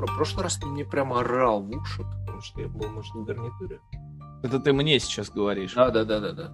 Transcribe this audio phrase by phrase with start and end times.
[0.00, 3.24] про прошлый раз ты мне прямо орал в уши, потому что я был, может, в
[3.24, 3.80] гарнитуре.
[4.42, 5.74] Это ты мне сейчас говоришь.
[5.74, 6.52] Да, да, да, да, да.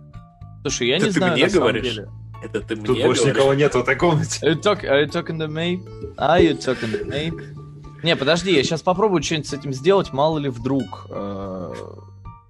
[0.63, 1.95] Слушай, я Это не ты знаю, мне на самом говоришь?
[1.95, 2.09] деле.
[2.43, 3.37] Это ты Тут мне больше говоришь?
[3.37, 4.47] никого нет в этой комнате.
[4.47, 5.79] Are you, talk- are you talking to me?
[6.17, 7.55] Are you talking to me?
[8.03, 11.07] Не, подожди, я сейчас попробую что-нибудь с этим сделать, мало ли вдруг.
[11.09, 11.13] э,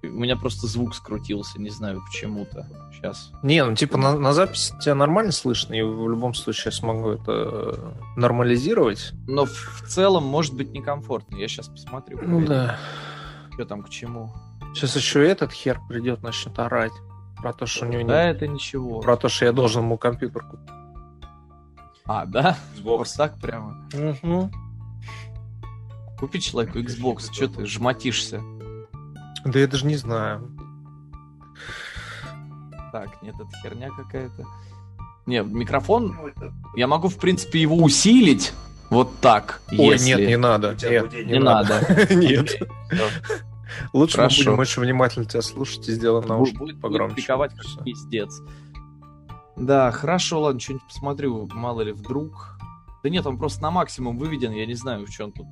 [0.03, 2.67] У меня просто звук скрутился, не знаю почему-то.
[2.93, 3.31] Сейчас.
[3.43, 7.09] Не, ну типа на, на записи тебя нормально слышно, и в любом случае я смогу
[7.09, 9.11] это э, нормализировать.
[9.27, 11.35] Но в, в целом может быть некомфортно.
[11.37, 12.19] Я сейчас посмотрю.
[12.21, 12.77] Ну да.
[13.53, 14.31] Что там к чему.
[14.75, 16.91] Сейчас еще этот хер придет, начнет орать.
[17.37, 18.35] Про то, что у него Да, нет.
[18.37, 18.99] это ничего.
[19.01, 20.69] Про то, что я должен ему компьютер купить.
[22.05, 22.57] А, да?
[22.81, 23.13] Вот Xbox.
[23.17, 23.87] так прямо.
[23.93, 24.51] Мгм.
[26.19, 28.41] Купи человеку Xbox, что ты жмотишься?
[29.45, 30.51] Да я даже не знаю.
[32.91, 34.45] Так, нет, это херня какая-то.
[35.25, 36.17] Не, микрофон,
[36.75, 38.53] я могу, в принципе, его усилить
[38.89, 40.07] вот так, Ой, если...
[40.07, 40.75] нет, не надо.
[40.81, 41.81] Нет, не, Не надо.
[42.13, 42.57] Нет.
[43.91, 44.37] Лучше Хорошо.
[44.39, 47.15] мы будем очень внимательно тебя слушать и сделаем наушники будет, будет погромче.
[47.17, 48.41] пиковать как пиздец.
[49.57, 52.57] Да, хорошо, ладно, что-нибудь посмотрю, мало ли вдруг.
[53.03, 55.47] Да нет, он просто на максимум выведен, я не знаю, в чем тут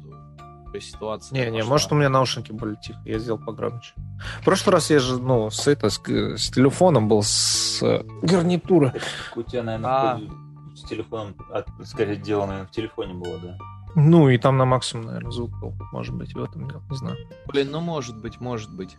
[0.78, 1.36] э, ситуация.
[1.36, 3.94] Не, не, может у меня наушники были тихо, я сделал погромче.
[4.42, 8.94] В прошлый раз я же, ну, с, это, с, с телефоном был, с э, гарнитуры.
[9.36, 9.64] У тебя, А.
[9.64, 10.30] наверное,
[10.76, 11.36] с телефоном,
[11.84, 13.58] скорее, дело, наверное, в телефоне было, да?
[13.96, 15.74] Ну, и там на максимум, наверное, звук был.
[15.94, 17.18] Может быть, в этом дело, не знаю.
[17.48, 18.98] Блин, ну может быть, может быть.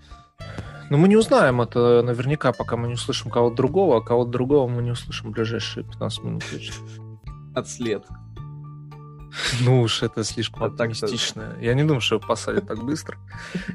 [0.89, 4.69] Но мы не узнаем это наверняка, пока мы не услышим кого-то другого, а кого-то другого
[4.69, 6.75] мы не услышим в ближайшие 15 минут точно.
[7.55, 8.07] Отслед.
[9.61, 11.57] Ну уж это слишком А так-то- оптимистично.
[11.61, 13.19] Я не думаю, что его посадят так быстро.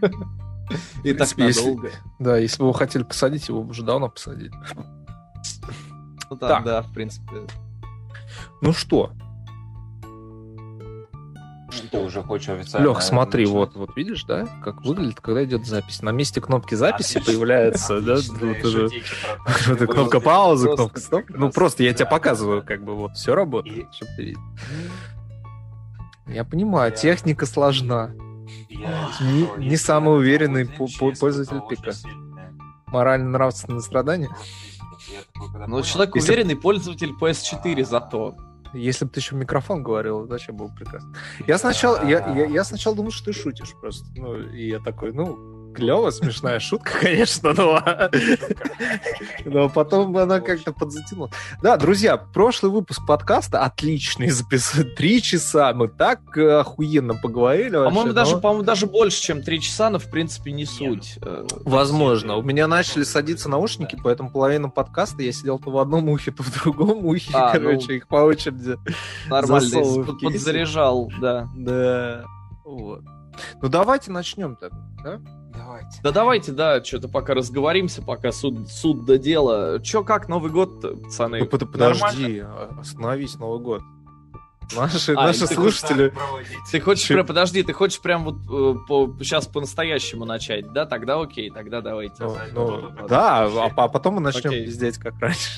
[1.03, 1.91] И так надолго.
[2.19, 4.51] Да, если бы его хотели посадить, его бы уже давно посадили.
[6.29, 6.63] Ну Так.
[6.63, 7.47] да, в принципе.
[8.61, 9.11] Ну что,
[11.89, 12.87] Ты уже хочешь официально...
[12.87, 16.01] Лех, смотри, вот, вот видишь, да, как выглядит, когда идет запись.
[16.01, 21.25] На месте кнопки записи появляется, да, вот кнопка паузы, кнопка стоп.
[21.29, 22.67] Ну просто я тебе Да, показываю, да.
[22.67, 24.41] как бы вот все работает, чтобы ты видел.
[26.33, 28.11] Я понимаю, Я- техника сложна.
[28.69, 31.89] Я Не- искал, не самый я уверенный по- по- пользователь пика.
[31.89, 32.53] очень сильное
[32.87, 34.29] Морально-нравственное страдание.
[34.29, 34.45] просто,
[35.13, 38.35] я такой, когда Ну, человек Если- уверенный пользователь PS4 зато.
[38.73, 41.13] Если бы ты еще в микрофон говорил, вообще было прекрасно.
[41.45, 44.05] Я сначала, я, я, я сначала думал, что ты шутишь просто.
[44.15, 47.81] Ну, и я такой, ну, клево, смешная шутка, конечно, но,
[49.45, 51.29] но потом она как-то подзатянула.
[51.61, 57.75] Да, друзья, прошлый выпуск подкаста отличный, записали три часа, мы так э, охуенно поговорили.
[57.75, 61.17] вообще, По-моему, даже, но- по-моему, даже больше, чем 3 часа, но в принципе не суть.
[61.21, 62.35] Э, Возможно.
[62.37, 66.43] У меня начали садиться наушники, поэтому половину подкаста я сидел то в одном ухе, то
[66.43, 67.31] в другом ухе.
[67.33, 68.77] А, короче, ну, их по очереди.
[69.29, 71.47] Нормально, под- подзаряжал, да.
[71.55, 72.25] Да.
[72.65, 73.01] Вот.
[73.61, 75.21] Ну давайте начнем тогда, да?
[75.65, 75.99] Давайте.
[76.03, 79.79] Да давайте, да, что-то пока разговоримся, пока суд, суд до дела.
[79.81, 81.39] Чё, как Новый год, пацаны?
[81.39, 83.81] Ну под- подожди, а- остановись, Новый год.
[84.75, 86.13] Наши, А, наши ты слушатели.
[86.71, 87.15] Ты хочешь, Чё?
[87.15, 90.85] прям, подожди, ты хочешь прям вот э, по, сейчас по-настоящему начать, да?
[90.85, 92.15] Тогда окей, тогда давайте.
[92.23, 94.65] Ну, ну, да, а, а потом мы начнем Окей.
[94.65, 95.49] пиздеть как раньше.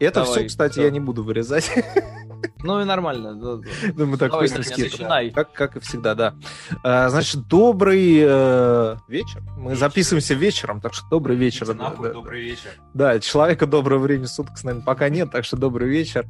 [0.00, 0.82] И это Давай, все, кстати, всё.
[0.82, 1.70] я не буду вырезать.
[2.62, 3.34] Ну и нормально.
[3.34, 3.62] Ну,
[4.06, 5.30] мы так быстро начинай.
[5.30, 6.34] Как, как и всегда, да.
[6.82, 9.42] А, значит, добрый э, вечер.
[9.56, 11.66] Мы записываемся вечером, так что добрый вечер.
[11.66, 12.70] Да, нахуй, добрый вечер.
[12.94, 16.26] Да, человека доброго времени суток с нами пока нет, так что добрый вечер.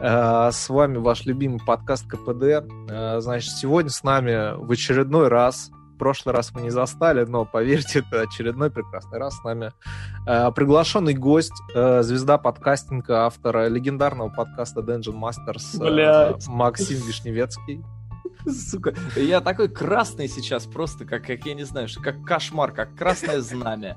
[0.00, 2.66] Э, С вами ваш любимый подкаст КПД.
[2.90, 7.44] Э, Значит, сегодня с нами в очередной раз, в прошлый раз мы не застали, но
[7.44, 9.72] поверьте, это очередной прекрасный раз с нами
[10.26, 16.46] э, приглашенный гость, э, звезда подкастинга, автора легендарного подкаста Dungeon Masters э, Блядь.
[16.48, 17.82] Максим Вишневецкий.
[18.46, 22.94] Сука, я такой красный сейчас, просто как, как я не знаю, что- как кошмар, как
[22.94, 23.96] красное знамя.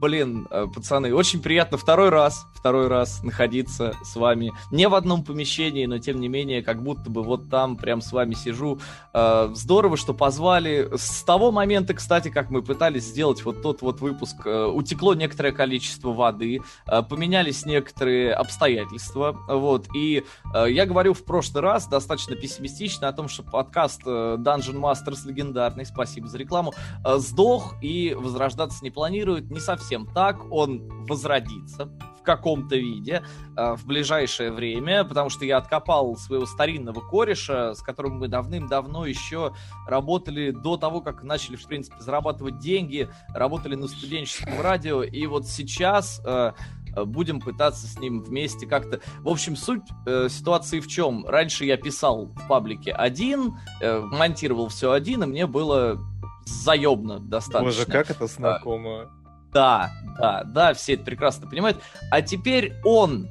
[0.00, 4.50] Блин, э, пацаны, очень приятно второй раз, второй раз находиться с вами.
[4.70, 8.10] Не в одном помещении, но тем не менее, как будто бы вот там прям с
[8.10, 8.80] вами сижу.
[9.12, 10.88] Э, Здорово, что позвали.
[10.96, 15.52] С того момента, кстати, как мы пытались сделать вот тот вот выпуск, э, утекло некоторое
[15.52, 20.24] количество воды, поменялись некоторые обстоятельства, вот, и
[20.54, 26.26] Я говорил в прошлый раз достаточно пессимистично о том, что подкаст Dungeon Masters легендарный, спасибо
[26.26, 26.72] за рекламу,
[27.04, 29.50] сдох и возрождаться не планирует.
[29.50, 31.90] Не совсем так, он возродится
[32.20, 33.22] в каком-то виде
[33.56, 39.06] э, в ближайшее время, потому что я откопал своего старинного кореша, с которым мы давным-давно
[39.06, 39.54] еще
[39.88, 45.46] работали до того, как начали, в принципе, зарабатывать деньги, работали на студенческом радио, и вот
[45.46, 46.52] сейчас э,
[46.94, 49.00] э, будем пытаться с ним вместе как-то...
[49.20, 51.24] В общем, суть э, ситуации в чем?
[51.26, 55.98] Раньше я писал в паблике один, э, монтировал все один, и мне было
[56.44, 57.62] заебно достаточно.
[57.62, 59.08] Боже, как это знакомо.
[59.52, 61.78] Да, да, да, все это прекрасно понимают.
[62.10, 63.28] А теперь он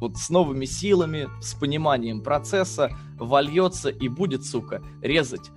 [0.00, 5.50] вот с новыми силами, с пониманием процесса вольется и будет, сука, резать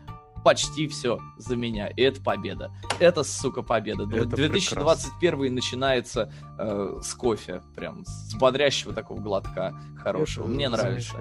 [0.44, 1.88] почти все за меня.
[1.88, 2.72] И это победа.
[3.00, 4.04] Это, сука, победа.
[4.04, 5.56] Это 2021 прекрасно.
[5.56, 7.64] начинается э, с кофе.
[7.76, 10.44] Прям с бодрящего такого глотка хорошего.
[10.44, 11.16] Это Мне нравится.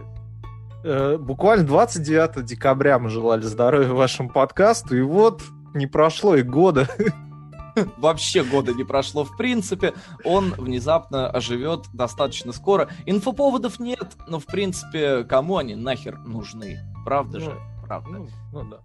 [0.85, 5.43] Э, буквально 29 декабря мы желали здоровья вашему подкасту, и вот
[5.73, 6.87] не прошло и года.
[7.97, 9.95] Вообще года не прошло в принципе.
[10.25, 12.89] Он внезапно оживет достаточно скоро.
[13.07, 16.79] Инфоповодов нет, но в принципе кому они нахер нужны?
[17.05, 17.61] Правда ну, же?
[17.87, 18.11] Правда.
[18.11, 18.81] Ну, ну да.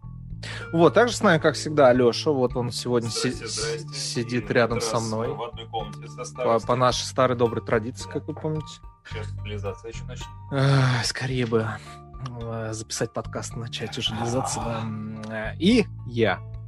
[0.71, 2.31] Вот, также с нами, как всегда, Алеша.
[2.31, 3.93] Вот он сегодня здрасте, си- здрасте.
[3.93, 5.33] сидит И рядом со мной.
[5.33, 8.67] В одной комнате со по, по нашей старой доброй традиции, как вы помните.
[9.09, 11.05] Сейчас цивилизация еще начнет.
[11.05, 11.67] скорее бы
[12.41, 14.63] э, записать подкаст, начать уже реализацию.
[15.59, 16.58] И я, э,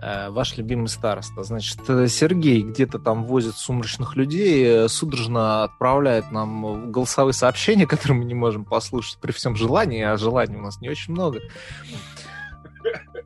[0.00, 1.42] ваш любимый староста.
[1.42, 8.24] Значит, Сергей где-то там возит сумрачных людей, э, судорожно отправляет нам голосовые сообщения, которые мы
[8.24, 11.40] не можем послушать при всем желании, а желаний у нас не очень много.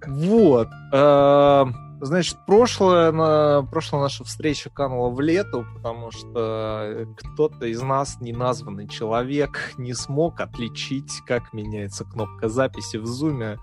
[0.06, 0.68] Вот.
[0.92, 1.66] Э,
[2.00, 8.88] значит, прошлое, на, прошлая наша встреча канула в лету, потому что кто-то из нас, неназванный
[8.88, 13.58] человек, не смог отличить, как меняется кнопка записи в зуме,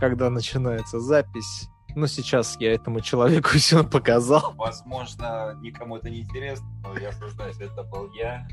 [0.00, 1.68] когда начинается запись.
[1.94, 4.54] Но сейчас я этому человеку все показал.
[4.56, 8.46] Возможно, никому это не интересно, но я осуждаюсь, это был я.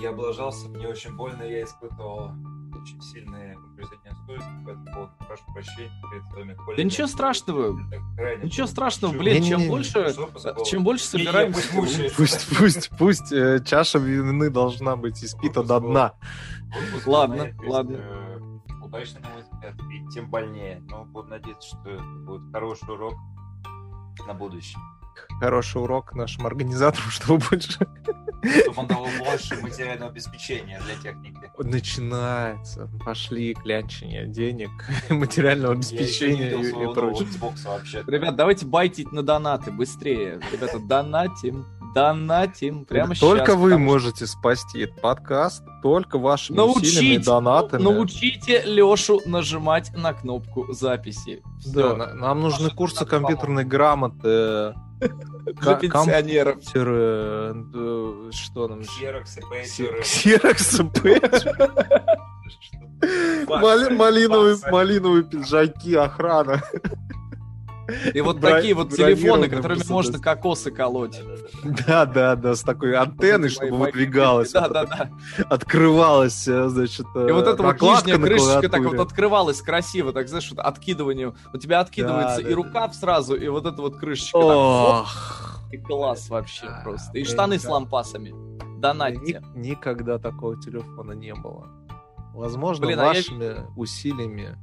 [0.00, 2.30] Я облажался, мне очень больно, я испытывал
[2.82, 5.12] очень сильные угрызения совести по этому поводу.
[5.26, 6.76] Прошу прощения перед своими коллегами.
[6.76, 7.78] Да ничего страшного.
[8.42, 10.14] Ничего страшного, блин, чем больше,
[10.66, 11.52] чем больше собираем...
[12.16, 16.14] Пусть, пусть, пусть э, чаша вины должна быть испита до дна.
[17.06, 18.31] Ладно, ладно.
[18.92, 20.82] Удачно, на мой взгляд, и тем больнее.
[20.90, 23.14] Но буду надеяться, что это будет хороший урок
[24.26, 24.78] на будущее
[25.40, 27.78] хороший урок нашим организаторам, чтобы больше...
[28.62, 31.50] Чтобы он дал больше материального обеспечения для техники.
[31.58, 32.88] Начинается.
[33.04, 34.70] Пошли клянчение денег,
[35.10, 37.28] материального обеспечения и, и прочее.
[38.06, 40.40] Ребят, давайте байтить на донаты быстрее.
[40.52, 41.66] Ребята, донатим.
[41.94, 44.38] Донатим прямо Только сейчас, вы можете что...
[44.38, 47.82] спасти этот подкаст, только вашими Научить, усилиями и донатами.
[47.82, 51.42] Научите Лешу нажимать на кнопку записи.
[51.60, 51.94] Все.
[51.94, 54.74] Да, нам нужны курсы компьютерной грамоты,
[55.60, 56.58] для пенсионеров.
[56.74, 57.54] Э,
[58.32, 58.82] что там?
[58.82, 59.38] Ксерокс
[63.48, 66.62] Малиновые, малиновые пиджаки, охрана.
[68.14, 71.20] И вот такие вот телефоны, которыми можно кокосы колоть.
[71.86, 74.52] Да, да, да, с такой антенной, чтобы выдвигалась.
[74.52, 75.10] Да, да, да.
[75.48, 80.50] Открывалась, э, значит, И вот эта вот нижняя крышечка так вот открывалась красиво, так, знаешь,
[80.50, 81.34] вот откидыванием.
[81.52, 84.36] У тебя откидывается и рукав сразу, и вот эта вот крышечка.
[84.36, 85.60] Ох.
[85.72, 87.18] И класс вообще просто.
[87.18, 88.34] И штаны с лампасами.
[88.78, 89.42] Донатьте.
[89.54, 91.68] Никогда такого телефона не было.
[92.34, 93.66] Возможно, Блин, вашими а я...
[93.76, 94.56] усилиями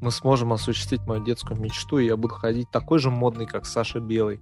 [0.00, 4.00] мы сможем осуществить мою детскую мечту, и я буду ходить такой же модный, как Саша
[4.00, 4.40] Белый.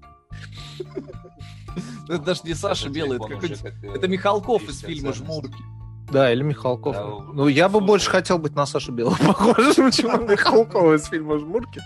[2.09, 3.69] Это даже не Саша Белый, это какой-то...
[3.95, 5.63] Это Михалков из фильма «Жмурки».
[6.13, 6.95] Да, или Михалков.
[6.95, 11.07] Да, ну, я бы больше хотел быть на Сашу Белого похожим, чем на Михалкова из
[11.07, 11.81] фильма «Жмурки».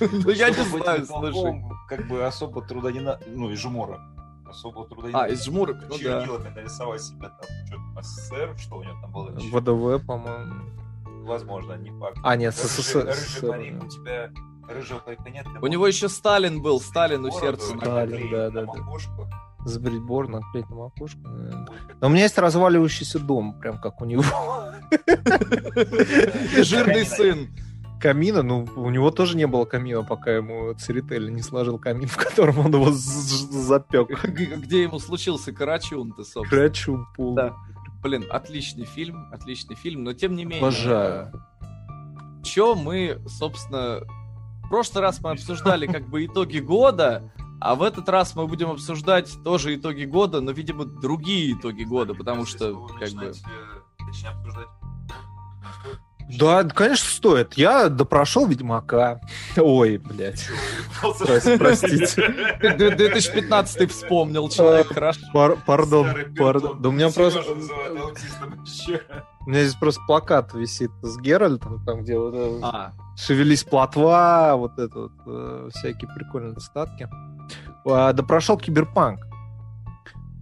[0.00, 1.62] Ну, я не знаю, слушай.
[1.88, 3.24] Как бы особо труда не надо...
[3.26, 4.00] Ну, из «Жмура».
[4.46, 6.26] Особо труда не А, из «Жмурок», ну да.
[6.54, 9.30] нарисовать себе там что-то СССР, что у него там было.
[9.30, 10.79] ВДВ, по-моему
[11.30, 12.18] возможно, не факт.
[12.22, 13.06] А, нет, СССР.
[13.06, 14.30] Рыжий у тебя
[14.68, 15.46] рыжего парика нет.
[15.62, 17.76] У него еще Сталин был, Сталин у сердца.
[17.76, 18.72] Сталин, да, да, да.
[19.64, 21.20] Сбрить бор, наклеить на макушку.
[22.00, 24.24] Но у меня есть разваливающийся дом, прям как у него.
[26.62, 27.48] Жирный сын.
[28.00, 32.16] Камина, ну, у него тоже не было камина, пока ему Церетель не сложил камин, в
[32.16, 34.08] котором он его запек.
[34.24, 36.48] Где ему случился Карачун-то, собственно.
[36.48, 37.34] Карачун, пол.
[37.34, 37.54] Да.
[38.02, 40.60] Блин, отличный фильм, отличный фильм, но тем не менее...
[40.60, 41.32] Обожаю.
[42.42, 44.00] Чё мы, собственно...
[44.64, 48.70] В прошлый раз мы обсуждали как бы итоги года, а в этот раз мы будем
[48.70, 53.26] обсуждать тоже итоги года, но, видимо, другие итоги года, потому что, как бы...
[53.26, 53.32] Э,
[54.08, 54.68] обсуждать
[56.38, 57.54] да, конечно, стоит.
[57.54, 59.20] Я допрошел Ведьмака.
[59.56, 60.46] Ой, блядь.
[61.58, 62.76] Простите.
[62.76, 65.20] 2015 вспомнил человек, хорошо.
[65.66, 66.82] Пардон, пардон.
[66.82, 67.42] Да у меня просто...
[69.46, 72.92] У меня здесь просто плакат висит с Геральтом, там, где вот э, а.
[73.16, 77.08] шевелись плотва, вот это вот, э, всякие прикольные статки.
[77.86, 79.29] А, да прошел Киберпанк.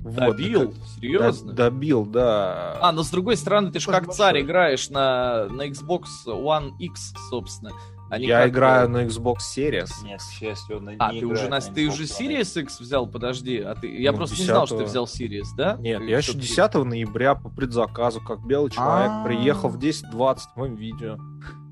[0.04, 0.62] Добил?
[0.70, 1.52] это- Серьезно?
[1.52, 2.78] Да- добил, да.
[2.80, 6.72] А, но с другой стороны, ты же как Спасибо царь играешь на, на Xbox One
[6.78, 7.72] X, собственно.
[8.10, 9.90] а не я как, играю э, на Xbox Series.
[10.02, 12.80] Нет, к счастью, он А, не ты уже, на, на ты уже Xbox Series X
[12.80, 13.06] взял?
[13.06, 14.00] Подожди, а ты...
[14.00, 14.88] Я Ну, просто не знал, что ты 10-го.
[14.90, 15.76] взял Series, да?
[15.78, 19.24] Нет, Ты я еще всё-таки- 10 ноября по предзаказу, как белый человек, А.
[19.24, 21.18] приехал в 10.20 в моем видео.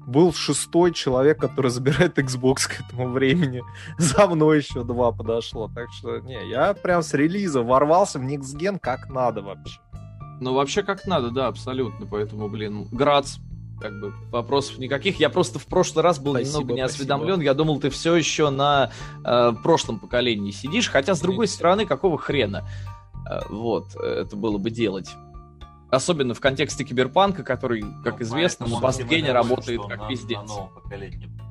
[0.06, 3.62] Был шестой человек, который забирает Xbox к этому времени.
[3.98, 5.68] За мной еще два подошло.
[5.74, 9.80] Так что, не, я прям с релиза ворвался в Next Gen как надо вообще.
[10.40, 12.06] Ну, вообще как надо, да, абсолютно.
[12.06, 13.38] Поэтому, блин, Грац,
[13.80, 15.18] как бы вопросов никаких.
[15.18, 17.14] Я просто в прошлый раз был Спасибо, немного не спасибо.
[17.14, 17.40] осведомлен.
[17.40, 18.90] Я думал, ты все еще на
[19.24, 20.88] э, прошлом поколении сидишь.
[20.88, 22.64] Хотя, с другой стороны, какого хрена?
[23.28, 25.10] Э, вот, э, это было бы делать.
[25.96, 30.38] Особенно в контексте киберпанка, который, как Ну, известно, на постгене работает как на- пиздец.
[30.46, 30.68] На.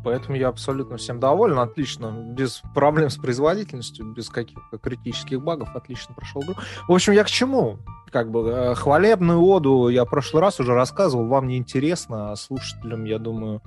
[0.04, 6.14] Поэтому я абсолютно всем доволен, отлично, без проблем с производительностью, без каких-то критических багов, отлично
[6.14, 6.54] прошел игру.
[6.88, 7.80] В общем, я к чему?
[8.12, 12.36] Как бы э, хвалебную оду я в прошлый раз уже рассказывал, вам не интересно, а
[12.36, 13.62] слушателям, я думаю,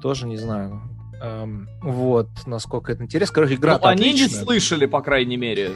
[0.00, 0.80] тоже не знаю.
[1.22, 3.34] Эм, вот, насколько это интересно.
[3.34, 5.72] Короче, игра Ну, они не слышали, по крайней мере.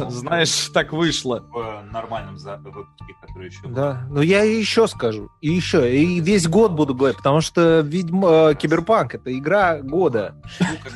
[0.00, 1.44] Он Знаешь, так вышло.
[1.50, 3.70] в нормальном за- выпуске, который еще был.
[3.74, 7.80] Да, но я и еще скажу, и еще, и весь год буду говорить, потому что
[7.80, 8.24] Ведьм...
[8.26, 10.34] э, Киберпанк это игра года.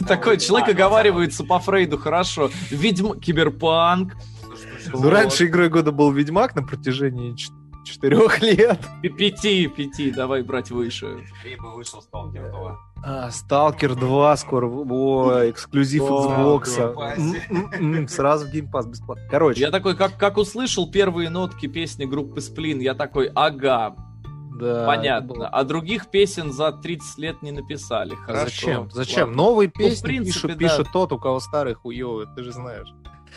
[0.01, 2.51] Ну, Такой человек оговаривается по Фрейду хорошо.
[2.71, 4.15] Ведьм, киберпанк,
[4.93, 7.35] Ну, раньше игрой года был Ведьмак на протяжении
[7.85, 8.79] четырех лет.
[9.03, 11.25] Пяти, пяти, давай брать выше.
[11.45, 12.79] И бы вышел Сталкер 2.
[13.07, 14.67] А, Сталкер 2 скоро.
[14.67, 18.09] О, эксклюзив Xbox.
[18.09, 19.25] Сразу в Pass бесплатно.
[19.31, 23.95] Короче, Я такой, как, как услышал первые нотки песни группы Сплин, я такой, ага,
[24.55, 25.49] да, понятно.
[25.49, 28.13] А других песен за 30 лет не написали.
[28.13, 28.45] А Хорошо.
[28.45, 28.91] зачем?
[28.91, 29.29] Зачем?
[29.29, 29.43] ладно.
[29.43, 30.57] Новые в песни принципе, пишет, да.
[30.57, 32.89] пишет тот, у кого старые хуёвые, ты же знаешь.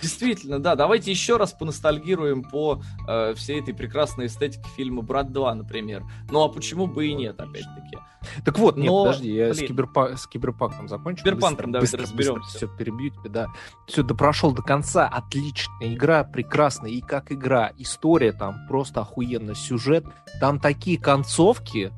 [0.01, 5.53] Действительно, да, давайте еще раз поностальгируем по э, всей этой прекрасной эстетике фильма «Брат 2»,
[5.53, 6.03] например.
[6.29, 7.97] Ну а почему бы и нет, опять-таки.
[8.43, 9.71] Так вот, нет, Но, подожди, я с, блин.
[9.71, 11.23] киберпа- с киберпанком закончу.
[11.23, 12.57] Киберпанком давайте разберемся.
[12.57, 13.47] Все, перебью тебя, да.
[13.87, 20.05] Все, допрошел до конца, отличная игра, прекрасная, и как игра, история там просто охуенно, сюжет,
[20.39, 21.91] там такие концовки,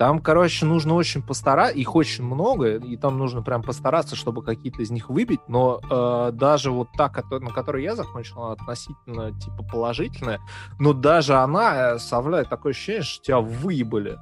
[0.00, 4.80] там, короче, нужно очень постараться, их очень много, и там нужно прям постараться, чтобы какие-то
[4.80, 9.62] из них выбить, но э, даже вот та, на которой я закончил, она относительно, типа,
[9.62, 10.40] положительная,
[10.78, 14.16] но даже она э, оставляет такое ощущение, что тебя выебали.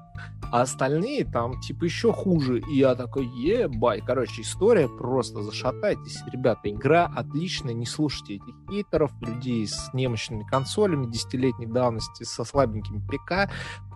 [0.50, 2.60] А остальные там, типа, еще хуже.
[2.60, 4.02] И я такой, ебай.
[4.04, 6.22] Короче, история просто зашатайтесь.
[6.32, 7.74] Ребята, игра отличная.
[7.74, 13.50] Не слушайте этих хейтеров, людей с немощными консолями десятилетней давности, со слабенькими ПК.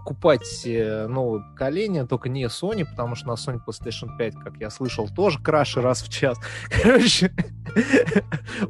[0.04, 5.08] Покупайте новое поколение, только не Sony, потому что на Sony PlayStation 5, как я слышал,
[5.08, 6.38] тоже краши раз в час.
[6.82, 7.32] Короче,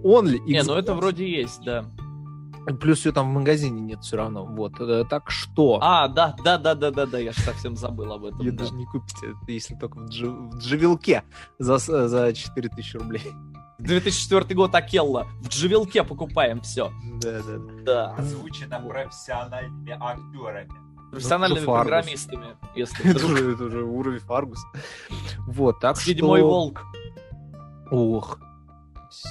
[0.05, 0.97] only Не, ну это Xbox.
[0.97, 1.85] вроде есть, да.
[2.81, 4.45] Плюс ее там в магазине нет все равно.
[4.45, 4.79] Вот.
[4.81, 5.79] Э, Так что...
[5.83, 8.39] А, да, да, да, да, да, да, я же совсем забыл об этом.
[8.41, 8.59] Ее да.
[8.59, 11.25] даже не купите, это если только в, джи- в дживилке
[11.59, 13.23] за, с- за 4000 рублей.
[13.81, 15.27] 2004 год Акелла.
[15.41, 16.93] В Дживилке покупаем все.
[17.21, 17.83] Да, да, да.
[17.85, 18.15] Да.
[18.15, 20.71] Озвучено профессиональными актерами.
[21.13, 24.59] Профессиональными Ну, программистами, если Это уже, это уже уровень Фаргус.
[25.47, 26.49] Вот, так Седьмой что...
[26.49, 26.83] волк.
[27.91, 28.39] Ох.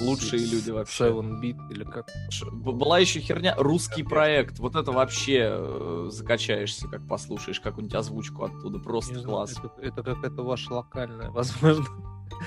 [0.00, 1.08] Лучшие люди вообще.
[1.08, 2.06] 7-бит или как?
[2.52, 4.60] Была еще херня русский проект.
[4.60, 8.78] Вот это вообще э, закачаешься, как послушаешь какую-нибудь озвучку оттуда.
[8.78, 9.56] Просто класс.
[9.58, 11.84] Это, это какая-то ваша локальная, возможно.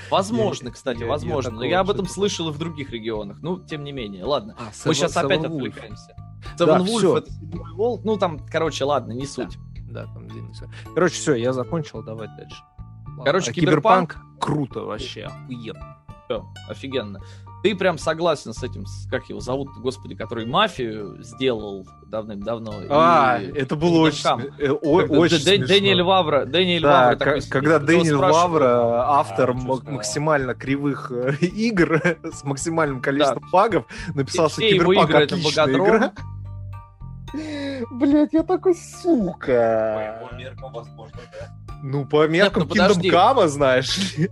[0.10, 1.52] Возможно, я- кстати, я- я возможно.
[1.52, 3.40] Но такого я об этом слышал и в других регионах.
[3.42, 4.56] Ну, тем не менее, ладно.
[4.58, 5.60] А, Мы Seven- сейчас опять Seven
[6.54, 6.92] Отвлекаемся.
[6.94, 7.18] Да, всё.
[7.18, 8.02] это седьмой волк.
[8.04, 9.58] Ну, там, короче, ладно, не суть.
[9.90, 10.54] Да, там длинный.
[10.94, 12.58] Короче, все, я закончил, давай дальше.
[13.24, 15.98] Короче, А Киберпанк- круто вообще, охуенно.
[16.26, 17.22] Всё, офигенно.
[17.64, 22.74] Ты прям согласен с этим, с- как его зовут, господи, который мафию сделал давным-давно.
[22.90, 24.54] А, и- это было Kingdom очень, Come.
[24.60, 25.68] э, о- Когда очень Дэ- смешно.
[25.68, 32.02] Дэниэль Вавра, Дэниэль Да, Вавра такой когда спрашивают, Вавра, автор А, максимально кривых э, игр
[32.24, 36.12] с максимальным количеством багов, написал, что Все его Киберпанк отличная игра.
[37.34, 40.20] Блять, я такой, По сука.
[40.22, 41.56] его меркам, возможно, да.
[41.84, 43.02] Ну, по меркам ну, Kingdom.
[43.12, 44.30] Come, знаешь ли.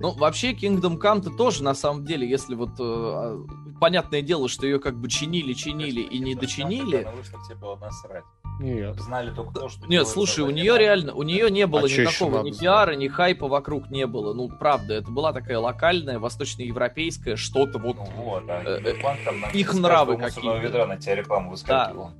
[0.00, 2.70] Ну, вообще, Kingdom Come-то тоже, на самом деле, если вот...
[2.70, 3.46] э, а,
[3.80, 7.02] понятное дело, что ее как бы чинили, чинили и не дочинили.
[7.02, 8.24] Она вышла, тебе было насрать.
[8.60, 9.00] Нет.
[9.00, 9.86] Знали только то, что...
[9.86, 13.48] Нет, слушай, у нее реально, у нее не было А никакого ни пиара, ни хайпа
[13.48, 14.34] вокруг не было.
[14.34, 17.96] Ну, правда, это была такая локальная, восточноевропейская, что-то вот...
[17.96, 20.58] Ну вот, а Э, э, их нравы какие-то.
[20.58, 22.12] ведра на тебя рекламу выскакивала.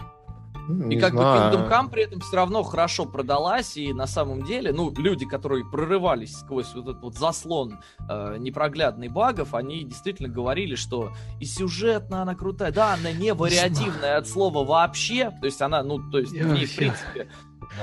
[0.91, 1.53] И как знаю.
[1.53, 5.27] бы Kingdom Come при этом все равно хорошо продалась, и на самом деле, ну, люди,
[5.27, 11.45] которые прорывались сквозь вот этот вот заслон э, непроглядный багов, они действительно говорили, что и
[11.45, 16.19] сюжетно она крутая, да, она не вариативная от слова вообще, то есть она, ну, то
[16.19, 17.29] есть в ней, в принципе,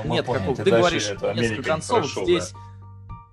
[0.04, 0.56] ну, нет какого...
[0.56, 2.54] Ты говоришь, несколько концов здесь...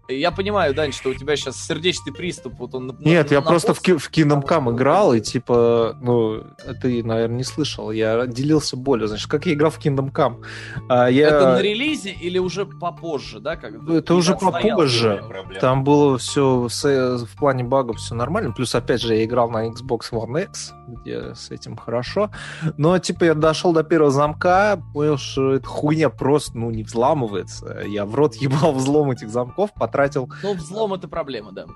[0.08, 2.54] Я понимаю, Дань, что у тебя сейчас сердечный приступ.
[2.58, 6.44] Вот он Нет, на, я на просто в, в Kingdom Come играл, и типа, ну,
[6.82, 7.90] ты, наверное, не слышал.
[7.90, 9.08] Я делился болью.
[9.08, 10.44] Значит, как я играл в Kingdom Come?
[10.88, 11.28] А, я...
[11.28, 13.56] Это на релизе или уже попозже, да?
[13.56, 13.72] Как...
[13.88, 15.22] Это уже попозже.
[15.60, 18.52] Там было все с, в плане багов все нормально.
[18.52, 22.30] Плюс, опять же, я играл на Xbox One X, где с этим хорошо.
[22.76, 27.82] Но, типа, я дошел до первого замка, понял, что эта хуйня просто, ну, не взламывается.
[27.86, 30.30] Я в рот ебал взлом этих замков, потратил...
[30.42, 31.66] Ну, взлом— это проблема, да.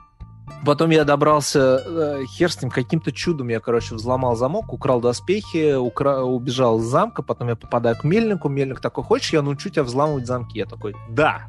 [0.64, 5.74] Потом я добрался, э, хер с ним, каким-то чудом я, короче, взломал замок, украл доспехи,
[5.74, 6.22] укра...
[6.22, 10.26] убежал из замка, потом я попадаю к мельнику, мельник такой, хочешь, я научу тебя взламывать
[10.26, 10.58] замки?
[10.58, 11.46] Я такой, да.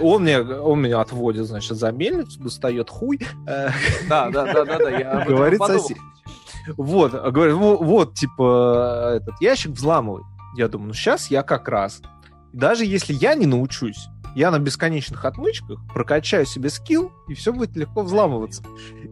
[0.00, 3.20] Он, мне, он меня отводит, значит, за мельницу, достает хуй.
[4.08, 5.96] Да, да, да, да, да, я Говорит сосед.
[6.76, 10.22] Вот, говорит, вот, типа, этот ящик взламывай.
[10.56, 12.02] Я думаю, ну сейчас я как раз.
[12.52, 17.76] Даже если я не научусь, я на бесконечных отмычках прокачаю себе скилл, и все будет
[17.76, 18.62] легко взламываться.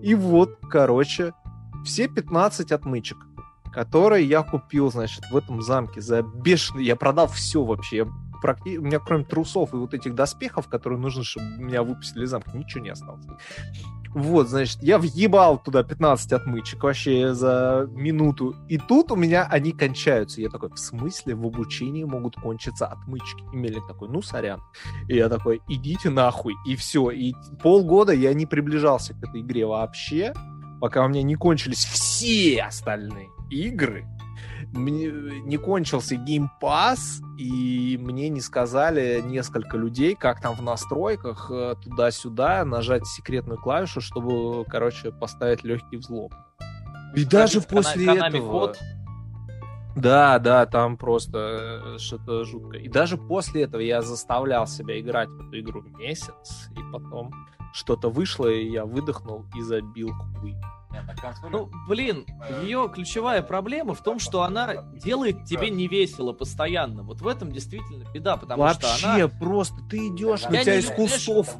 [0.03, 1.33] И вот, короче,
[1.85, 3.19] все 15 отмычек,
[3.73, 6.85] которые я купил, значит, в этом замке за бешеный...
[6.85, 7.97] Я продал все вообще.
[7.99, 8.07] Я
[8.41, 8.79] практи...
[8.79, 12.57] У меня кроме трусов и вот этих доспехов, которые нужны, чтобы меня выпустили из замка,
[12.57, 13.27] ничего не осталось.
[14.13, 18.57] Вот, значит, я въебал туда 15 отмычек вообще за минуту.
[18.69, 20.41] И тут у меня они кончаются.
[20.41, 23.45] Я такой, в смысле в обучении могут кончиться отмычки?
[23.53, 24.61] И Мельник такой, ну, сорян.
[25.09, 26.55] И я такой, идите нахуй.
[26.67, 27.11] И все.
[27.11, 30.35] И полгода я не приближался к этой игре вообще,
[30.81, 34.07] пока у меня не кончились все остальные игры
[34.73, 41.75] мне не кончился геймпас, и мне не сказали несколько людей, как там в настройках э,
[41.83, 46.31] туда-сюда нажать секретную клавишу, чтобы, короче, поставить легкий взлом.
[47.15, 48.51] И даже после этого...
[48.51, 48.79] Код.
[49.97, 51.39] Да, да, там просто
[51.85, 52.81] э, что-то жуткое.
[52.81, 57.33] И даже после этого я заставлял себя играть в эту игру месяц, и потом
[57.73, 60.55] что-то вышло, и я выдохнул и забил хуй.
[61.51, 62.27] Ну, блин,
[62.63, 67.03] ее ключевая проблема в том, что она делает тебе не весело постоянно.
[67.03, 69.29] Вот в этом действительно беда, потому Вообще, что она...
[69.29, 71.57] просто ты идешь, у тебя из кустов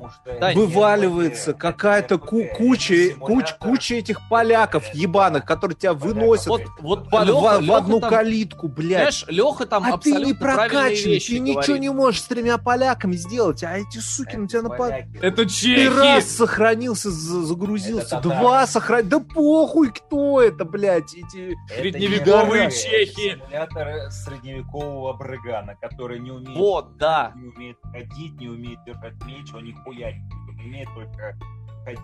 [0.55, 7.27] вываливается какая-то ку куча, куч, куча этих поляков ебаных, которые тебя выносят вот, вот под,
[7.29, 9.15] Леха, в, в одну там, калитку, блядь.
[9.15, 13.63] Знаешь, Леха там а ты не прокачанный, ты ничего не можешь с тремя поляками сделать,
[13.63, 15.07] а эти суки на тебя нападают.
[15.21, 15.89] Это чехи!
[15.89, 23.35] Ты раз сохранился, загрузился, два сохранился, да похуй, кто это, блядь, эти средневековые чехи.
[23.35, 27.33] Симулятор средневекового брыгана, который не умеет, вот, да.
[27.37, 31.39] не умеет ходить, не умеет держать меч, он нихуя не умеет только.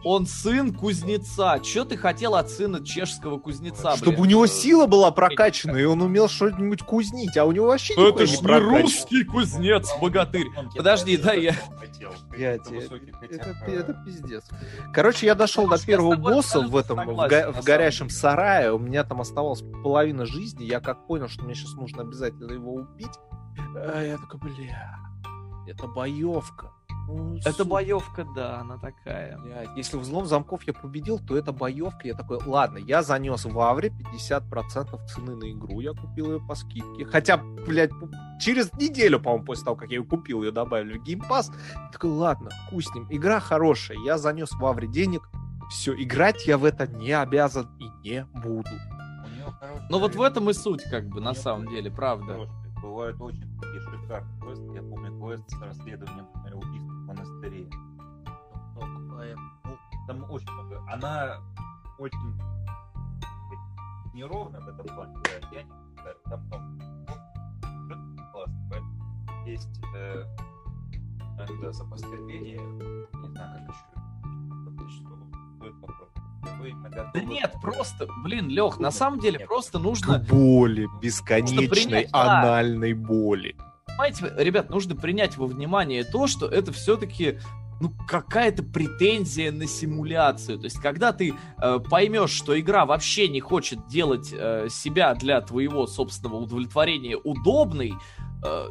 [0.05, 1.59] Он сын кузнеца.
[1.61, 4.22] Че ты хотел от сына чешского кузнеца, Чтобы блин?
[4.22, 8.27] у него сила была прокачана, и он умел что-нибудь кузнить, а у него вообще Это
[8.27, 10.46] ж не русский кузнец, богатырь.
[10.77, 11.55] Подожди, да, я...
[12.37, 12.81] Я тебе...
[12.83, 14.44] Это, это пиздец.
[14.92, 17.53] Короче, я дошел до первого босса в этом, в, го...
[17.53, 21.72] в горящем сарае, у меня там оставалась половина жизни, я как понял, что мне сейчас
[21.75, 23.18] нужно обязательно его убить,
[23.75, 24.99] а я такой, бля,
[25.66, 26.72] это боевка.
[27.09, 29.38] Ну, это боевка, да, она такая.
[29.38, 32.09] Блядь, если взлом замков я победил, то это боевка.
[32.09, 36.55] Я такой, ладно, я занес в Авре 50% цены на игру, я купил ее по
[36.55, 37.05] скидке.
[37.05, 37.90] Хотя, блядь,
[38.40, 41.53] через неделю, по-моему, после того, как я ее купил, ее добавили в Pass.
[41.75, 42.51] Я такой, ладно,
[42.95, 43.07] ним.
[43.11, 45.29] Игра хорошая, я занес в Авре денег.
[45.71, 48.71] Все, играть я в это не обязан и не буду.
[49.90, 52.49] Ну вот в этом и суть, как бы, на самом деле, правда.
[52.83, 54.75] Бывают очень такие шикарные квесты.
[54.75, 56.86] Я помню квест с расследованием, убийства
[57.26, 57.68] монастыре.
[58.74, 60.92] Ну, там очень много.
[60.92, 61.38] Она
[61.98, 62.34] очень
[64.14, 65.16] неровно в этом плане.
[65.52, 66.86] Я не знаю, там много.
[68.32, 69.46] Классно.
[69.46, 70.24] Есть э,
[71.38, 72.60] иногда терпения.
[72.60, 75.06] Не знаю, как еще.
[77.12, 80.18] Да нет, просто, блин, Лех, на самом деле просто нужно...
[80.18, 83.56] Боли, бесконечной анальной боли
[83.96, 87.38] понимаете, ребят, нужно принять во внимание то, что это все-таки
[87.80, 90.59] ну, какая-то претензия на симуляцию.
[90.59, 95.40] То есть, когда ты э, поймешь, что игра вообще не хочет делать э, себя для
[95.40, 97.94] твоего собственного удовлетворения удобной,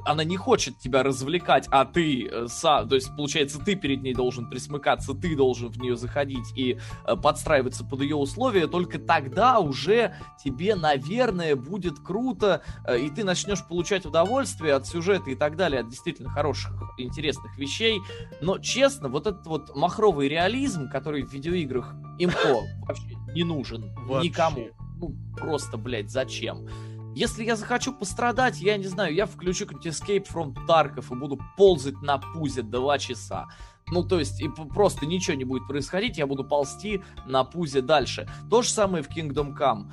[0.05, 4.13] она не хочет тебя развлекать, а ты э, сам, то есть, получается, ты перед ней
[4.13, 9.59] должен присмыкаться, ты должен в нее заходить и э, подстраиваться под ее условия, только тогда
[9.59, 15.55] уже тебе, наверное, будет круто, э, и ты начнешь получать удовольствие от сюжета и так
[15.55, 17.99] далее, от действительно хороших, интересных вещей.
[18.41, 24.29] Но, честно, вот этот вот махровый реализм, который в видеоиграх импо вообще не нужен Вообще.
[24.29, 24.67] никому.
[24.97, 26.67] Ну, просто, блядь, зачем?
[27.15, 31.39] Если я захочу пострадать, я не знаю, я включу какой-нибудь Escape from Tarkov и буду
[31.57, 33.47] ползать на пузе два часа.
[33.87, 38.27] Ну, то есть, и просто ничего не будет происходить, я буду ползти на пузе дальше.
[38.49, 39.91] То же самое в Kingdom Come.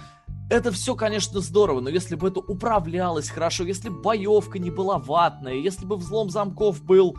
[0.50, 4.98] Это все, конечно, здорово, но если бы это управлялось хорошо, если бы боевка не была
[4.98, 7.16] ватная, если бы взлом замков был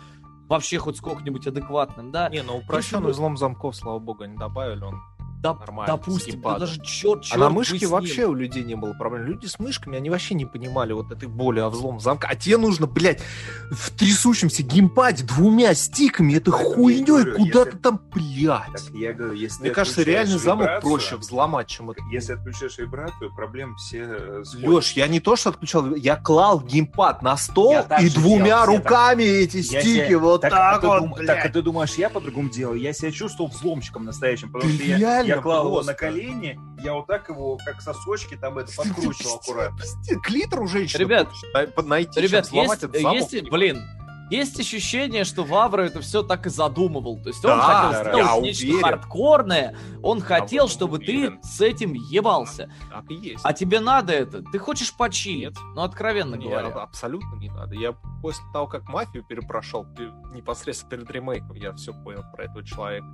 [0.50, 4.84] вообще хоть сколько-нибудь адекватным, да, Не, ну упрощенный бы- взлом замков, слава богу, они добавили,
[4.84, 5.00] он
[5.44, 9.26] да, нормально, допустим, да даже черт, А на мышке вообще у людей не было проблем.
[9.26, 12.30] Люди с мышками, они вообще не понимали вот этой боли о взлом замка.
[12.32, 13.22] А тебе нужно, блядь,
[13.72, 18.72] в трясущемся геймпаде двумя стиками, это Поэтому хуйней куда-то если- там, блядь.
[18.72, 22.02] Так я говорю, если Мне кажется, реальный замок вибрацию, проще взломать, чем это.
[22.12, 24.70] Если отключаешь вибрацию, проблем все э, сходят.
[24.70, 28.46] Леш, я не то что отключал, я клал геймпад на стол Я так и двумя
[28.46, 31.28] делал, руками эти Я стики себе- вот так, так, а ты вот, дум- блядь.
[31.28, 32.76] так, а ты думаешь, я по-другому делал?
[32.76, 34.98] Я себя чувствовал взломщиком настоящим, потому Ты что я,
[35.36, 39.80] я клал его на колени, я вот так его, как сосочки, там это подкручивал аккуратно.
[40.24, 41.30] Клитор у женщины Ребят,
[41.84, 42.84] найти, Ребят, есть,
[43.32, 43.82] есть, блин,
[44.30, 47.22] есть ощущение, что Вавра это все так и задумывал.
[47.22, 48.82] То есть он Да, хотел сделать я нечто уверен.
[48.84, 51.40] хардкорное, он хотел, чтобы уверен.
[51.42, 52.72] ты с этим ебался.
[52.90, 53.42] Так и есть.
[53.44, 54.42] А тебе надо это?
[54.42, 55.56] Ты хочешь почилить?
[55.76, 56.68] Ну, откровенно Мне говоря.
[56.70, 57.76] абсолютно не надо.
[57.76, 57.92] Я
[58.24, 63.06] после того, как мафию перепрошел, пе- непосредственно перед ремейком, я все понял про этого человека.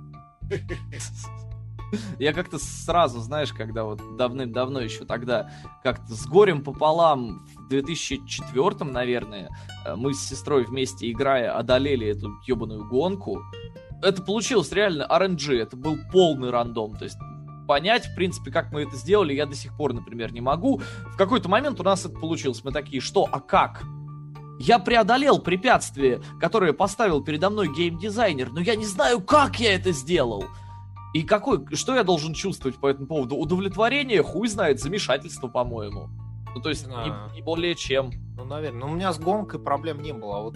[2.18, 5.50] Я как-то сразу, знаешь, когда вот давным-давно еще тогда
[5.82, 9.50] как-то с горем пополам в 2004, наверное,
[9.84, 13.42] э, мы с сестрой вместе играя одолели эту ебаную гонку.
[14.02, 17.18] Это получилось реально RNG, это был полный рандом, то есть
[17.70, 20.80] понять, в принципе, как мы это сделали, я до сих пор, например, не могу.
[21.12, 22.64] В какой-то момент у нас это получилось.
[22.64, 23.84] Мы такие, что, а как?
[24.58, 29.92] Я преодолел препятствие, которое поставил передо мной геймдизайнер, но я не знаю, как я это
[29.92, 30.46] сделал.
[31.14, 33.36] И какой, что я должен чувствовать по этому поводу?
[33.36, 36.08] Удовлетворение, хуй знает, замешательство, по-моему.
[36.54, 37.28] Ну, то есть, Да.
[37.30, 38.10] не, не более чем.
[38.36, 38.80] Ну, наверное.
[38.80, 40.38] Но у меня с гонкой проблем не было.
[40.38, 40.54] А вот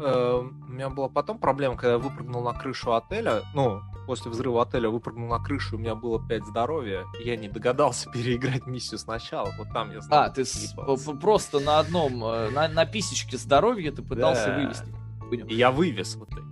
[0.00, 3.42] э, у меня была потом проблема, когда я выпрыгнул на крышу отеля.
[3.54, 7.04] Ну, после взрыва отеля выпрыгнул на крышу, у меня было 5 здоровья.
[7.24, 9.50] Я не догадался переиграть миссию сначала.
[9.58, 10.74] Вот там я знал, А, ты с-
[11.20, 14.56] просто на одном, э, на, на писечке здоровья ты пытался Да.
[14.56, 15.50] вывести.
[15.52, 16.42] И я вывез в итоге.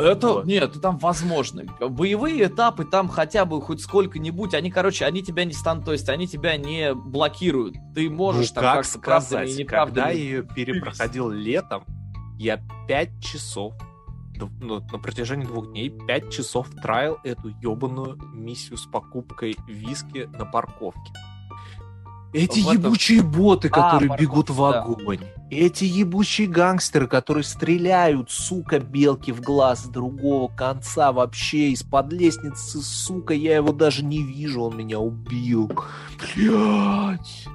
[0.00, 0.46] Это, Вот.
[0.46, 1.64] нет, там возможно.
[1.80, 6.08] Боевые этапы там хотя бы хоть сколько-нибудь, они, короче, они тебя не стан, то есть
[6.08, 7.76] они тебя не блокируют.
[7.94, 11.84] Ты можешь Ну, там как и сказать, когда я ее перепроходил летом,
[12.38, 13.74] я 5 часов,
[14.60, 20.46] ну, на протяжении двух дней, 5 часов траил эту ебаную миссию с покупкой виски на
[20.46, 21.12] парковке.
[22.32, 24.82] Эти Вот ебучие боты, А, которые парковка, бегут в да.
[24.82, 25.18] огонь.
[25.50, 32.80] Эти ебучие гангстеры, которые стреляют, сука, белки в глаз с другого конца вообще из-под лестницы,
[32.82, 35.72] сука, я его даже не вижу, он меня убил.
[36.36, 37.46] Блять.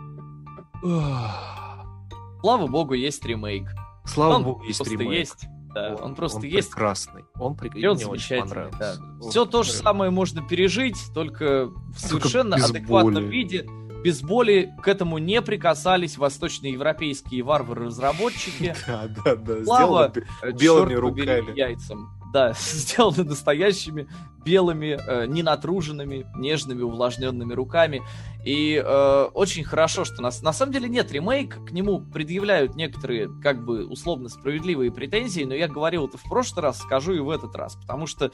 [2.41, 3.69] Слава богу, есть ремейк.
[4.05, 5.11] Слава он богу, есть ремейк.
[5.11, 5.47] есть.
[5.73, 6.69] Да, он, просто есть.
[6.69, 7.23] прекрасный.
[7.37, 7.89] Он прекрасный.
[7.89, 8.95] Он замечательный, да.
[9.21, 13.25] Он Все то же самое можно пережить, только в совершенно адекватном боли.
[13.25, 13.65] виде.
[14.05, 18.75] Без боли к этому не прикасались восточноевропейские варвары-разработчики.
[18.85, 19.63] Да, да, да.
[19.65, 20.13] Слава,
[20.43, 21.57] Э, Белыми руками.
[21.57, 22.11] яйцам.
[22.31, 24.07] Да, сделаны настоящими
[24.45, 28.03] белыми, э, ненатруженными, нежными, увлажненными руками.
[28.45, 30.43] И э, очень хорошо, что нас...
[30.43, 35.55] На самом деле нет ремейка, к нему предъявляют некоторые, как бы, условно справедливые претензии, но
[35.55, 38.31] я говорил это в прошлый раз, скажу и в этот раз, потому что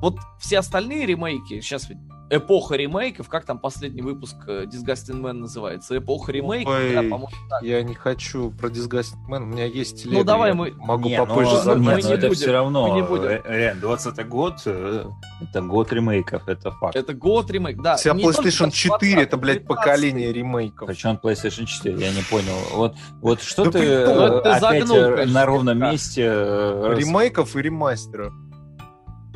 [0.00, 1.98] вот все остальные ремейки, сейчас ведь
[2.36, 5.98] эпоха ремейков, как там последний выпуск э, Disgusting Man называется?
[5.98, 7.62] Эпоха ремейков, Ой, да, по-моему, так.
[7.62, 10.18] Я не хочу про Disgusting Man, у меня есть телега.
[10.18, 11.96] Ну, давай мы- Могу Не, попозже ну, мы загнать.
[11.96, 13.24] нет, не но это будем, все равно, мы не будем.
[13.24, 15.04] э, реально, 20 год, э,
[15.42, 16.96] это год ремейков, это факт.
[16.96, 17.96] Это год ремейк, да.
[17.96, 19.66] Вся PlayStation 4 это, 20-й, блядь, 19-й.
[19.66, 20.88] поколение ремейков.
[20.88, 22.56] Причем PlayStation 4, я не понял.
[22.72, 25.78] Вот, вот что Да ты э, Ну, это ты опять загнул, э, конечно, на ровном
[25.78, 28.32] месте э, Ремейков и ремастеров.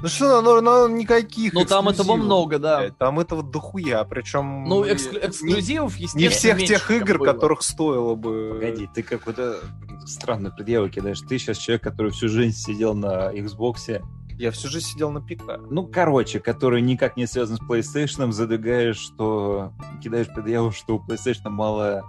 [0.00, 2.90] Ну что, ну, ну никаких Ну, там этого эксклюзивов, много, да.
[2.90, 4.64] Там этого дохуя, причем...
[4.64, 7.32] Ну, эксклю- эксклюзивов, естественно, не всех тех игр, было.
[7.32, 8.52] которых стоило бы...
[8.54, 9.56] Погоди, ты какой-то
[10.04, 11.20] странный предъяву кидаешь.
[11.20, 14.02] Ты сейчас человек, который всю жизнь сидел на Xbox.
[14.38, 15.58] Я всю жизнь сидел на ПК.
[15.70, 19.72] Ну, короче, который никак не связан с PlayStation, задвигаешь, что...
[20.02, 22.04] Кидаешь предъяву, что у PlayStation мало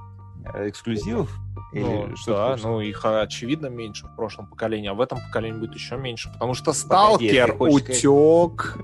[0.53, 0.67] э,
[1.71, 2.09] эксклюзивов.
[2.09, 5.59] Ну, что да, хочешь ну их очевидно меньше в прошлом поколении, а в этом поколении
[5.59, 8.77] будет еще меньше, потому что Погоди, Сталкер сказать- утек.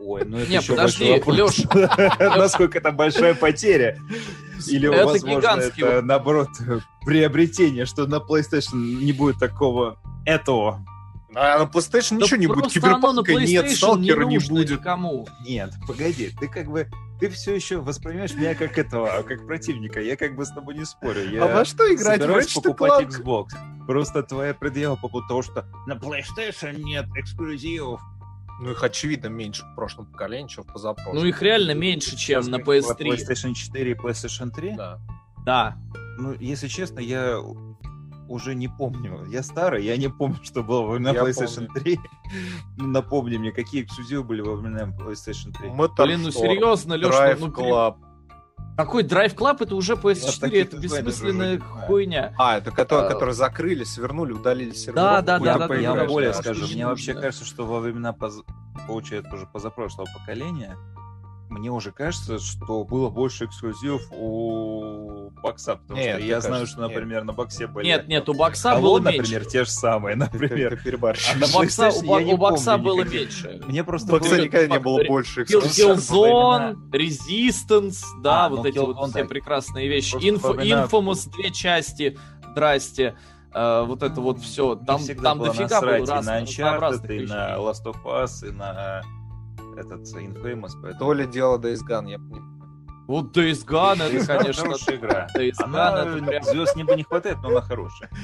[0.00, 1.64] Ой, ну это Не, еще подожди, вопрос.
[2.20, 3.98] Насколько это большая потеря?
[4.68, 6.48] Или, Это возможно, гигантский это, наоборот,
[7.04, 10.84] приобретение, что на PlayStation не будет такого этого.
[11.38, 14.80] А на PlayStation Да ничего не будет, киберпанка нет, Сталкера не нужно будет.
[14.80, 15.28] никому.
[15.46, 16.88] Нет, погоди, ты как бы
[17.20, 20.00] ты все еще воспринимаешь меня как этого, как противника.
[20.00, 21.30] Я как бы с тобой не спорю.
[21.30, 22.20] Я А во что играть?
[22.22, 23.22] собираюсь Ratchet покупать Clank?
[23.22, 23.46] Xbox.
[23.86, 28.00] Просто твоя предъява по поводу того, что на PlayStation нет эксклюзивов.
[28.62, 31.16] Ну их очевидно меньше в прошлом поколении, чем в позапрошлом.
[31.16, 33.08] Ну их реально меньше, чем Сейчас на говорим про PS3.
[33.10, 34.72] PlayStation 4 и PlayStation 3.
[34.76, 34.98] Да.
[35.44, 35.76] Да.
[36.18, 37.38] Ну, если честно, я
[38.28, 39.24] уже не помню.
[39.26, 41.98] Я старый, я не помню, что было во времена Я PlayStation 3.
[42.76, 45.70] Ну, напомни мне, какие эксклюзивы были во времена PlayStation 3.
[45.70, 47.96] Motorstorm, Блин, ну серьезно, Леш, Drive ну, Club.
[48.76, 52.34] какой Drive Club это уже PS4, таких это бессмысленная хуйня.
[52.36, 53.08] А, это который, А.
[53.08, 54.96] который закрыли, свернули, удалили сервер.
[54.96, 58.14] Да, да, да, да, я более скажу, мне вообще кажется, что во времена,
[58.86, 60.76] получается, уже позапрошлого поколения,
[61.48, 66.72] мне уже кажется, что было больше эксклюзивов у бокса, потому Нет, что я знаю, кажется,
[66.72, 67.86] что, например, на боксе были...
[67.86, 69.50] Нет, нет, у бокса Halo, было например, меньше.
[69.50, 70.78] те же самые, например.
[70.84, 70.98] А У
[71.52, 73.18] бокса, PlayStation у, бо- у бокса было никогда.
[73.18, 73.60] меньше.
[73.66, 75.98] Мне просто В боксе было- никогда не было больше эксклюзивов.
[75.98, 79.28] Killzone, Resistance, да, А, вот ну, эти вот все да.
[79.28, 80.16] прекрасные вещи.
[80.18, 82.18] Вспоминаю- Infamous, две части,
[82.52, 83.16] здрасте.
[83.54, 84.74] Э, вот это вот все.
[84.74, 89.02] Там, там дофига было раз, на Uncharted, и на Last of Us, и на
[89.76, 90.98] этот Infamous.
[90.98, 92.56] То ли дело Days Gone, я понимаю.
[93.06, 95.28] Вот Days Gone, это, конечно, хорошая игра.
[95.36, 96.42] Days Она Gone, это прям...
[96.44, 98.10] звезд неба не хватает, но она хорошая.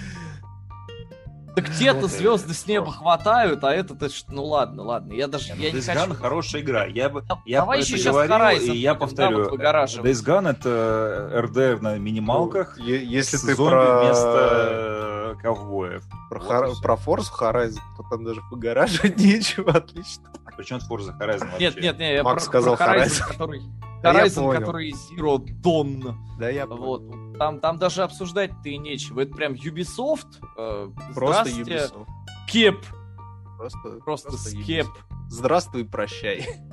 [1.55, 4.09] Так Вот, звезды э, с неба хватают, а это-то...
[4.09, 5.49] ж- Ну ладно, ладно, я даже...
[5.49, 6.11] Я не Days хочу...
[6.11, 6.87] Gone хорошая игра.
[6.87, 9.51] Я бы я давай еще это щас говорил, Horizon и я будем, да, повторю.
[9.51, 9.61] вот.
[9.61, 12.79] Days Gone это РДР на минималках.
[12.79, 14.01] Ну, Если ты про...
[14.03, 16.05] вместо э, ковбоев.
[16.31, 20.31] Про, Вот про Forza Horizon, то там даже выгораживать нечего, отлично.
[20.57, 21.59] Причем Forza Horizon вообще.
[21.61, 23.29] Нет, нет, нет, я Макс про, сказал про Horizon, Horizon.
[23.29, 23.63] который...
[24.03, 24.61] Да я Horizon, понял.
[24.61, 26.15] который Zero Dawn.
[26.41, 27.03] Да, я Вот.
[27.39, 29.21] Там, там даже обсуждать-то и нечего.
[29.21, 30.27] Это прям Ubisoft.
[30.59, 31.51] э, Просто.
[31.51, 32.07] Ubisoft.
[32.49, 32.85] Кеп.
[33.57, 34.63] Просто, Просто Ubisoft.
[34.63, 34.87] скеп.
[35.29, 36.47] Здравствуй, прощай.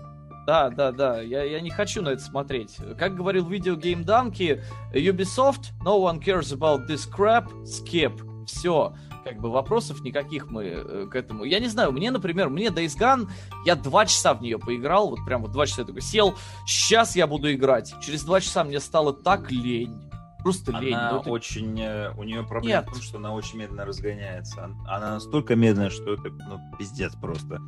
[0.47, 1.21] Да, да, да.
[1.21, 2.77] Я, я не хочу на это смотреть.
[2.97, 8.19] Как говорил видеогейм Данки, Ubisoft, no one cares about this crap, skip.
[8.47, 8.95] Все.
[9.23, 11.43] Как бы вопросов никаких мы э, к этому.
[11.43, 13.29] Я не знаю, мне, например, мне Days Gone,
[13.65, 17.15] я два часа в нее поиграл, вот прям вот два часа я такой сел, сейчас
[17.15, 17.93] я буду играть.
[18.01, 20.09] Через два часа мне стало так лень.
[20.41, 20.93] Просто лень.
[20.93, 21.79] Она Ну, это- очень...
[21.79, 22.87] э, У нее проблема Нет.
[22.87, 24.69] в том, что она очень медленно разгоняется.
[24.87, 27.59] Она настолько медленная, что это ну, пиздец просто.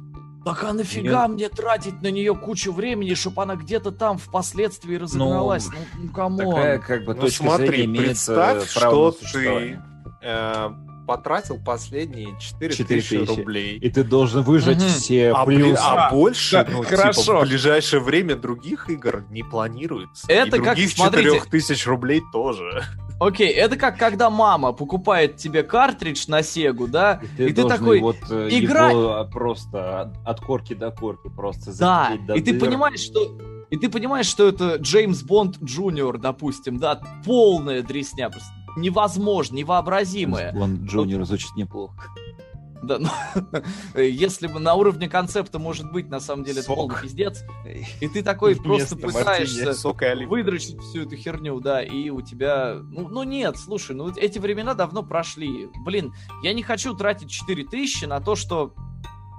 [0.43, 5.67] Так а нафига мне тратить на нее кучу времени, чтобы она где-то там впоследствии разогналась?
[5.67, 6.55] Ну, ну come on.
[6.55, 9.79] Такая как бы Ну точка смотри, зрения представь, э, на что ты
[10.23, 10.69] э,
[11.15, 13.37] потратил последние 4 4 тысячи тысячи.
[13.39, 13.77] рублей.
[13.77, 14.87] И ты должен выжать Мгм.
[14.87, 15.81] все А, бли- плюсы.
[15.83, 17.21] а больше, Да, ну, хорошо.
[17.21, 20.25] типа, в ближайшее время других игр не планируется.
[20.29, 22.83] Это И как, смотрите- 4 тысяч рублей тоже.
[23.19, 27.19] Окей, это как когда мама покупает тебе картридж на Sega у, да?
[27.21, 32.13] И ты, И ты такой, вот э, его просто от, корки до корки просто Да,
[32.25, 32.61] до и ты дыр.
[32.61, 33.19] понимаешь, что...
[33.69, 40.53] И ты понимаешь, что это James Bond Junior, допустим, да, полная дресня, просто невозможно, невообразимая.
[40.53, 42.09] Bond Junior звучит неплохо.
[42.81, 43.09] Да, ну,
[44.01, 46.75] если бы на уровне концепта, может быть, на самом деле, это Сок.
[46.75, 47.43] полный пиздец,
[47.99, 49.73] и ты такой просто пытаешься
[50.27, 52.77] выдрочить всю эту херню, да, и у тебя...
[52.81, 55.69] Ну, ну нет, слушай, ну эти времена давно прошли.
[55.85, 58.73] Блин, я не хочу тратить 4000 на то, что,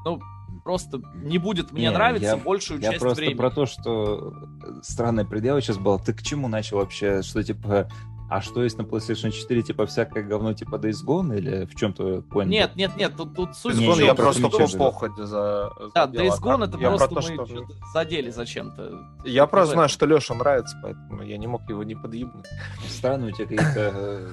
[0.04, 0.20] ну,
[0.62, 3.36] просто не будет мне Не, нравиться я- большую Я часть просто времени.
[3.36, 4.34] про то, что
[4.82, 5.98] странная предъява сейчас была.
[5.98, 7.22] Ты к чему начал вообще?
[7.22, 7.88] Что типа,
[8.32, 11.92] а что есть на PlayStation 4, типа всякое говно типа Days Gone или в чем
[11.92, 12.48] то понял?
[12.48, 15.70] Нет, нет, нет, тут, тут суть Days Gone я просто по походе за...
[15.94, 19.00] Да, Days Gone это я просто про то, мы что- что-то задели зачем-то.
[19.26, 22.46] Я просто знаю, что Леша нравится, поэтому я не мог его не подъебнуть.
[22.88, 24.28] Странно у тебя какие-то э,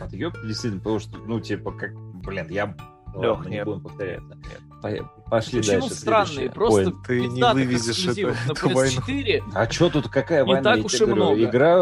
[0.00, 2.74] подъебки, действительно, потому что, ну, типа, как, блин, я...
[3.14, 4.28] Ладно, не будем повторяться.
[4.28, 5.94] По- Пошли Почему дальше.
[5.94, 6.50] странные?
[6.50, 9.00] Просто Ой, ты не вывезешь это- эту войну.
[9.06, 10.70] PS4 а что тут, какая Не война?
[10.70, 11.44] так я уж и говорю, много.
[11.44, 11.76] Игра,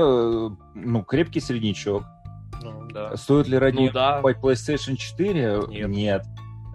[0.75, 2.05] ну, крепкий среднячок.
[2.63, 3.17] Ну, да.
[3.17, 4.21] Стоит ли ради Ну да.
[4.21, 5.61] покупать PlayStation 4?
[5.87, 6.25] Нет.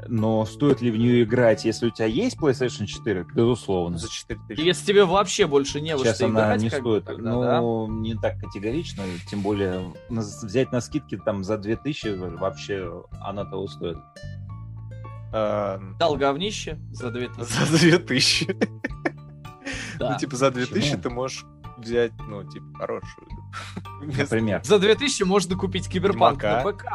[0.07, 3.25] Но стоит ли в нее играть, если у тебя есть PlayStation 4?
[3.36, 3.97] Безусловно.
[3.99, 4.62] За 4 тысячи.
[4.65, 7.05] Если тебе вообще больше не во Сейчас что она играть, не стоит.
[7.05, 7.62] тогда, да?
[7.62, 9.03] ну, не так категорично.
[9.29, 13.97] Тем более, взять на скидки там за 2000 вообще она того стоит.
[15.34, 17.65] А, Дал говнище за 2000.
[17.65, 18.58] За 2000.
[20.00, 20.12] Да.
[20.12, 21.02] Ну, типа, за 2000 Почему?
[21.02, 21.46] ты можешь
[21.78, 23.28] взять, ну, типа, хорошую
[24.02, 24.62] Например.
[24.63, 26.86] За 2000 можно купить киберпанк на ПК.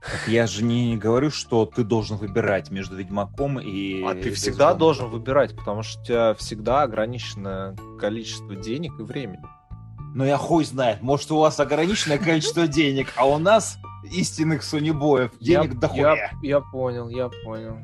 [0.00, 4.04] Так я же не говорю, что ты должен выбирать между Ведьмаком и...
[4.04, 9.42] А ты всегда должен выбирать, потому что у тебя всегда ограниченное количество денег и времени.
[10.14, 13.78] Ну я хуй знает, может у вас ограниченное количество денег, а у нас
[14.12, 16.14] истинных сунебоев денег я, дохуя.
[16.14, 17.78] я, я понял, я понял.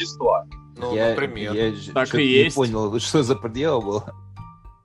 [0.00, 0.46] Рождества.
[0.76, 1.52] Ну, я, например.
[1.52, 2.56] я Так и не есть.
[2.56, 4.14] понял, что за предъява было.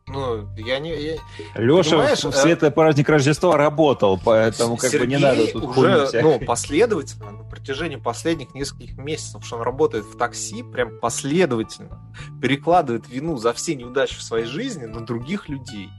[0.08, 0.96] Ну, я не...
[0.96, 1.18] я-
[1.56, 5.64] Леша Понимаешь, в э, светлый праздник Рождества работал, поэтому как бы не Сергей надо тут
[5.64, 12.14] уже ну, последовательно на протяжении последних нескольких месяцев, что он работает в такси, прям последовательно
[12.40, 15.90] перекладывает вину за все неудачи в своей жизни на других людей.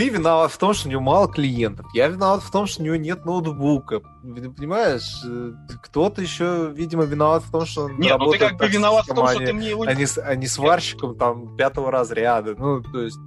[0.00, 1.84] Ты виноват в том, что у него мало клиентов.
[1.92, 4.00] Я виноват в том, что у него нет ноутбука.
[4.00, 5.22] Понимаешь?
[5.26, 9.04] Э, Кто-то еще, видимо, виноват в том, что он Нет, ну ты как бы виноват
[9.04, 9.82] в том, что ты мне его...
[9.82, 12.54] а не, с- а не сварщиком там пятого разряда.
[12.56, 13.18] Ну, то есть...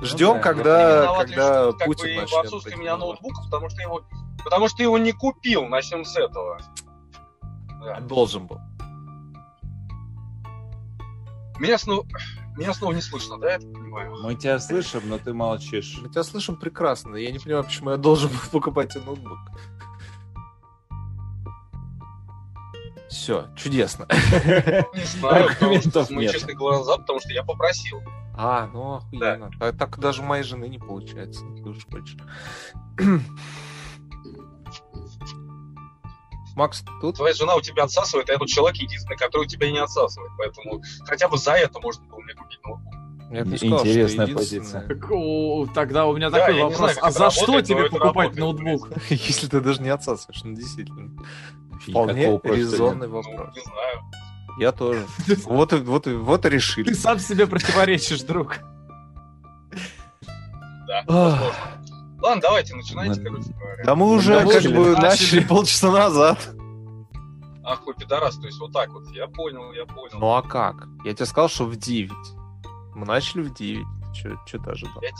[0.00, 2.96] Ждем, да, когда, виноват лишь, когда как Путин бы, в начнет отсутствии такие у меня
[2.96, 4.04] ноутбука, потому что его,
[4.44, 6.60] потому что ты его не купил, начнем с этого.
[7.82, 7.98] Да.
[7.98, 8.60] Должен был.
[11.58, 12.06] Меня снова,
[12.56, 14.16] меня снова не слышно, да, я так понимаю?
[14.22, 15.98] Мы тебя слышим, но ты молчишь.
[16.00, 17.16] Мы тебя слышим прекрасно.
[17.16, 19.38] Я не понимаю, почему я должен был покупать тебе ноутбук.
[23.08, 24.06] Все, чудесно.
[24.10, 26.32] Не знаю, потому что Аргументов мы нет.
[26.32, 28.02] честные глаза, потому что я попросил.
[28.36, 29.50] А, ну охуенно.
[29.58, 31.44] Так, так даже у моей жены не получается.
[31.62, 32.16] Ты уж хочешь.
[36.56, 37.16] Макс, тут?
[37.16, 40.32] Твоя жена у тебя отсасывает, а я тут человек единственный, который у тебя не отсасывает.
[40.38, 42.94] Поэтому хотя бы за это можно было мне купить ноутбук.
[43.30, 46.78] Я бы сказал, что Интересная о, Тогда у меня Да, такой вопрос.
[46.78, 48.88] знаю, а за что работает, тебе но это покупать работает, ноутбук?
[49.10, 51.10] Если ты даже не отсасываешь, ну действительно.
[51.80, 53.56] Вполне резонный Ну, вопрос.
[53.56, 54.00] не знаю.
[54.58, 55.04] Я тоже.
[55.46, 56.88] Вот и, вот и, вот и решили.
[56.88, 58.58] Ты сам себе противоречишь, друг.
[60.86, 61.54] Да, возможно.
[62.24, 63.84] Ладно, давайте, начинайте, Мы- короче говоря.
[63.84, 65.40] Да мы уже Да как бы Начали.
[65.44, 66.38] полчаса назад.
[67.62, 69.06] Ах, вы пидорас, то есть вот так вот.
[69.10, 70.18] Я понял, я понял.
[70.18, 70.86] Ну а как?
[71.04, 72.10] Я тебе сказал, что в 9.
[72.94, 73.84] Мы начали в 9.
[74.14, 75.02] Че ты ожидал?
[75.02, 75.10] Я,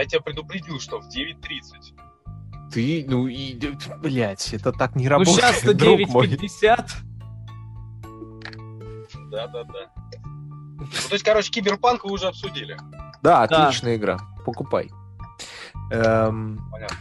[0.00, 2.70] я тебя предупредил, что в 9.30.
[2.72, 3.58] Ты, ну и,
[4.00, 6.28] блять, это так не Ну работает, сейчас-то друг мой.
[6.28, 6.86] 9.50.
[9.30, 9.90] Да, да, да.
[10.78, 12.76] Ну, то есть, короче, киберпанк вы уже обсудили.
[13.22, 13.64] Да, Да.
[13.66, 14.18] отличная игра.
[14.44, 14.90] Покупай.
[15.92, 16.96] Эм, Понятно.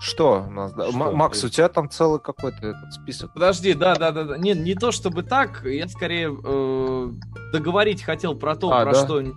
[0.00, 0.72] что у нас?
[0.72, 0.92] Что?
[0.92, 3.32] Макс, у тебя там целый какой-то этот список.
[3.34, 4.36] Подожди, да, да, да, да.
[4.38, 7.12] Не, не то чтобы так, я скорее э,
[7.52, 9.04] договорить хотел про то, А, про да?
[9.04, 9.30] что э,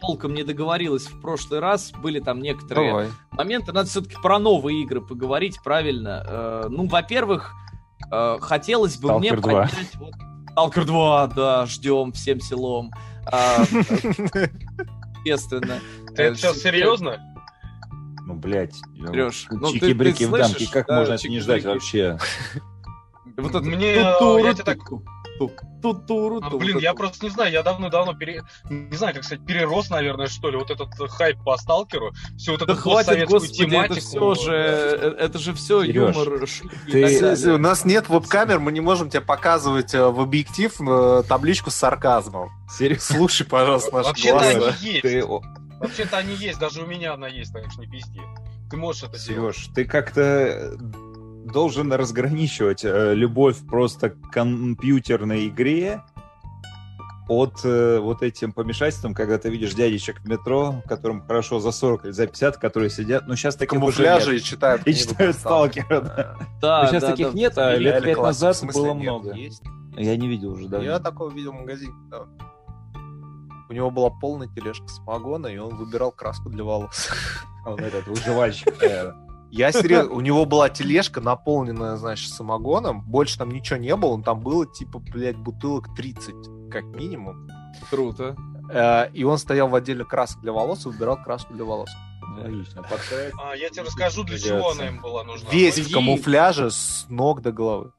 [0.00, 1.92] толком не договорилась в прошлый раз.
[1.92, 3.08] Были там некоторые Давай.
[3.32, 3.72] моменты.
[3.72, 6.22] Надо все-таки про новые игры поговорить, правильно.
[6.26, 7.52] Э, ну, во-первых,
[8.12, 9.62] э, хотелось бы мне Stalker 2.
[9.62, 9.94] поднять...
[9.94, 10.14] Вот,
[10.56, 12.90] Stalker 2, да, ждем всем селом.
[13.32, 13.64] А,
[15.24, 15.78] Естественно.
[16.14, 17.18] Ты Э, это сейчас серьезно?
[18.26, 18.74] Ну, блядь.
[18.96, 22.18] Серёж, ну, ты- Чики-брики ты в дамке, слышишь, как да, можно это не ждать вообще?
[23.36, 25.02] Вот это Мне, ту-туру, я тебе так- ту-
[25.38, 26.96] ту- ту-туру, А, ту- блин, я это.
[26.98, 28.42] просто не знаю, я давно-давно пере...
[28.70, 32.52] Не знаю, как сказать, перерос, наверное, что ли, вот этот э, хайп по сталкеру, всю
[32.52, 34.00] вот Да эту хватит, постсоветскую господи, это тематику.
[34.00, 36.34] все же, э, это же все Серёж, юмор,
[36.86, 37.54] и ты- далее.
[37.54, 41.74] у нас нет веб-камер, мы не можем тебе показывать э, в объектив э, табличку с
[41.74, 42.48] сарказмом.
[42.70, 43.16] Серьезно?
[43.16, 44.74] Слушай, пожалуйста, наши Вообще-то глаза.
[44.80, 45.02] есть.
[45.02, 45.24] Ты,
[45.80, 48.20] Вообще-то они есть, даже у меня она есть, так что не пизди.
[48.70, 49.56] Ты можешь это сделать.
[49.56, 50.76] Сереж, ты как-то
[51.46, 56.02] должен разграничивать э, любовь просто к компьютерной игре
[57.28, 62.06] от э, вот этим помешательством, когда ты видишь дядечек в метро, которым хорошо за 40
[62.06, 63.26] или за 50, которые сидят.
[63.26, 64.40] Ну, сейчас таких уже камуфляжи нет.
[64.40, 66.00] и читают И читают Сталкера.
[66.00, 66.36] Да.
[66.60, 67.32] Да, Ну, сейчас да, таких да.
[67.34, 69.34] нет, а лет пять назад было нет, много.
[69.34, 69.62] есть.
[69.96, 70.82] Я не видел уже, да.
[70.82, 71.94] Я такого видел в магазине.
[72.10, 72.26] да.
[73.68, 77.08] У него была полная тележка самогона, и он выбирал краску для волос.
[77.66, 79.26] Он этот выживальщик, наверное.
[79.50, 83.02] Я серьезно, у него была тележка, наполненная, значит, самогоном.
[83.02, 87.48] Больше там ничего не было, там было, типа, блядь, бутылок 30, как минимум.
[87.90, 88.36] Круто.
[88.72, 91.90] Э, И он стоял в отделе красок для волос и выбирал краску для волос.
[92.38, 92.82] Логично.
[92.82, 93.32] Подставить.
[93.40, 95.48] А, я тебе расскажу, для чего она им была нужна.
[95.50, 97.92] Весь в камуфляже с ног до головы.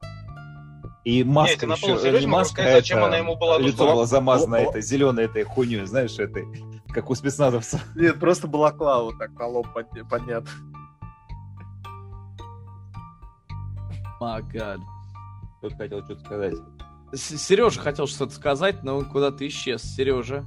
[1.08, 3.58] И маска Нет, еще, э, не могу маска, сказать, а зачем это, она ему была
[3.60, 6.46] лицо было замазано этой зеленой этой хуйней, знаешь, этой,
[6.90, 7.82] как у спецназовцев.
[7.96, 9.68] Нет, просто балаклава вот так на лоб
[10.10, 10.44] поднят.
[14.20, 14.82] My God.
[15.60, 16.56] Кто хотел что-то сказать.
[17.14, 19.84] Сережа хотел что-то сказать, но он куда-то исчез.
[19.84, 20.44] Сережа.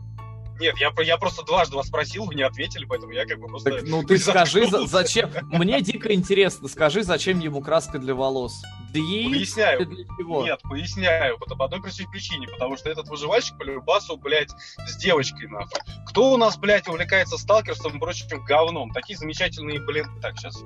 [0.61, 3.71] Нет, я, я просто дважды вас спросил, вы не ответили, поэтому я как бы просто...
[3.71, 5.31] Так, ну ты скажи, за- зачем...
[5.45, 8.63] Мне дико интересно, скажи, зачем ему краска для волос?
[8.93, 9.31] Для яиц?
[9.31, 9.87] Поясняю.
[9.87, 10.45] Для чего?
[10.45, 14.51] Нет, поясняю, по по одной простой причине, потому что этот выживальщик по любасу, блядь,
[14.87, 15.81] с девочкой, нахуй.
[16.07, 18.91] Кто у нас, блядь, увлекается сталкерством и прочим говном?
[18.91, 20.63] Такие замечательные, блин, так, сейчас,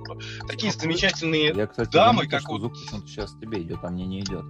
[0.48, 1.52] такие замечательные...
[1.54, 2.76] Я, кстати, дамы, как вот-
[3.06, 4.44] сейчас тебе идет, а мне не идет.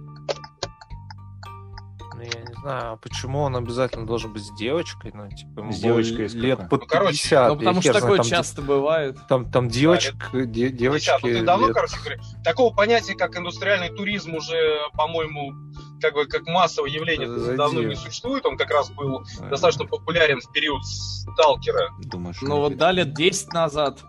[2.33, 5.71] Ну, я не знаю, а почему он обязательно должен быть с девочкой, ну, типа, ему
[5.71, 7.49] С девочкой из лет под Ну, короче, 50.
[7.49, 9.17] Ну, потому что знаю, такое там, де- часто бывает.
[9.27, 11.05] Там, там девочек, де- девочки...
[11.07, 15.53] Девочки, ну ты давно, лет- короче говоря, такого понятия, как индустриальный туризм уже, по-моему,
[16.01, 17.57] как бы как массовое явление Зайди.
[17.57, 18.45] давно не существует.
[18.45, 21.89] Он как раз был э, достаточно популярен в период сталкера.
[22.03, 23.99] Думаешь, Ну вот да, лет 10 назад.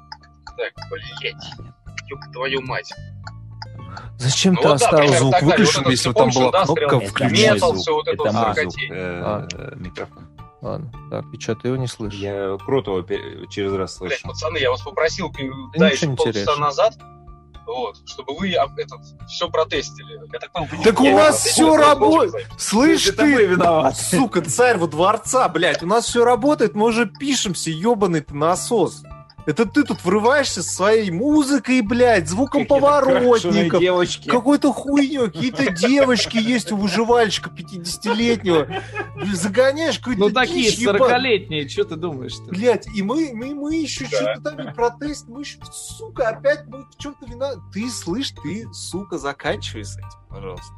[0.56, 1.34] Так, блядь,
[2.08, 2.92] ёб твою мать.
[4.18, 7.24] Зачем Ну ты вот да, оставил примерно звук выключен, Вот если там была индастриал, кнопка
[7.26, 9.48] метал, всё вот это мой звук, э, А.
[9.76, 10.28] микрофон.
[10.62, 12.18] Ладно, так, и что, ты его не слышишь?
[12.18, 13.04] Я Крутого
[13.50, 14.30] через раз Блядь, слышал.
[14.30, 16.94] пацаны, я вас попросил, ничего да, еще полчаса назад,
[17.66, 20.18] вот, чтобы вы этот, все протестили.
[20.32, 22.46] Я так понял, Так у нас просто работает.
[22.58, 23.96] Слышь мы ты, виноваты.
[24.02, 29.02] сука, царь во дворца, блядь, у нас все работает, мы уже пишемся, ебаный ты насос.
[29.46, 34.28] Это ты тут врываешься со своей музыкой, блядь, звуком поворотников, девочки.
[34.28, 38.66] какой-то хуйней, какие-то девочки есть у выживальщика 50-летнего.
[39.14, 41.10] Блин, Загоняешь какую-то Ну такие дичь ебаную.
[41.10, 42.44] 40-летние, что ты думаешь-то?
[42.50, 44.16] Блять, и мы, мы, мы еще Да.
[44.34, 47.60] что-то там и протест, мы еще, сука, опять мы в чем-то виноваты.
[47.72, 50.74] Ты, слышь, ты, сука, заканчивай с этим, пожалуйста.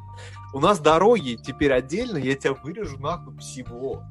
[0.53, 4.03] У нас дороги теперь отдельно, я тебя вырежу нахуй всего.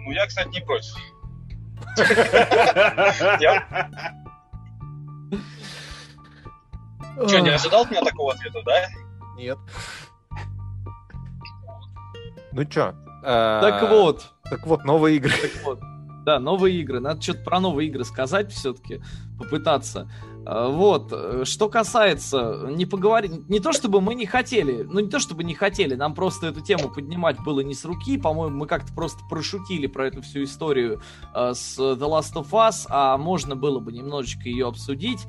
[0.00, 0.94] Ну, я, кстати, не против.
[3.40, 3.66] Я-
[7.26, 8.86] Что, не ожидал от меня такого ответа, да?
[9.36, 9.58] Нет.
[12.52, 12.94] Ну чё?
[13.22, 15.32] Так вот, Так вот, новые игры.
[15.32, 15.80] так вот.
[16.24, 17.00] Да, новые игры.
[17.00, 19.02] Надо что-то про новые игры сказать все-таки,
[19.38, 20.10] попытаться.
[20.50, 25.10] А, Вот, э, что касается, не поговорить, не то чтобы мы не хотели, ну не
[25.10, 28.66] то чтобы не хотели, нам просто эту тему поднимать было не с руки, по-моему, мы
[28.66, 31.02] как-то просто прошутили про эту всю историю
[31.34, 35.26] э, с The Last of Us, а можно было бы немножечко ее обсудить.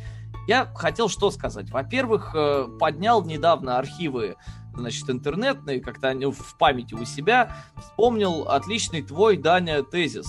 [0.48, 1.70] Я хотел что сказать.
[1.70, 4.38] Во-первых, э, поднял недавно архивы
[4.74, 10.28] значит, интернетные, как-то они в памяти у себя, вспомнил отличный твой, Даня, тезис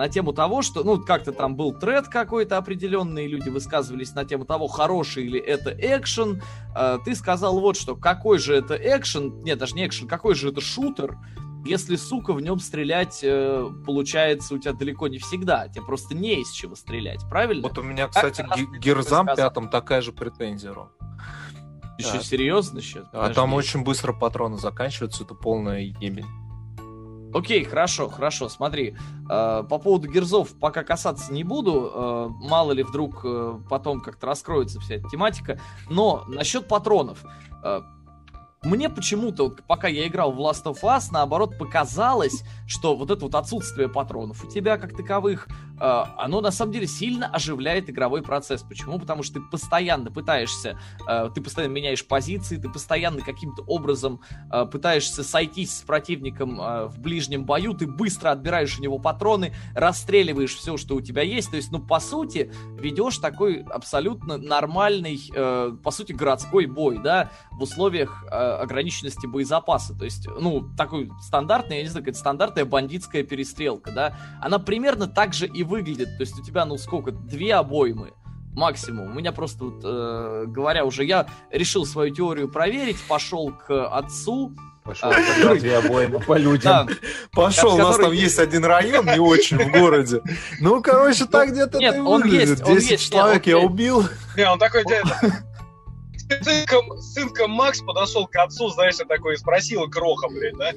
[0.00, 4.46] на тему того, что, ну, как-то там был тред какой-то определенный, люди высказывались на тему
[4.46, 6.42] того, хороший ли это экшен.
[6.74, 10.48] А, Ты сказал вот что, какой же это экшен, нет, даже не экшен, какой же
[10.48, 11.18] это шутер,
[11.66, 16.40] если, сука, в нем стрелять э, получается у тебя далеко не всегда, тебе просто не
[16.40, 17.68] из чего стрелять, правильно?
[17.68, 18.42] Вот у меня, кстати,
[18.78, 20.88] Герзам пятом такая же претензия, Ром.
[21.98, 22.22] Еще да.
[22.22, 23.04] серьезно сейчас?
[23.12, 26.24] А там очень быстро патроны заканчиваются, это полная ебень.
[27.32, 28.96] Окей, хорошо, хорошо, смотри.
[29.28, 31.90] э, по поводу герзов пока касаться не буду.
[31.92, 35.60] э, мало ли вдруг э, потом как-то раскроется вся эта тематика.
[35.88, 37.24] Но насчет патронов.
[38.62, 43.24] мне почему-то, вот, пока я играл в Last of Us, наоборот, показалось, что вот это
[43.24, 45.48] вот отсутствие патронов у тебя как таковых,
[45.80, 48.62] оно на самом деле сильно оживляет игровой процесс.
[48.62, 48.98] Почему?
[48.98, 50.78] Потому что ты постоянно пытаешься,
[51.08, 54.20] э, ты постоянно меняешь позиции, ты постоянно каким-то образом
[54.52, 59.54] э, пытаешься сойтись с противником э, в ближнем бою, ты быстро отбираешь у него патроны,
[59.74, 61.50] расстреливаешь все, что у тебя есть.
[61.50, 67.30] То есть, ну, по сути, ведешь такой абсолютно нормальный, э, по сути, городской бой, да,
[67.52, 69.94] в условиях э, ограниченности боезапаса.
[69.96, 75.06] То есть, ну, такой стандартный, я не знаю, какая-то стандартная бандитская перестрелка, да, она примерно
[75.06, 76.08] так же и выглядит.
[76.18, 78.12] То есть у тебя, ну, сколько, две обоймы
[78.54, 79.12] максимум.
[79.12, 84.52] У меня просто, вот, э, говоря уже, я решил свою теорию проверить, пошел к отцу,
[84.82, 86.86] Пошел, А, две обоймы по людям.
[86.86, 86.94] да,
[87.32, 90.22] Пошел, у нас который- там есть один район, не очень в городе.
[90.58, 92.48] Ну, короче, так где-то нет, и он выглядит.
[92.48, 94.04] есть, он 10 есть, человек нет, я убил.
[94.38, 95.20] Не, он такой дядя.
[96.42, 100.70] Сынка, сынка Макс подошел к отцу, знаешь, и такой спросил кроха, блядь, да?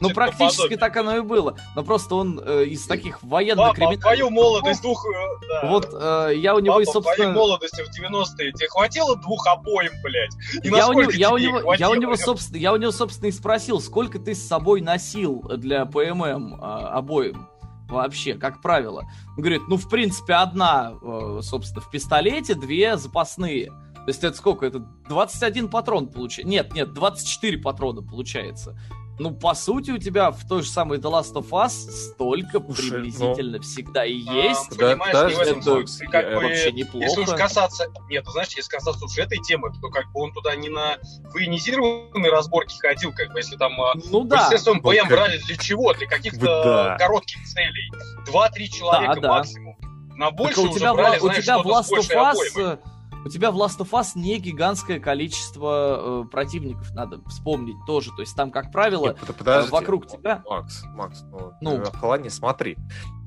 [0.00, 1.56] Ну, Типа практически так оно и было.
[1.74, 4.00] Но просто он э, из таких Папа, военно-криминальных...
[4.00, 5.04] твою молодость двух...
[5.04, 5.68] э, да.
[5.70, 7.32] Вот э, я у него и, Папа, твоей собственно...
[7.32, 10.32] молодости в 90-е тебе хватило двух обоим, блядь?
[10.62, 13.28] И Я у, него, я, у него, я, у него, собственно, я у него, собственно,
[13.28, 17.48] и спросил, сколько ты с собой носил для ПММ а, обоим
[17.88, 19.04] вообще, как правило.
[19.36, 23.70] Он говорит, ну, в принципе, одна, э, собственно, в пистолете, две запасные.
[24.04, 24.66] То есть это сколько?
[24.66, 26.48] Это 21 патрон получается.
[26.50, 28.78] Нет, нет, 24 патрона получается.
[29.18, 32.90] Ну, по сути, у тебя в той же самой The Last of Us столько Слушай,
[32.90, 34.76] приблизительно всегда и А, есть.
[34.76, 35.98] Да, понимаешь, да, не в этом это.
[35.98, 37.36] Ты как э, бы, вообще Если уж неплохо.
[37.36, 37.84] касаться...
[38.10, 40.96] Нет, ну, знаешь, если касаться уж этой темы, то как бы он туда не на
[41.32, 44.46] военизированные разборки ходил, как бы, если там а, Ну да.
[44.46, 45.92] Естественно, Ну, ПМ как- брали для чего?
[45.94, 46.96] Для каких-то Да.
[46.98, 47.92] коротких целей.
[48.26, 49.28] Два-три человека да.
[49.28, 49.76] максимум.
[50.16, 52.78] На Так больше у тебя, брали, у знаешь, тебя в Last of большей Us, обоймой.
[53.24, 58.10] Э, у тебя в Last of Us не гигантское количество э, противников, надо вспомнить тоже.
[58.16, 59.70] То есть там, как правило, Нет, подожди.
[59.70, 61.78] вокруг тебя- Макс, Макс, ну, Ну.
[61.78, 61.84] ну.
[62.00, 62.76] Холодни, смотри.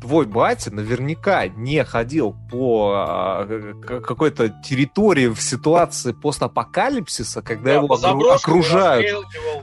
[0.02, 3.45] Твой батя наверняка не ходил по
[3.82, 9.08] к- какой-то территории в ситуации постапокалипсиса, когда Да, его окружают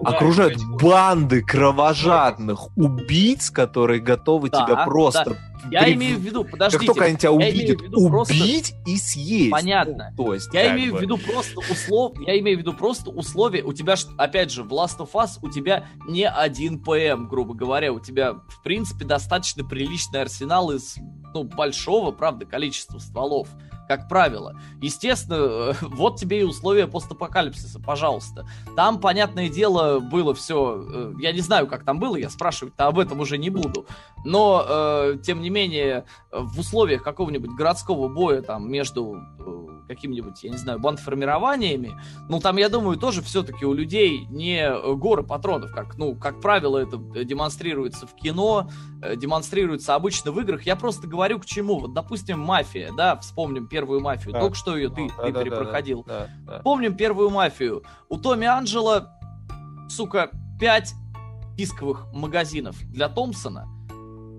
[0.01, 0.83] да, окружают вот.
[0.83, 5.37] банды кровожадных убийц, которые готовы Да, тебя просто...
[5.71, 8.97] Я при- имею в виду, Как подождите, только они тебя увидят, виду просто- убить и
[8.97, 9.51] съесть.
[9.51, 10.13] Понятно.
[10.17, 10.99] Ну, то есть, Я как имею бы.
[10.99, 13.63] в виду просто услов, я имею в виду просто условия.
[13.63, 17.93] У тебя, опять же, в Last of Us у тебя не один ПМ, грубо говоря,
[17.93, 20.97] у тебя в принципе достаточно приличный арсенал из
[21.35, 23.49] ну большого, правда, количества стволов.
[23.89, 24.59] Как правило.
[24.81, 28.47] Естественно, э, вот тебе и условия постапокалипсиса, пожалуйста.
[28.77, 31.13] Там, понятное дело, было все.
[31.19, 33.87] Я не знаю, как там было, я спрашивать-то об этом уже не буду.
[34.25, 40.43] Но, э, тем не менее, э, в условиях какого-нибудь городского боя там между э, какими-нибудь,
[40.43, 41.93] я не знаю, бандформированиями,
[42.29, 46.41] ну там, я думаю, тоже все-таки у людей не э, горы патронов, как, ну, как
[46.41, 48.71] правило, это э, демонстрируется в кино,
[49.03, 50.63] э, демонстрируется обычно в играх.
[50.63, 51.79] Я просто говорю к чему.
[51.79, 54.33] Вот, допустим, мафия, да, вспомним первую мафию.
[54.33, 54.41] Да.
[54.41, 55.43] Только что ее ты, Ну, ты да-да-да-да.
[55.43, 56.05] перепроходил.
[56.07, 56.59] Да, да.
[56.61, 57.83] Помним первую мафию.
[58.09, 59.19] У Томми Анджела,
[59.89, 60.31] сука,
[60.61, 60.95] 5
[61.57, 63.67] дисковых магазинов для Томпсона.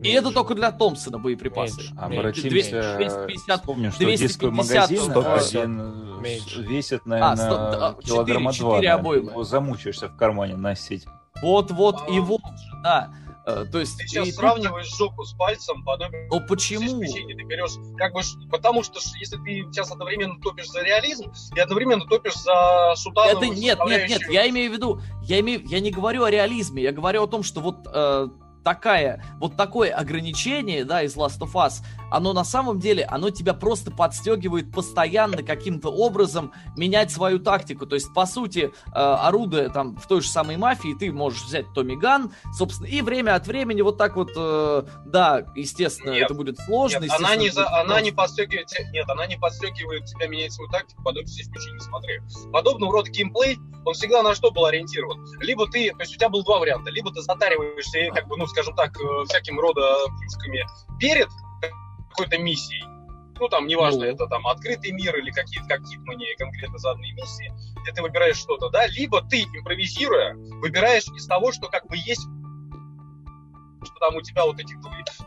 [0.04, 1.78] И это только для Томпсона боеприпасы.
[1.82, 1.94] Меньше.
[1.98, 6.62] Обратимся, 250 вспомним, что 250, дисковый магазин 150, один э, меньше.
[6.64, 8.76] весит, А, наверное, сто- да, килограмма четыре- два.
[8.78, 8.94] четыре наверное.
[9.00, 9.32] обоймы.
[9.32, 11.06] Его замучаешься в кармане носить.
[11.42, 12.22] Вот, вот и А.
[12.22, 13.10] вот же, да.
[13.48, 13.98] Э, То есть...
[13.98, 17.00] Ты сейчас и сравниваешь жопу с пальцем, подобие Ну почему?
[17.00, 22.06] Ты берешь, как бы, потому что если ты сейчас одновременно топишь за реализм и одновременно
[22.06, 25.92] топишь за шутановую Это нет, нет, нет, я имею в виду, я имею, я не
[25.92, 28.30] говорю о реализме, я говорю о том, что вот э,
[28.66, 33.54] такая, вот такое ограничение, да, из Last of Us, оно на самом деле, оно тебя
[33.54, 37.86] просто подстегивает постоянно каким-то образом менять свою тактику.
[37.86, 41.72] То есть, по сути, э, орудуя там в той же самой мафии, ты можешь взять
[41.74, 46.24] Томми Ган, собственно, и время от времени вот так вот, э, да, естественно, Нет.
[46.24, 47.04] это будет сложно.
[47.04, 50.72] Нет, она не, за, она не подстегивает, те- нет, она не подстегивает тебя менять свою
[50.72, 52.20] тактику, подобное исключение не смотри.
[52.52, 55.24] Подобного рода геймплей, он всегда на что был ориентирован?
[55.40, 58.48] Либо ты, то есть у тебя было два варианта, либо ты затариваешься, как бы, ну,
[58.56, 59.82] скажем так, э, всяким рода
[60.18, 60.66] плюшками
[60.98, 61.28] перед
[62.10, 62.86] какой-то миссией,
[63.38, 64.12] ну, там, неважно, Ну.
[64.12, 67.52] это там открытый мир или какие-то, как мне конкретно заданные миссии,
[67.82, 72.26] где ты выбираешь что-то, да, либо ты, импровизируя, выбираешь из того, что как бы есть
[73.86, 74.78] что там у тебя вот этих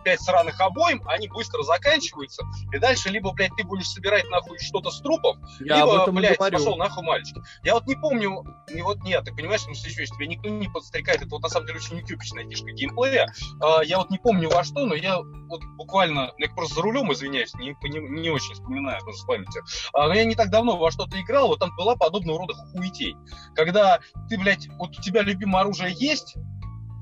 [0.05, 4.91] пять сраных обоим, они быстро заканчиваются, и дальше либо, блядь, ты будешь собирать нахуй что-то
[4.91, 6.59] с трупов, Я либо, об этом блядь, говорю.
[6.59, 7.37] пошел нахуй мальчик.
[7.63, 11.23] Я вот не помню, и вот нет, ты понимаешь, ну еще тебе никто не подстрекает,
[11.23, 13.33] это вот на самом деле очень нетипичная фишка геймплея.
[13.61, 16.83] А, я вот не помню во что, но я вот буквально, ну, я просто за
[16.83, 19.65] рулем, извиняюсь, не, не, не очень вспоминаю тоже с памятью.
[19.93, 23.17] А, но я не так давно во что-то играл, вот там была подобного рода хуетей.
[23.55, 26.37] Когда ты, блядь, вот у тебя любимое оружие есть,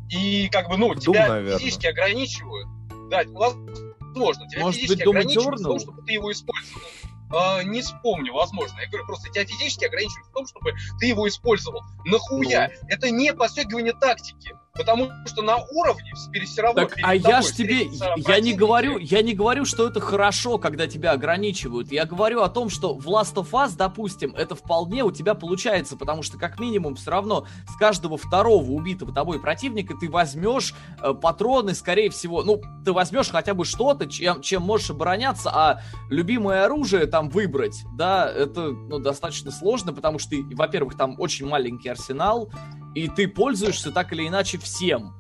[0.09, 1.59] и как бы, ну, Doom, тебя наверно.
[1.59, 2.69] физически ограничивают.
[3.11, 6.83] Да, возможно, тебя Может физически быть, Doom ограничивают в том, чтобы ты его использовал.
[7.31, 8.79] А, не вспомню, возможно.
[8.81, 11.83] Я говорю, просто тебя физически ограничивают в том, чтобы ты его использовал.
[12.05, 12.71] Нахуя?
[12.83, 12.89] Ну.
[12.89, 14.55] Это не подстегивание тактики.
[14.77, 16.13] Потому что на уровне
[16.45, 20.01] все равно Так, а я ж тебе, я не говорю, я не говорю, что это
[20.01, 21.93] хорошо, когда тебя ограничивают.
[21.93, 25.97] Я говорю о том, что в Last of Us, допустим, это вполне у тебя получается,
[25.97, 31.13] потому что как минимум все равно с каждого второго убитого тобой противника ты возьмешь э,
[31.15, 36.65] патроны, скорее всего, ну ты возьмешь хотя бы что-то, чем, чем можешь обороняться, а любимое
[36.65, 42.51] оружие там выбрать, да, это ну, достаточно сложно, потому что, во-первых, там очень маленький арсенал,
[42.97, 45.13] и ты пользуешься так или иначе всем.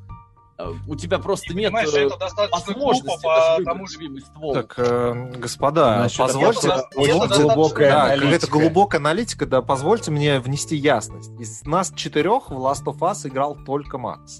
[0.58, 4.54] Э, У тебя просто И, нет э, это возможности выбрать что любимый ствол.
[4.54, 6.68] Так, э, господа, Насчет позвольте...
[6.68, 8.24] этого вот это достаточно глубокая да, аналитика.
[8.24, 11.30] какая-то глубокая аналитика, да, позвольте мне внести ясность.
[11.38, 14.38] Из нас четырех в Last of Us играл только Макс.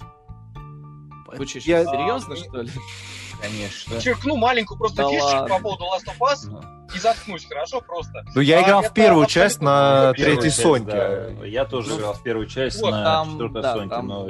[1.37, 2.71] Вы что, Я- серьезно, А, что ли?
[3.41, 4.01] Конечно.
[4.01, 5.55] Черкну маленькую просто Да фишечку ладно.
[5.55, 6.61] по поводу Last of Us Ну,
[6.95, 8.23] и заткнусь, хорошо, просто.
[8.33, 10.91] Ну, я А, играл в первую часть на третьей Соньке.
[11.39, 11.45] да.
[11.45, 14.27] Я тоже Ну, играл в первую часть вот на там, четвертой да, Соньке, там- но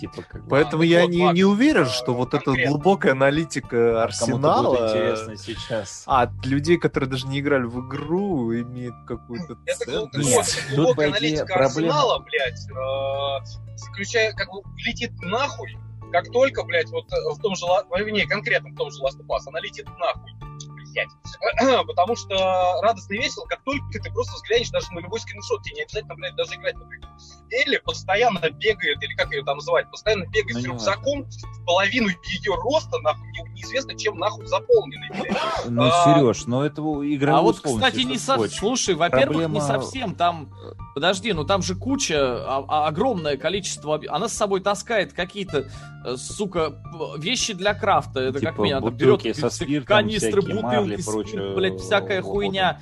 [0.00, 2.52] Типа, как бы, Поэтому ну я вот, не, Макс, не уверен, а, что вот эта
[2.52, 6.04] глубокая аналитика кому-то Арсенала будет интересно сейчас.
[6.06, 10.16] а, от людей, которые даже не играли в игру, имеет какую-то ценность.
[10.16, 15.76] Нет, глубокая аналитика проблема- Арсенала, блядь, э, заключая, как бы летит нахуй,
[16.10, 19.18] как только, блядь, вот э, в том же, ну, не, конкретно в том же Last
[19.20, 20.49] of Us, она летит нахуй.
[20.92, 21.86] Блядь.
[21.86, 22.34] Потому что
[22.82, 26.14] радостно и весело, как только ты просто взглянешь даже на любой скриншот, тебе не обязательно,
[26.14, 27.08] блядь, даже играть, например.
[27.52, 32.08] Элли постоянно бегает, или как ее там называть, постоянно бегает Ну, с рюкзаком в половину
[32.08, 35.36] ее роста, нахуй, не- неизвестно чем нахуй заполненный, блядь.
[35.68, 38.36] Ну, А, Сереж, ну это игра А вот, кстати, не со...
[38.36, 38.58] совсем.
[38.58, 40.14] Слушай, во-первых, не совсем.
[40.14, 40.52] Там,
[40.94, 44.00] подожди, ну там же куча, а- а- огромное количество.
[44.08, 45.68] Она с собой таскает какие-то,
[46.04, 46.74] э, сука,
[47.18, 48.20] вещи для крафта.
[48.20, 51.80] Это как Типа меня там берет бутылки со спиртом, канистры, всякие марли, бутылки, прочее, блядь,
[51.80, 52.32] всякая вот.
[52.32, 52.80] хуйня.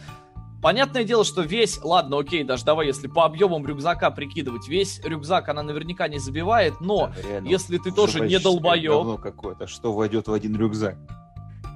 [0.61, 5.49] Понятное дело, что весь, ладно, окей, даже давай, если по объемам рюкзака прикидывать, весь рюкзак
[5.49, 10.32] она наверняка не забивает, но Реально, если ты тоже не долбоеб, какое-то, что войдет в
[10.32, 10.96] один рюкзак.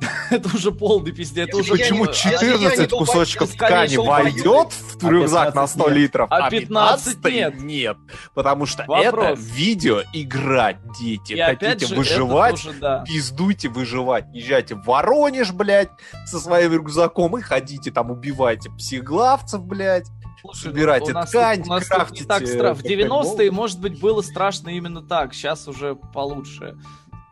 [0.30, 1.48] это уже полный пиздец.
[1.48, 5.62] Это уже Почему если я не 14 долбоеб, кусочков ткани войдет в а рюкзак на
[5.62, 5.96] 15 100 нет.
[5.96, 7.60] литров, А 15 нет?
[7.60, 7.96] нет.
[8.34, 11.34] Потому что это видео игра, дети.
[11.40, 12.66] Хотите выживать?
[13.06, 14.26] Пиздуйте выживать.
[14.32, 15.90] Езжайте в Воронеж, блядь,
[16.26, 20.06] со своим рюкзаком и ходите там, убивайте псиглавцев, блядь.
[20.42, 23.50] Слушай, ну, Собирайте ткань, у нас крафтите так В коктейль 90-е, Молотова.
[23.52, 25.34] может быть, было страшно именно так.
[25.34, 26.76] Сейчас уже получше.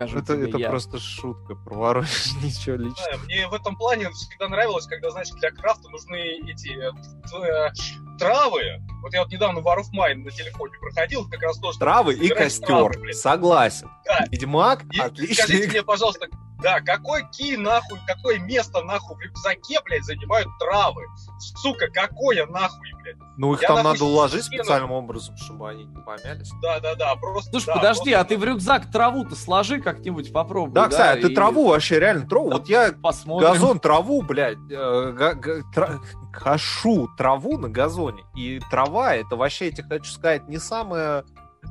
[0.01, 0.71] Скажу Это, тебе это я.
[0.71, 2.95] просто шутка про Воронеж, ничего личного.
[2.97, 6.17] знаю, мне в этом плане всегда нравилось, когда, знаешь, для крафта нужны
[6.51, 8.81] эти э, т- травы.
[9.03, 11.81] Вот я вот недавно War of Mine на телефоне проходил, как раз то, что...
[11.81, 12.67] Травы и костер.
[12.67, 13.13] травы.
[13.13, 13.89] Согласен.
[14.05, 14.25] Да.
[14.31, 15.35] Ведьмак И отличный.
[15.37, 16.27] скажите мне, пожалуйста,
[16.63, 21.05] да, какой ки нахуй, какое место нахуй в рюкзаке, блядь, занимают травы?
[21.39, 23.17] Сука, какое нахуй, блядь?
[23.39, 24.63] Ну, их Я там нахуй надо уложить скину.
[24.65, 26.51] специальным образом, чтобы они не помялись.
[26.61, 27.51] Да-да-да, просто...
[27.53, 30.75] Слушай, да, подожди, просто- а ты в рюкзак траву-то сложи как-нибудь, попробуй.
[30.75, 32.51] Да, кстати, а ты и траву вообще реально траву.
[32.51, 32.57] Да.
[32.59, 33.49] Вот я Посмотрим.
[33.51, 38.23] газон, траву, блядь, э, га- га- тра- кошу траву на газоне.
[38.37, 41.25] И трава, это вообще, я тебе хочу сказать, не самое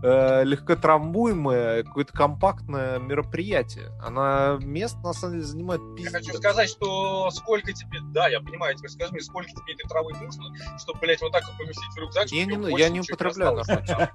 [0.03, 3.91] э, легкотрамбуемое, какое-то компактное мероприятие.
[4.01, 6.13] Она место, на самом деле, занимает Я пиздец.
[6.13, 10.13] хочу сказать, что сколько тебе, да, я понимаю, теперь скажи мне, сколько тебе этой травы
[10.13, 10.43] нужно,
[10.77, 14.09] чтобы, блядь, вот так вот поместить в рюкзак, Я не, тебе я не употребляю наркотики.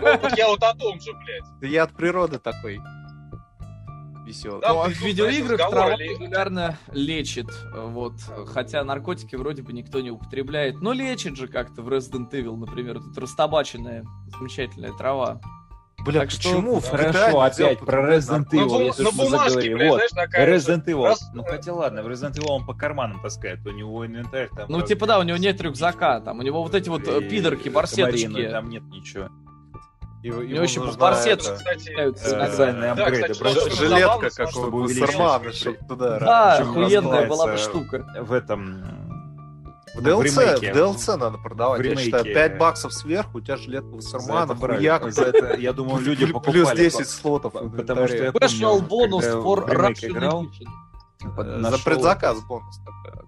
[0.00, 1.72] Ну, я вот о том же, блядь.
[1.72, 2.80] Я от природы такой
[4.24, 4.60] веселый.
[4.60, 8.14] Да, Ну, а в видеоиграх трава ли- регулярно лечит, вот.
[8.46, 10.80] Хотя наркотики вроде бы никто не употребляет.
[10.80, 13.00] Но лечит же как-то в Resident Evil, например.
[13.00, 14.04] Тут растабаченная
[14.38, 15.40] замечательная трава.
[16.04, 18.56] Бля, так что- почему в Хорошо, нельзя опять про употреблять Resident наркотики?
[18.56, 19.74] На, Evil, бу- если на бумажке, заговорили.
[19.74, 20.54] блядь, Вот, знаешь, такая...
[20.54, 21.04] Resident Evil.
[21.04, 24.66] раз- Ну хотя ладно, в Resident Evil он по карманам таскает, у него инвентарь там...
[24.68, 27.28] Ну, типа, да, у него нет рюксака, там, у него вот эти вот э, и
[27.30, 28.48] пидорки, барсеточки.
[28.50, 29.28] Там нет ничего.
[30.24, 33.34] Его, него еще нужна барсет эта, Кстати, Э, специальные Да, апгрейды.
[33.34, 35.58] кстати, что жилетка, забавно, как что у увеличить Басармана, шрифт.
[35.60, 36.18] чтоб туда...
[36.18, 38.06] Да, охуенная была бы штука.
[38.22, 38.84] В этом...
[39.94, 40.72] В ну, DLC, ремейке.
[40.72, 41.80] в DLC надо продавать.
[41.80, 42.04] В Я ремейке.
[42.06, 46.32] считаю, 5 баксов сверху, у тебя жилетка Вассермана, хуяк, За это, я думаю, люди плюс
[46.32, 46.76] покупали.
[46.78, 47.52] 10 слотов.
[47.52, 48.32] Потому что я
[48.80, 50.48] bonus когда for Russian
[51.36, 52.80] Э, За предзаказ бонус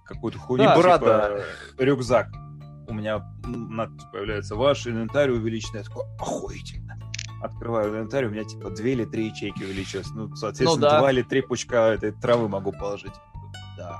[0.06, 0.74] какую-то хуйню, Да.
[0.74, 1.44] типа,
[1.78, 2.28] рюкзак.
[2.88, 5.70] У меня надпись появляется, ваш инвентарь увеличен.
[5.74, 6.85] Я такой, охуительно.
[7.42, 10.08] Открываю инвентарь, у меня типа две или три ячейки увеличилось.
[10.14, 10.98] Ну, соответственно, Ну да.
[11.00, 13.12] два или три пучка этой травы могу положить.
[13.76, 13.98] Да.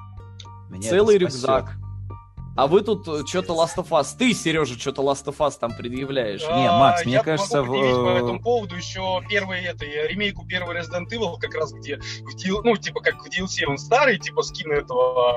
[0.71, 1.77] Меня Целый рюкзак.
[2.57, 4.17] А вы тут что-то Last of Us.
[4.19, 6.41] Ты, Сережа, что-то Last of Us там предъявляешь.
[6.41, 10.47] Не, Макс, мне я кажется, могу в- по этому поводу еще первый это, э, ремейку
[10.47, 14.41] первого Resident Evil, как раз где, в ну, типа, как в DLC он старый, типа,
[14.43, 15.35] скин этого,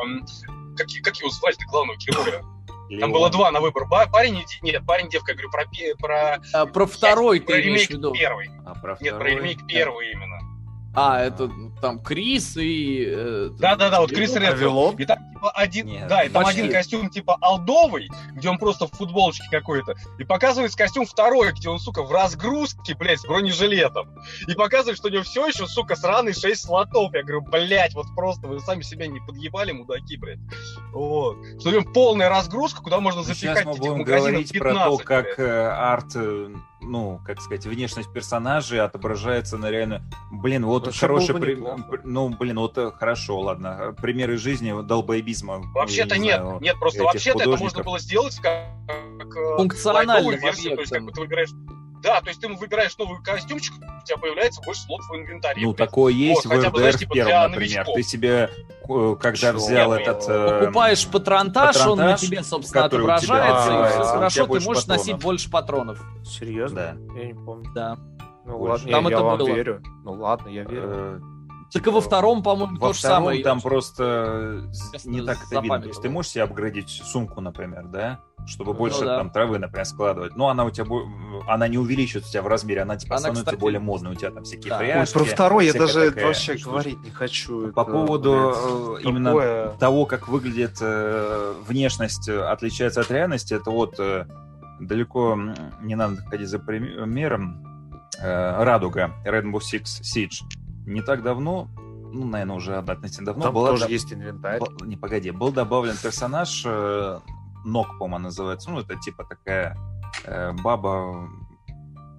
[0.77, 2.41] как, как его звали-то, главного героя?
[2.89, 3.11] Там Леон.
[3.11, 3.87] было два на выбор.
[3.87, 5.65] Парень нет, парень девка, я говорю про,
[5.99, 8.11] про, А, про второй про ты имеешь ремейк в виду.
[8.13, 8.49] первый.
[8.65, 9.35] А про Нет, про второй?
[9.35, 10.39] ремейк первый именно.
[10.95, 13.05] А, это там Крис и...
[13.07, 14.99] э, Да-да-да, вот Крис Редфилд.
[14.99, 16.61] И там типа один, Нет, да, и там почти.
[16.61, 21.69] один костюм типа алдовый, где он просто в футболочке какой-то, и показывается костюм второй, где
[21.69, 24.09] он, сука, в разгрузке, блядь, с бронежилетом.
[24.47, 27.13] И показывает, что у него все еще, сука, сраный 6 слотов.
[27.13, 30.39] Я говорю, блядь, вот просто вы сами себя не подъебали, мудаки, блядь.
[30.91, 31.37] Вот.
[31.59, 34.73] Что у него полная разгрузка, куда можно Сейчас запихать мы этих будем говорить 15, про
[34.85, 35.39] то, как блядь.
[35.39, 36.49] э, арт, э,
[36.81, 40.03] ну, как сказать, внешность персонажей отображается на реально...
[40.31, 41.33] Блин, вот Вообще хороший...
[41.33, 41.39] было
[42.03, 43.95] Ну, блин, вот э, хорошо, ладно.
[44.01, 45.61] Примеры жизни долбоебизма.
[45.73, 48.53] Вообще-то я не нет, знаю, нет, просто вообще-то это можно было сделать как,
[49.35, 51.49] э, Функциональным лайтовую версию, то есть как бы ты выбираешь
[52.01, 55.61] да, то есть ты выбираешь новый костюмчик, у тебя появляется больше слотов в инвентаре.
[55.61, 55.89] Ну, блядь.
[55.89, 57.59] такое есть Вот, в RDR знаешь, типа первом, например.
[57.59, 57.95] новичков.
[57.95, 58.49] Ты себе,
[58.87, 59.57] э, когда Чё?
[59.57, 60.29] взял Нет, этот...
[60.29, 64.43] э, Покупаешь патронтаж, он на патронтаж, тебе, собственно, у тебя отображается, и все тебя хорошо,
[64.45, 64.87] ты можешь патронов.
[64.87, 66.01] носить больше патронов.
[66.23, 66.95] Серьезно?
[66.95, 67.19] Да.
[67.19, 67.71] Я не помню.
[67.75, 67.97] Да.
[68.45, 68.85] Ну больше.
[68.85, 69.47] ладно, Там я, я это вам было.
[69.47, 69.83] верю.
[70.05, 71.21] Ну ладно, я верю.
[71.71, 73.43] Так и во втором, по-моему, Во то же втором самое.
[73.43, 74.63] там просто
[75.05, 75.79] не так это видно.
[75.81, 78.19] То есть ты можешь себе апгрейдить сумку, например, да?
[78.47, 79.17] Чтобы Ну больше да.
[79.17, 80.35] там травы, например, складывать.
[80.35, 80.85] Но она у тебя
[81.47, 84.11] она не увеличивается у тебя в размере, она типа Она, становится кстати, более модной.
[84.11, 84.79] У тебя там всякие да.
[84.79, 85.13] Ой, Ой, пряжки.
[85.13, 86.69] про второй я даже такая вообще штука.
[86.71, 87.71] говорить не хочу.
[87.73, 89.69] По Это, поводу блядь, э, именно такое.
[89.77, 94.25] того, как выглядит э, внешность, э, отличается от реальности, это вот э,
[94.79, 95.37] далеко
[95.81, 97.63] не надо ходить за примером.
[98.21, 100.41] Э, Радуга, Rainbow Six Siege.
[100.85, 101.67] Не так давно,
[102.11, 104.59] ну, наверное, уже относительно давно, Там была тоже да- есть инвентарь.
[104.59, 107.19] Б- Не, погоди, был добавлен персонаж, э,
[107.65, 108.71] Нок, по-моему, называется.
[108.71, 109.77] Ну, это типа такая
[110.23, 111.29] э, баба,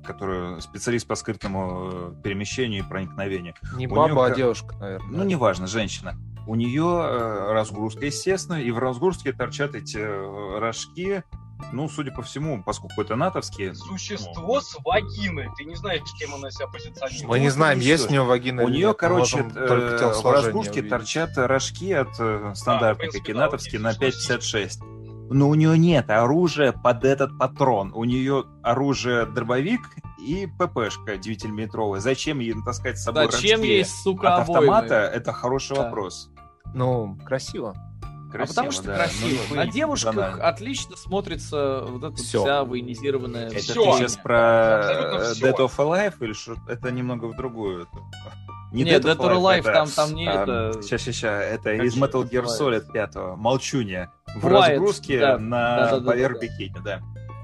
[0.04, 3.54] которая специалист по скрытному э, перемещению и проникновению.
[3.76, 5.18] Не у баба, неё а девушка, наверное.
[5.18, 6.14] Ну, неважно, женщина.
[6.46, 9.98] У нее э, разгрузка, естественно, и в разгрузке торчат эти
[10.58, 11.24] рожки.
[11.72, 15.48] Ну, судя по всему, поскольку это натовские, Существо с вагиной.
[15.56, 17.28] Ты не знаешь, кем она себя позиционирует.
[17.28, 20.30] Мы не Ну, знаем, есть у нее вагина у или нее, нет, короче, э, в
[20.32, 20.90] разгрузке увидеть.
[20.90, 25.26] торчат рожки от э, стандартной, принципе, какие да, натовские, на есть 5,56.
[25.32, 27.92] Но у нее нет оружия под этот патрон.
[27.94, 29.80] У нее оружие дробовик
[30.18, 32.00] и ППшка 9-миллиметровая.
[32.00, 34.96] Зачем ей таскать с собой Зачем рожки ей, сука, от автомата?
[35.06, 35.16] обоймы?
[35.16, 35.84] Это хороший Да.
[35.84, 36.30] вопрос.
[36.74, 37.74] Ну, красиво.
[38.35, 39.43] А потому что да, красиво.
[39.43, 40.45] нихуя На девушках банально.
[40.49, 42.43] отлично смотрится вот эта Всё.
[42.43, 43.47] вся военизированная...
[43.49, 43.93] Это Всё.
[43.93, 44.35] ты сейчас про.
[45.41, 46.57] Dead of Alive или что?
[46.68, 47.83] Это немного в другую.
[47.83, 47.91] это-
[48.72, 51.43] Не Нет, Dead or Alive, там- там не это- Сейчас, сейчас, сейчас.
[51.43, 52.45] Это Как из Metal это Gear?
[52.47, 53.37] Solid 5.
[53.37, 54.12] Молчунья.
[54.37, 55.39] В Quiet, разгрузке да.
[55.39, 56.11] на Да-да-да-да-да.
[56.12, 57.01] поверх бикини, да.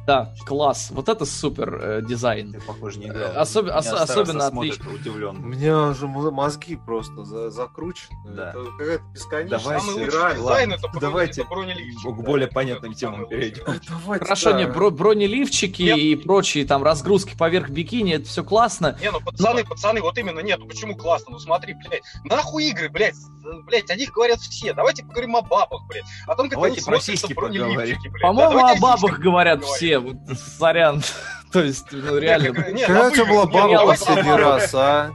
[0.06, 0.88] Да, класс.
[0.92, 2.52] Вот это супер э, дизайн.
[2.52, 3.32] Ты, похоже, не играл.
[3.32, 4.90] Э, особ- Меня ос- особенно отлично.
[4.90, 5.38] У удивленно.
[5.38, 8.16] меня же мозги просто за- закручены.
[8.36, 8.50] Да.
[8.50, 10.36] Это какая-то бесконечная Давай Самый лучший спираль.
[10.36, 13.64] дизайн это Давайте к более понятным самый темам перейдем.
[13.88, 14.58] Давайте, Хорошо, да.
[14.58, 15.98] не, бро- бронеливчики Нет.
[15.98, 18.96] и прочие там разгрузки поверх бикини, это все классно.
[19.00, 21.32] Не, ну пацаны, пацаны, вот именно нет, ну почему классно?
[21.32, 23.16] Ну смотри, блядь, нахуй игры, блядь,
[23.64, 24.72] блядь, о них говорят все.
[24.72, 26.04] Давайте поговорим о бабах, блядь.
[26.28, 27.74] О том, как Давайте они про сиськи поговорим.
[27.74, 27.98] блядь.
[28.22, 29.86] По-моему, о бабах говорят поговорим.
[30.00, 30.14] Все.
[30.28, 31.02] Вот, сорян.
[31.52, 32.70] То есть, ну реально.
[32.72, 35.10] Не, Когда у тебя была не, баба последний раз, а?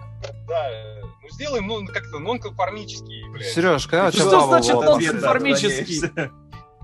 [0.47, 0.69] Да,
[1.21, 3.47] ну сделаем, ну, как-то нонконформический, блядь.
[3.47, 5.21] Сереж, когда у тебя Что значит была он последний раз?
[5.23, 6.31] конформический?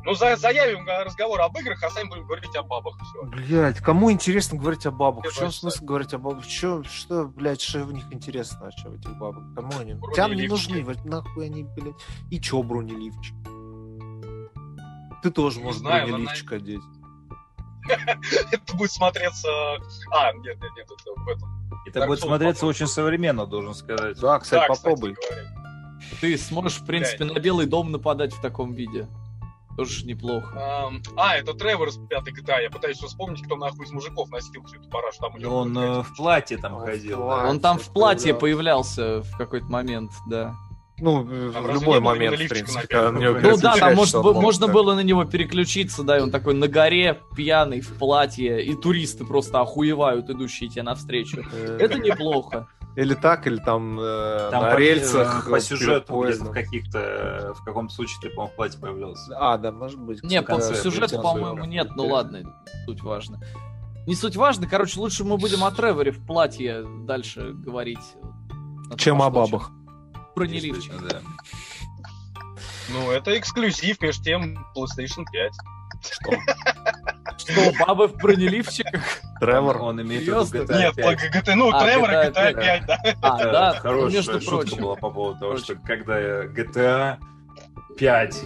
[0.05, 2.95] Ну, за- заявим разговор об играх, а сами будем говорить о бабах.
[3.01, 3.23] Все.
[3.23, 5.25] Блять, кому интересно говорить о бабах?
[5.25, 6.45] Я В чем смысл говорить о бабах?
[6.45, 9.43] Что, что, блядь, что в них интересно, а что в этих бабах?
[9.53, 9.95] Кому они?
[9.95, 10.15] Бронеливчики.
[10.15, 11.95] Там не нужны, вот нахуй они, блядь.
[12.31, 13.35] И чё бронеливчик?
[15.23, 16.81] Ты тоже Не можешь знаю, она- бронеливчик одеть.
[18.51, 19.47] Это будет смотреться...
[20.11, 21.49] А, нет, нет, нет, это в этом.
[21.85, 22.69] Это Так, будет что, смотреться попробуй.
[22.75, 24.19] очень современно, должен сказать.
[24.19, 25.15] Да, кстати, Да, попробуй.
[26.21, 29.07] Ты сможешь, в принципе, на Белый дом нападать в таком виде.
[29.77, 30.91] Тоже неплохо.
[31.15, 32.63] А, это Тревор из пятой GTA.
[32.63, 35.19] Я пытаюсь вспомнить, кто нахуй из мужиков носил всю эту парашу.
[35.19, 37.17] Там Он э, в платье там Он в ходил.
[37.17, 37.43] платье.
[37.43, 37.49] да.
[37.51, 40.55] Он там в платье появлялся в какой-то момент, да.
[40.99, 44.15] Ну, в Там разве любой момент, в принципе, когда мне Ну Ну да, там может,
[44.15, 48.63] может можно было на него переключиться, да, и он такой на горе, пьяный, в платье,
[48.63, 51.43] и туристы просто охуевают, идущие тебе навстречу.
[51.51, 52.67] Э, Это неплохо.
[52.95, 55.47] Или так, или там, э, Там на по, рельсах.
[55.47, 59.37] э, по сюжету в каких-то, э, в каком-то случае ты, по-моему, в платье появлялся.
[59.37, 60.23] А, да, может быть.
[60.23, 62.41] Не, по сюжету, по-моему, нет, ну ладно,
[62.85, 63.39] суть важно.
[64.07, 68.15] Не суть важно, короче, лучше мы будем о Треворе в платье дальше говорить.
[68.95, 69.71] Чем о бабах.
[70.37, 70.93] Бронеливчик.
[71.09, 71.21] Да.
[72.89, 75.51] Ну, это эксклюзив, между тем, PlayStation 5.
[77.37, 79.01] Что, бабы в бронеливчиках?
[79.39, 79.81] Тревор.
[79.81, 80.41] Он имеет в виду?
[80.43, 81.19] GTA Нет, 5.
[81.35, 82.97] GT, ну, А, Тревор и GTA GTA 5, да.
[83.21, 84.83] А, да, ну, хорошая между шутка прочим.
[84.83, 87.17] была по поводу того, что когда я GTA
[87.97, 88.41] 5,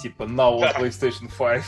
[0.00, 0.72] типа now on Да.
[0.78, 1.62] PlayStation 5.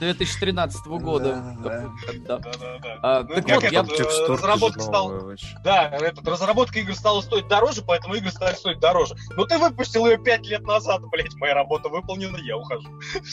[0.00, 1.56] 2013 года.
[1.58, 1.88] Да,
[2.26, 2.38] Да.
[2.38, 2.98] Да-да-да.
[3.02, 3.80] А, Ну, так как вот, я...
[3.80, 5.36] э, разработка стала-.
[5.62, 9.14] Да, этот, разработка игр стала стоить дороже, поэтому игры стали стоить дороже.
[9.36, 12.88] Но ты выпустил ее 5 лет назад, блять, моя работа выполнена, я ухожу.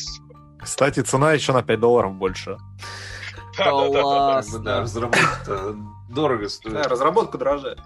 [0.61, 2.57] Кстати, цена еще на 5 долларов больше.
[3.57, 4.59] Да ладно.
[4.59, 5.75] да, разработка
[6.09, 6.85] дорого стоит.
[6.87, 7.79] разработка дорожает.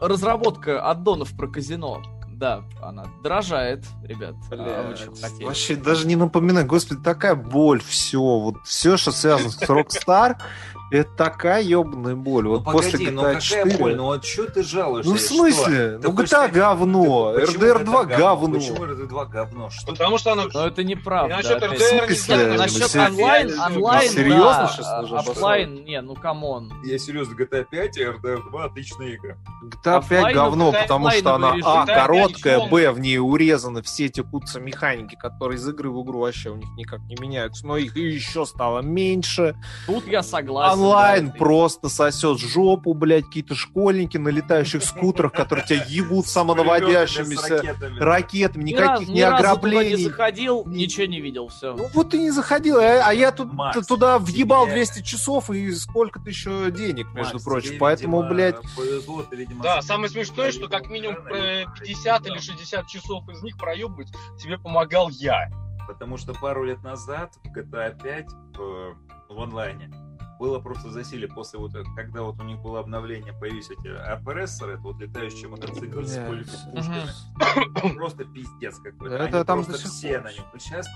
[0.00, 2.02] Разработка аддонов про казино.
[2.42, 4.34] Да, она дорожает, ребят.
[4.50, 5.44] А вы что хотели?
[5.44, 10.38] Вообще даже не напоминай, господи, такая боль, все, вот все, что связано с Rockstar,
[10.92, 12.44] это такая ебаная боль.
[12.44, 13.78] Ну Вот погоди, после ну GTA какая 4.
[13.78, 13.94] боль?
[13.96, 15.10] Ну вот что ты жалуешься?
[15.10, 15.28] Ну в Что?
[15.34, 15.98] смысле?
[15.98, 18.54] Ты Ну GTA сказать- говно, Почему RDR 2 это говно.
[18.58, 19.70] Почему RDR2 говно?
[19.70, 20.44] Что Потому что она...
[20.52, 21.36] Но это неправда.
[21.36, 21.62] Насчет.
[21.62, 21.68] RDR
[22.06, 22.52] В не смысле?
[22.58, 26.72] Насчет онлайн, онлайн, Серьезно сейчас а нужно оффлайн, не, ну come on.
[26.84, 29.36] Я серьезно, GTA 5 и RDR 2 отличные игры.
[29.64, 34.20] GTA 5 Оффлайновый- говно, потому что она А, короткая, Б, в ней урезаны все эти
[34.20, 37.96] куцы механики, которые из игры в игру вообще у них никак не меняются, но их
[37.96, 39.54] еще стало меньше.
[39.86, 40.81] Тут я согласен.
[40.82, 47.56] Онлайн да, просто сосет жопу, блядь, какие-то школьники на летающих скутерах, которые тебя ебут самонаводящимися
[47.56, 47.98] ракетами.
[47.98, 50.04] ракетами, никаких ни ни туда не ограблений.
[50.04, 51.74] заходил, ничего не видел, все.
[51.74, 55.50] Ну вот ты не заходил, а, а я тут Макс, туда въебал тебе- 200 часов
[55.50, 57.76] и сколько-то еще денег, между Макс, прочим.
[57.78, 62.86] Поэтому, блядь, повезло, ты, видимо, Да, самое смешное, что как минимум э, 50 или 60
[62.86, 64.08] часов из них проебывать
[64.40, 65.50] тебе помогал я.
[65.86, 68.26] Потому что пару лет назад в GTA 5
[68.56, 68.94] в,
[69.34, 69.90] в онлайне
[70.42, 74.72] было просто засилие после вот, э, когда вот у них было обновление, появились эти опрессоры,
[74.72, 77.94] это вот летающие мотоциклы с пушками.
[77.94, 79.14] Просто пиздец какой-то.
[79.14, 80.44] Это Они там просто все на нем.
[80.58, 80.88] Сейчас,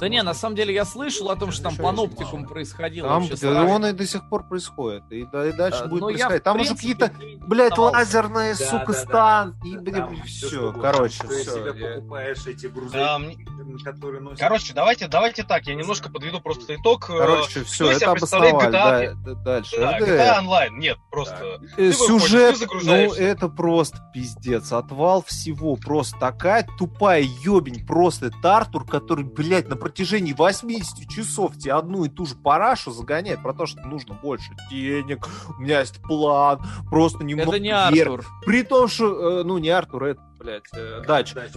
[0.00, 3.08] Да не, на самом деле я слышал о том, что там паноптикум происходило.
[3.08, 5.04] там да, он и до сих пор происходит.
[5.10, 6.42] И, да- и дальше А, будет я, происходить.
[6.44, 7.12] Там уже какие-то,
[7.46, 9.56] блядь, лазерные, Да, сука, да, да, стан.
[9.62, 9.68] да.
[9.68, 11.18] И, блин, все, что короче.
[11.22, 11.52] Ты все.
[11.54, 14.38] себе покупаешь эти Да, грузовики, которые носят...
[14.40, 17.08] Короче, давайте, давайте так, я немножко подведу просто итог.
[17.10, 18.52] Э, Короче, все, это обосновали.
[18.52, 18.70] GTA?
[18.70, 19.76] Да, да, дальше.
[19.78, 20.06] да, РДР.
[20.06, 21.36] GTA онлайн, нет, просто...
[21.76, 28.26] Э, выходишь, Сюжет, ты ну это просто пиздец, отвал всего, просто такая тупая ебень, просто
[28.26, 33.42] это Артур, который, блядь, на протяжении 80 часов тебе одну и ту же парашу загоняет
[33.42, 35.26] про то, что нужно больше денег,
[35.58, 36.60] у меня есть план,
[36.90, 38.12] просто немного Это не вверх.
[38.12, 38.26] Артур.
[38.44, 41.32] При том, что, э, ну не Артур, это, блядь, э, Дач.
[41.32, 41.52] Дач,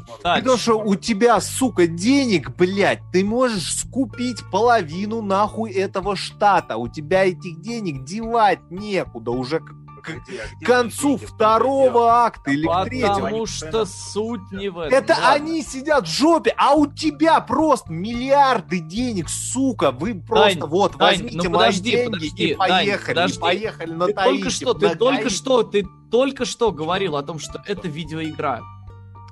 [0.46, 6.78] том, что у тебя, сука, денег, блядь, ты можешь скупить половину нахуй этого штата.
[6.78, 9.60] У тебя этих денег девать некуда уже
[10.06, 13.16] к, концу второго акта или к третьему.
[13.16, 14.98] Потому что суть не в этом.
[14.98, 19.92] Это они сидят в жопе, а у тебя просто миллиарды денег, сука.
[19.92, 24.96] Вы просто вот Дань, возьмите ну мои деньги и поехали, поехали на только что, ты
[24.96, 28.62] только что, ты только что говорил о том, что это видеоигра.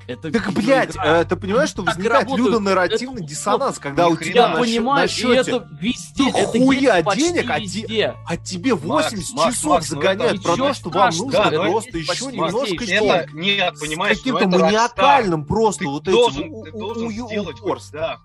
[0.07, 4.49] Это Так, блядь, э, ты понимаешь, что Так возникает людонарративный Это- диссонанс, когда у тебя
[4.49, 8.15] на, понимаю, на счете, это везде, Да это хуя денег, а те- везде.
[8.27, 11.97] а тебе 80 Макс, часов Макс, ну загоняют про то, что вам нужно да, просто
[11.97, 13.11] еще почти немножко денег.
[13.13, 17.99] Это, нет, С понимаешь, ну каким-то маниакальным просто Ты вот должен, этим упорством.
[17.99, 18.17] да,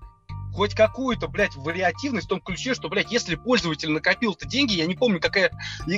[0.59, 4.97] хоть какую-то, блядь, вариативность в том ключе, что, блядь, если пользователь накопил-то деньги, я не
[4.97, 5.53] помню, какая...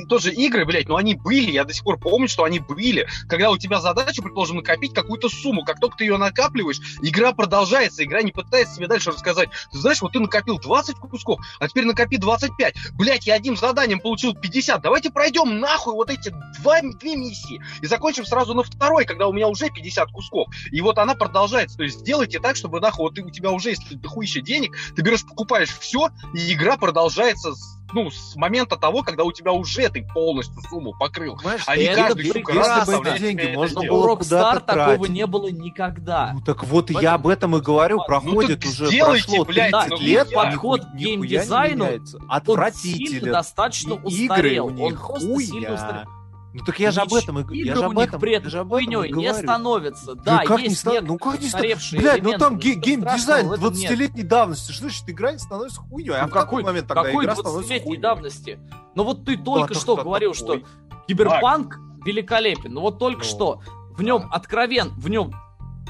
[0.06, 3.08] Тоже игры, блядь, но они были, я до сих пор помню, что они были.
[3.26, 8.04] Когда у тебя задача, предположим, накопить какую-то сумму, как только ты ее накапливаешь, игра продолжается,
[8.04, 9.48] игра не пытается тебе дальше рассказать.
[9.72, 12.74] Ты знаешь, вот ты накопил 20 кусков, а теперь накопи 25.
[12.98, 14.82] Блядь, я одним заданием получил 50.
[14.82, 19.32] Давайте пройдем нахуй вот эти два, две миссии и закончим сразу на второй, когда у
[19.32, 20.48] меня уже 50 кусков.
[20.70, 21.78] И вот она продолжается.
[21.78, 25.24] То есть сделайте так, чтобы нахуй вот у тебя уже, если дохуища денег, ты берешь,
[25.24, 30.03] покупаешь все, и игра продолжается с, ну, с момента того, когда у тебя уже ты
[30.03, 31.36] полностью сумму покрыл.
[31.36, 35.05] Понимаешь, А не каждый, сука, раз если бы эти деньги можно было у Rockstar такого
[35.07, 36.32] не было никогда.
[36.34, 37.98] Ну так вот, В я об этом и говорю.
[37.98, 41.84] Ну, Проходит так уже, сделайте, прошло блядь, 30 ну, лет, их подход к геймдизайну.
[41.84, 43.07] Он Отвратителен.
[43.09, 44.66] сильно достаточно И игры устарел.
[44.66, 46.05] у Он них просто сильно устарел.
[46.53, 48.59] Ну так я же об этом и я же об этом, при я этом же
[48.59, 49.34] об этом не говорю.
[49.34, 50.14] становятся.
[50.16, 53.48] Да как есть не ста- ну как не ста- устаревшие Блядь, ну там геймдизайн страшного
[53.48, 53.90] в этом нет.
[53.92, 54.72] 20-летней давности.
[54.72, 56.11] Что значит, игра становится хуйней?
[56.11, 58.03] А Ну в какой момент тогда какой игра становится 20-летней хуйней?
[58.03, 58.59] давности?
[58.96, 60.59] Ну вот ты только что говорил, что
[61.07, 62.72] Киберпанк великолепен.
[62.74, 63.62] Ну вот только Ну, что
[63.96, 65.32] в нем откровен, в нем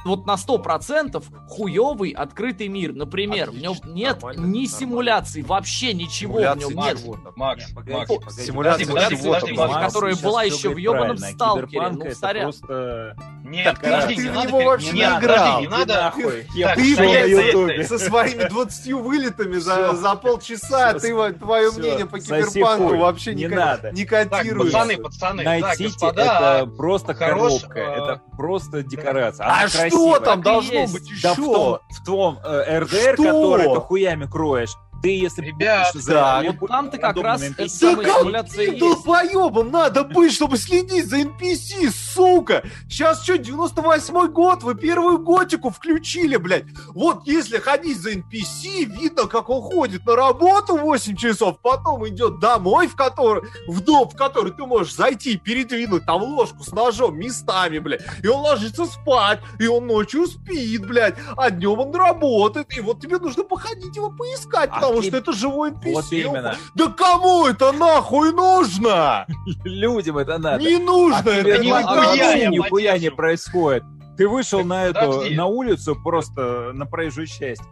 [0.05, 2.93] вот на 100% хуёвый открытый мир.
[2.95, 4.69] Например, в нем Отлично, нет нормально, ни нормально.
[4.69, 7.01] симуляций, вообще ничего Симуляции в нем нет.
[7.01, 7.33] чего там?
[7.37, 8.43] Макс, Не, погоди, Макс, погоди.
[8.43, 9.69] Симуляция Подожди, чего подожди, там?
[9.69, 9.87] подожди.
[9.87, 12.43] Которая была еще в ёбаном сталкере, ну, это сорян.
[12.45, 13.17] просто...
[13.45, 14.49] Нет, Так, подожди, ты не в надо...
[14.49, 15.61] него пере- вообще не не играл.
[15.61, 15.95] не надо...
[15.95, 16.47] нахуй.
[16.55, 17.85] Пошел на ютубе.
[17.85, 23.45] Со своими 20 вылетами за, полчаса ты твое мнение по киберпанку вообще Не
[23.93, 24.79] не Так, котируется.
[24.79, 29.47] пацаны, пацаны, так, господа, это просто коробка, э, это просто декорация.
[29.47, 30.21] А Она что красивая.
[30.21, 30.93] там Так и должно есть.
[30.95, 31.23] быть еще?
[31.29, 33.23] Да в том, в том э, РДР, Что?
[33.25, 37.97] который ты хуями кроешь, ты если Ребят, за да, Вот там-то как рандомным раз NPC,
[37.97, 38.79] Да как симуляция ты есть.
[38.79, 42.63] долбоебом надо быть, чтобы следить за NPC, сука!
[42.89, 46.65] Сейчас что, 98-й год, вы первую готику включили, блядь.
[46.89, 52.39] Вот если ходить за NPC, видно, как он ходит на работу 8 часов, потом идет
[52.39, 57.19] домой, в который, в дом, в который ты можешь зайти, передвинуть там ложку с ножом
[57.19, 58.03] местами, блядь.
[58.23, 62.77] И он ложится спать, и он ночью спит, блядь, а днем он работает.
[62.77, 65.93] И вот тебе нужно походить его поискать, А потому ты- что это живой NPC.
[65.93, 66.57] Вот именно.
[66.75, 69.27] Да кому это нахуй нужно?
[69.65, 70.63] Людям это надо.
[70.63, 73.85] Не нужно А это нихуя, не происходит.
[74.17, 75.35] Ты вышел Так на эту, подожди.
[75.35, 77.63] на улицу, просто на проезжую часть.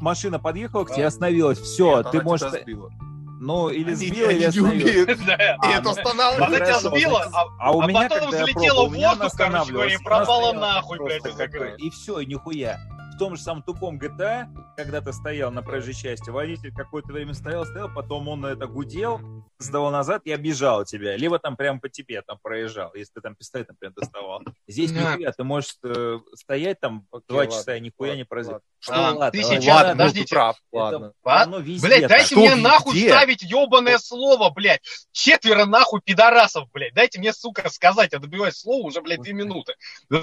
[0.00, 1.58] Машина подъехала к тебе, остановилась.
[1.58, 2.50] Все, Нет, ты можешь...
[2.50, 2.90] тебя сбила.
[3.38, 5.18] Ну, или Они- сбила, они или умеют.
[5.26, 5.34] Да.
[5.34, 6.48] И это ну, останавливает.
[6.48, 7.28] Она тебя сбила, вот.
[7.34, 10.52] а, А у а меня, потом пробовал, в у меня воздух, короче говоря, и пропала
[10.54, 11.74] нахуй, блядь, Просто из игры.
[11.78, 12.78] И все, и нихуя.
[13.16, 14.46] В том же самом тупом GTA,
[14.76, 19.18] когда ты стоял на проезжей части, водитель какое-то время стоял, стоял, потом он это гудел,
[19.58, 21.16] сдавал назад и обижал тебя.
[21.16, 24.42] Либо там прямо по тебе там проезжал, если ты там пистолет, например, доставал.
[24.68, 25.12] Здесь Да.
[25.14, 28.62] нихуя, ты можешь э, стоять там два ладно, часа и нихуя ладно, не произойдет.
[28.80, 29.30] Что А, ладно?
[29.30, 30.34] ты ладно, сейчас- Ладно, ну, ты подождите.
[30.34, 30.78] прав, это
[31.24, 31.56] ладно.
[31.56, 32.10] везде Блять, так.
[32.10, 32.62] дайте Что мне везде?
[32.62, 34.82] нахуй ставить ебаное слово, блядь.
[35.12, 36.92] Четверо нахуй пидорасов, блядь.
[36.92, 39.74] Дайте мне, сука, сказать, я добиваюсь слова уже, блядь, две минуты.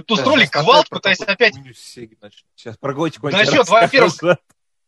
[0.06, 0.20] Тут
[0.52, 1.56] гвалт, опять про пытаясь опять...
[2.56, 4.38] Сейчас про готику Насчет, во-первых.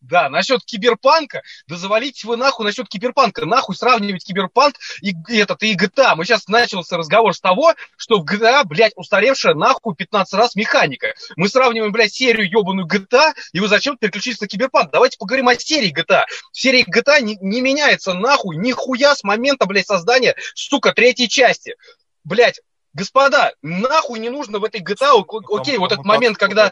[0.01, 3.45] Да, насчет киберпанка, да завалите вы нахуй насчет киберпанка.
[3.47, 6.13] Нахуй сравнивать киберпанк и, и этот, и GTA.
[6.15, 11.15] Мы сейчас начался разговор с того, что в GTA, блядь, устаревшая нахуй 15 раз механика.
[11.37, 14.91] Мы сравниваем, блядь, серию ебаную GTA, и вы зачем переключились на киберпанк?
[14.91, 16.25] Давайте поговорим о серии GTA.
[16.51, 21.77] В серии GTA не, не меняется нахуй нихуя с момента, блядь, создания, сука, третьей части.
[22.23, 22.59] Блядь,
[22.93, 26.71] господа, нахуй не нужно в этой GTA, окей, вот этот момент, когда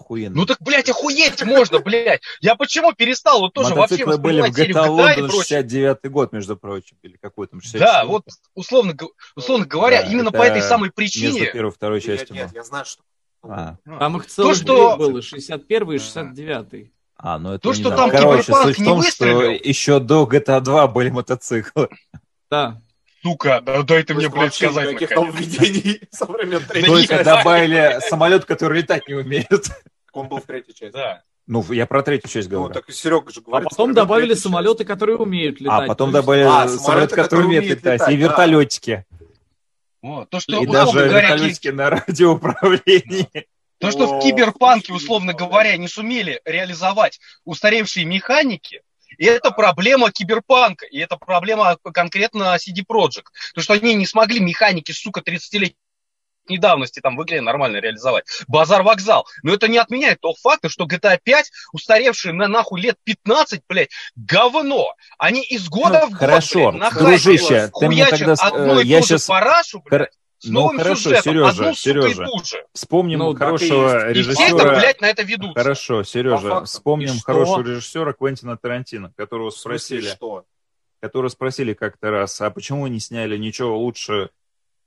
[0.00, 0.36] Охуенно.
[0.36, 2.20] ну так, блядь, охуеть можно, блядь.
[2.40, 5.28] Я почему перестал вот тоже вообще Мотоциклы были в GTA прочее.
[5.28, 8.24] 69 год, между прочим, или какой там 67 Да, вот
[8.54, 8.94] условно,
[9.34, 11.50] условно говоря, Да, именно по этой самой между причине.
[11.52, 12.36] первой и второй Нет, частью.
[12.36, 13.02] нет, я знаю, что...
[13.42, 16.90] А, Там их целых что- две было, 61 и 69.
[17.16, 17.96] а, ну это То, не что знаю.
[17.96, 21.88] там Короче, Киберпанк суть в не том, что еще до GTA 2 были мотоциклы.
[22.50, 22.80] Да.
[23.26, 24.90] Сука, да дай ты мне, блядь, сказать.
[24.90, 29.66] никаких нововведений со времен третьей Только добавили самолет, который летать не умеет.
[30.12, 30.92] Он был в третьей части.
[30.92, 31.22] Да.
[31.48, 32.74] Ну, я про третью часть Ну, говорю.
[32.74, 33.68] так и Серега же А говорит.
[33.70, 35.82] потом со времен добавили самолеты, которые умеют летать.
[35.84, 38.22] А потом добавили А, самолет, самолеты, которые умеют летать, летать, и да.
[38.28, 39.04] вертолетики.
[40.02, 40.30] Вот.
[40.30, 43.28] То, что, И даже говоря, ки- вертолетики на радиоуправлении.
[43.78, 48.82] то, что в киберпанке, условно ну, говоря, не сумели реализовать устаревшие механики,
[49.18, 53.26] и это проблема киберпанка, и это проблема конкретно CD Projekt.
[53.54, 55.76] То, что они не смогли механики, сука, 30-летней
[56.58, 58.24] давности там в игре нормально реализовать.
[58.46, 59.26] Базар-вокзал.
[59.42, 63.90] Но это не отменяет того факта, что GTA 5, устаревшие на нахуй лет 15, блядь,
[64.14, 64.94] говно.
[65.18, 68.84] Они из года Ну, в год, хорошо, блядь, дружище, ты мне тогда с- одну э,
[68.84, 70.10] и я ту же щас- парашу, блядь,
[70.46, 71.22] с ну, новым хорошо, сюжетом.
[71.32, 72.22] Сережа, одну, сука, Сережа.
[72.22, 72.66] и ту же.
[72.72, 74.78] Вспомним Ну, так и хорошего И все это, режиссера.
[74.78, 75.54] блядь, на это ведутся.
[75.60, 77.22] Хорошо, Сережа, вспомним И что?
[77.24, 80.44] хорошего режиссера Квентина Тарантино, которого спросили, что?
[81.00, 84.30] которого спросили как-то раз, а почему вы не сняли ничего лучше,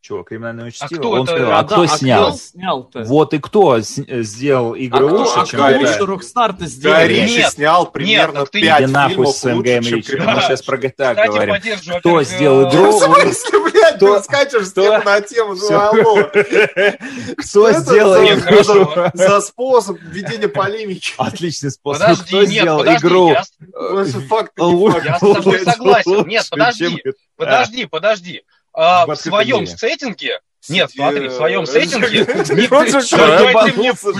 [0.01, 0.87] чего, криминального чтива?
[0.99, 1.31] кто Он это?
[1.33, 2.33] сказал, А а кто да, снял?
[2.37, 3.03] снял-то?
[3.03, 5.77] Вот и кто с- сделал А игры кто, лучше, а чем кто GTA?
[5.79, 6.05] лучше GTA?
[6.05, 7.13] Рокстар-то Гай сделали?
[7.13, 10.01] Нет, Ричи снял примерно так ты- 5 Иди нахуй фильмов с лучше, чем Ричи, мы
[10.01, 11.99] «Криминальный сейчас про GTA Кстати, говорим.
[11.99, 12.91] Кто опять, сделал игру?
[12.91, 16.15] В смысле, блядь, Кто- ты скачешь с кто- темы на тему, ну, алло.
[17.37, 19.03] Кто это сделал Нет, игру?
[19.13, 21.13] За способ ведения полемики.
[21.17, 22.01] Отличный способ.
[22.03, 23.29] Подожди, Кто нет, сделал подожди, игру?
[23.31, 24.51] я с- факт.
[24.57, 26.27] Я с тобой согласен.
[26.27, 26.85] Нет, подожди.
[26.85, 27.13] чем GTA.
[27.35, 28.41] подожди, подожди.
[28.81, 29.67] А, В своем мире.
[29.77, 32.23] сеттинге, нет, смотри, в своем Э, сеттинге,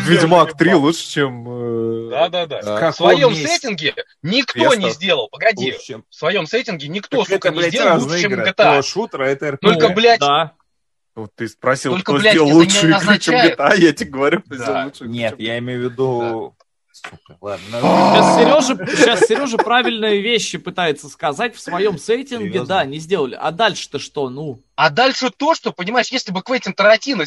[0.06, 0.82] Ведьмак 3 ебал.
[0.82, 1.48] лучше, чем...
[1.48, 2.62] э, Да-да-да.
[2.62, 2.92] Да.
[2.92, 5.72] В своем сеттинге никто не сделал, погоди,
[6.10, 8.34] в своем сеттинге никто, сука, не сделал лучше, чем.
[8.34, 8.82] GTA.
[8.84, 9.58] Шутер, а это.
[9.58, 10.22] Только, блядь.
[11.16, 14.56] Вот ты спросил, Только, кто блядь, сделал лучшую игру, чем GTA, я тебе говорю, кто
[14.56, 14.64] Да.
[14.64, 16.56] сделал лучшую игру, Нет, я имею в виду...
[17.02, 17.66] Сука, ладно.
[17.80, 22.68] Сейчас Сережа, сейчас Сережа правильные вещи пытается сказать в своем сеттинге, Серьезно?
[22.68, 23.38] да, не сделали.
[23.40, 24.62] А дальше-то что, ну?
[24.76, 27.26] А дальше то, что, понимаешь, если бы Квентин Тарантино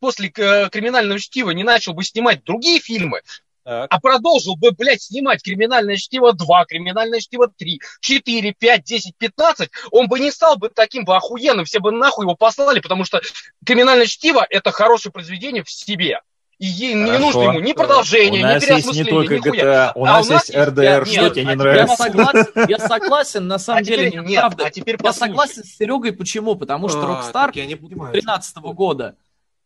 [0.00, 3.20] после э, криминального чтива не начал бы снимать другие фильмы,
[3.64, 3.86] Так.
[3.90, 9.70] а продолжил бы, блядь, снимать криминальное чтиво 2, криминальное чтиво 3, 4, 5, 10, 15,
[9.90, 13.20] он бы не стал бы таким бы охуенным, все бы нахуй его послали, потому что
[13.64, 16.20] криминальное чтиво это хорошее произведение в себе.
[16.64, 17.20] И ей не Хорошо.
[17.26, 19.62] нужно ему ни продолжение, ни есть не переосмысление, только нихуя.
[19.64, 20.68] GTA, у А нас у нас есть нет,
[21.08, 21.96] Что тебе не Я нравится?
[21.96, 24.64] согласен, я согласен, на самом А деле, теперь- не нет, правда.
[24.66, 26.54] а теперь Я согласен с Серегой, почему?
[26.54, 28.12] Потому что А, Rockstar так я не понимаю.
[28.12, 29.14] 2013 года.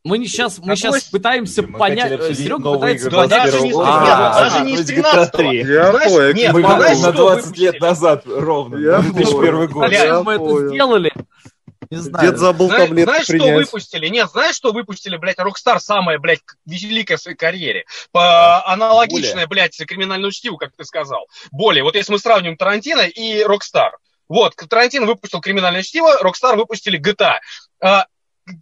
[0.05, 2.13] Мы не сейчас, мы сейчас с- пытаемся Мы понять.
[2.13, 3.29] обсудить Серега пытается понять.
[3.31, 3.91] даже не 21 из года.
[4.01, 5.35] 13, А, даже не из то есть 13.
[5.35, 5.59] GTA 3.
[5.59, 7.65] Я Знаешь, понял, нет, Мы на что 20 выпустили?
[7.65, 8.77] лет назад ровно.
[8.77, 9.69] Я 2001 понял.
[9.69, 9.91] год.
[9.91, 11.08] Зачем мы это сделали?
[11.91, 12.31] Не знаю.
[12.31, 13.57] Дед забыл Знаешь, таблетку знаешь, что принять.
[13.57, 14.09] выпустили?
[14.09, 17.85] Нет, знаешь, что выпустили, блядь, Rockstar самое, блядь, великое в своей карьере?
[18.13, 21.27] По аналогичное, блядь, криминальному чтиву, как ты сказал.
[21.51, 23.93] Более, вот если мы сравним Тарантино и Rockstar.
[24.29, 27.37] Вот, Тарантино выпустил криминальное чтиво, Rockstar выпустили GTA.
[27.83, 28.07] А,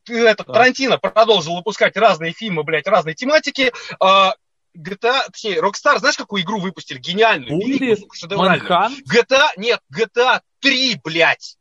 [0.08, 0.52] этот, Да.
[0.52, 3.72] Тарантино продолжил выпускать разные фильмы, блядь, разной тематики.
[3.98, 4.34] А,
[4.76, 6.98] GTA, точнее, Rockstar, знаешь, какую игру выпустили?
[6.98, 8.30] Гениальную, Булли, великую.
[9.10, 11.56] GTA, нет, GTA 3, блядь.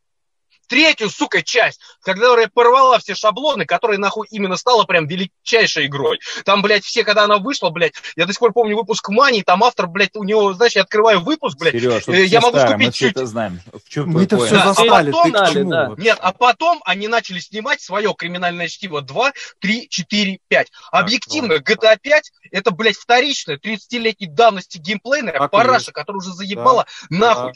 [0.65, 6.19] Третью, сука, часть, которая порвала все шаблоны, которая, нахуй, именно стала прям величайшей игрой.
[6.43, 9.63] Там, блядь, все, когда она вышла, блядь, я до сих пор помню выпуск Мани, там
[9.63, 12.85] автор, блядь, у него, знаешь, я открываю выпуск, блядь, Сереж, э, я могу старое, мы
[12.85, 13.11] купить чуть...
[13.11, 13.61] это знаем.
[13.73, 15.69] В чем Мы это все Да, а застали, потом ты к чему?
[15.69, 15.91] да.
[15.97, 20.71] Нет, а потом они начали снимать свое криминальное чтиво 2, 3, 4, 5.
[20.91, 27.53] Объективно, GTA 5 это, блядь, вторичная 30-летней давности геймплейная и параша, которая уже заебала нахуй.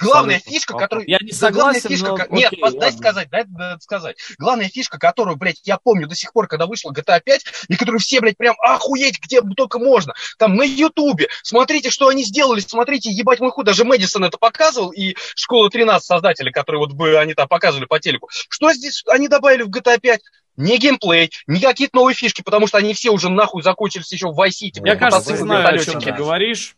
[0.00, 0.52] Главная абсолютно.
[0.52, 1.06] фишка, А- которая...
[1.06, 2.98] Я не Да, главная согласен, фишка, но Нет, окей, дай ладно.
[2.98, 4.16] сказать, дай, дай сказать.
[4.38, 8.00] Главная фишка, которую, блядь, я помню до сих пор, когда вышла GTA 5, и которую
[8.00, 10.14] все, блядь, прям охуеть, где только можно.
[10.38, 11.28] Там на Ютубе.
[11.42, 13.64] Смотрите, что они сделали, смотрите, ебать мой хуй.
[13.64, 17.98] Даже Мэдисон это показывал, и Школа 13 создатели, которые вот бы они там показывали по
[17.98, 18.28] телеку.
[18.48, 20.20] Что здесь они добавили в GTA 5?
[20.56, 24.38] Не геймплей, не какие-то новые фишки, потому что они все уже нахуй закончились еще в
[24.38, 24.76] Vice City.
[24.76, 26.76] Я, блядь, кажется, знаю, о чем ты говоришь.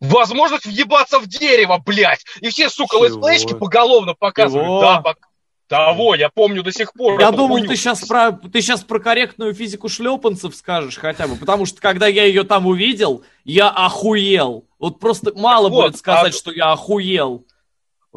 [0.00, 2.24] Возможность въебаться в дерево, блядь.
[2.40, 4.66] И все, сука, летсплейщики поголовно показывают.
[4.66, 4.80] Чего?
[4.80, 5.16] Да, пок-
[5.68, 7.18] того, я помню до сих пор.
[7.20, 7.68] Я думал, хуйню.
[7.68, 12.06] ты сейчас про ты сейчас про корректную физику шлепанцев скажешь хотя бы, потому что когда
[12.06, 14.64] я ее там увидел, я охуел.
[14.78, 17.44] Вот просто мало Вот, будет сказать, а- что я охуел.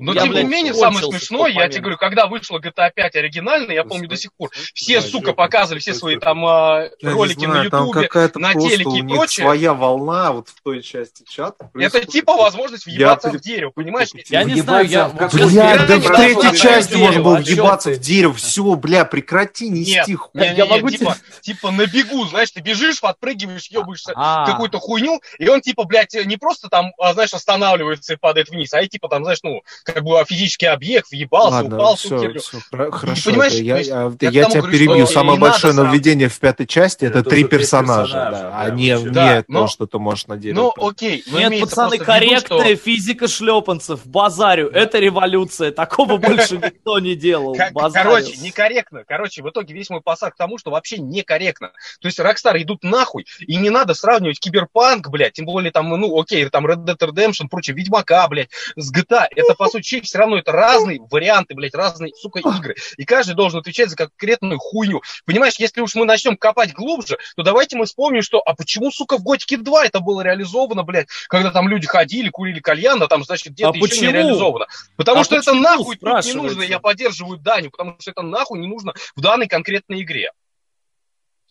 [0.02, 3.16] Но Я, тем не блядь, менее, самое смешное, я тебе говорю, когда вышла GTA 5
[3.16, 7.16] оригинальная, я помню до сих пор, все, сука, показывали все свои там а, Я не
[7.16, 8.10] ролики на Ютубе.
[8.36, 9.46] на просто телеке у и прочее.
[9.46, 11.70] своя волна вот в той части чата.
[11.76, 14.10] Это типа возможность въебаться Я- в дерево, понимаешь?
[14.30, 15.10] Я не знаю, я...
[15.10, 18.34] Бля, да в не третьей части можно было чём въебаться в дерево.
[18.34, 20.30] Все, бля, прекрати нести хуй.
[20.34, 24.46] Не, не, Я не, могу типа, типа на бегу, знаешь, ты бежишь, подпрыгиваешь, ебаешься А,
[24.46, 28.74] какую-то хуйню, и он типа, блядь, не просто там, а, знаешь, останавливается и падает вниз,
[28.74, 29.62] а и типа там, знаешь, ну,
[29.94, 32.92] как бы физический объект, въебался, упал, всю все, херню.
[32.92, 33.30] хорошо.
[33.30, 35.08] понимаешь, я, есть я- я тебя говорю, перебью.
[35.08, 35.78] Самое большое сразу.
[35.78, 39.06] нововведение в пятой части это, Это три персонажа, персонажа, да, да, а не, вообще.
[39.08, 40.74] не Да, то, но- что ты можешь на дерево.
[40.78, 41.24] Ну, окей.
[41.28, 47.00] но Нет, пацаны, в виду, что- корректная физика шлепанцев, базарю, это революция, такого больше никто
[47.00, 47.56] не делал.
[47.94, 49.04] Короче, некорректно.
[49.08, 51.72] Короче, в итоге весь мой посад к тому, что вообще некорректно.
[52.02, 56.20] То есть Rockstar идут нахуй, и не надо сравнивать Киберпанк, блядь, тем более там, ну,
[56.20, 59.26] окей, там Red Dead Redemption, прочее, Ведьмака, блядь, с GTA.
[59.36, 62.76] Это, по сути, все равно это разные варианты, блядь, разные, сука, игры.
[62.98, 65.02] И каждый должен отвечать за конкретную хуйню.
[65.26, 69.18] Понимаешь, если уж мы начнем копать глубже, то давайте мы вспомним, что, а почему, сука,
[69.18, 73.24] в Готике 2 это было реализовано, блядь, когда там люди ходили, курили кальян, а там,
[73.24, 74.08] значит, где-то А еще почему?
[74.08, 74.68] не реализовано.
[74.96, 78.60] Потому А что это нахуй тут не нужно, я поддерживаю Даню, потому что это нахуй
[78.60, 80.32] не нужно в данной конкретной игре.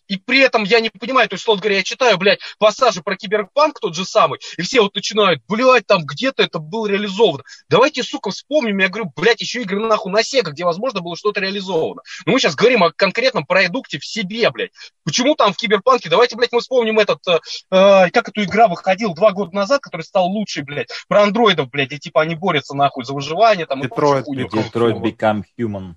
[0.08, 3.16] И при этом я не понимаю, то есть, условно говоря, я читаю, блядь, пассажи про
[3.16, 7.44] киберпанк тот же самый, и все вот начинают, блядь, там где-то это было реализовано.
[7.68, 11.40] Давайте, сука, вспомним, я говорю, блядь, еще игры нахуй на Сега, где, возможно, было что-то
[11.40, 12.02] реализовано.
[12.26, 14.72] Но мы сейчас говорим о конкретном продукте в себе, блядь.
[15.04, 16.08] Почему там в киберпанке?
[16.08, 17.38] Давайте, блядь, мы вспомним этот, э,
[17.70, 21.92] э, как эту игра выходила два года назад, который стал лучший, блядь, про андроидов, блядь,
[21.92, 24.48] и типа они борются нахуй за выживание, там, и Детройт, прочую хуйню.
[24.48, 25.94] Detroit Become Human.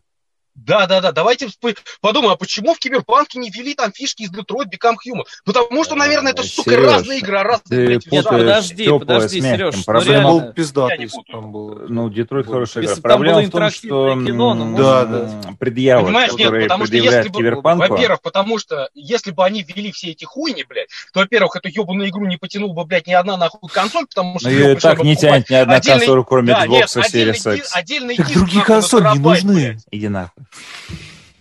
[0.55, 1.11] Да, да, да.
[1.11, 1.49] Давайте
[2.01, 5.23] подумаем, а почему в Киберпанке не ввели там фишки из Detroit Become Human?
[5.45, 8.39] Потому что, наверное, это, сука, а разные, ты блядь, путаешь визуалы.
[8.39, 9.57] подожди, подожди, с мягким.
[9.57, 10.29] Серёж, ну Проблема- реально.
[10.45, 11.09] был пиздатый.
[11.87, 12.89] Ну, Детройт хорошая игра.
[12.91, 15.01] Если бы там Проблема было в том, что интерактивное кино, ну, Да,
[15.47, 19.45] м, предъявы, Понимаешь, нет, которые потому что если бы, Киберпанку, во-первых, потому что если бы
[19.45, 23.07] они ввели все эти хуйни, блядь, то, во-первых, эту ебаную игру не потянул бы, блядь,
[23.07, 24.49] ни одна нахуй консоль, потому что...
[24.49, 28.33] её ее так не тянет ни одна консоль, кроме Да, нет, Xbox отдельный Series X.
[28.33, 29.77] другие на консоли не нужны.
[29.91, 30.40] Иди нахуй.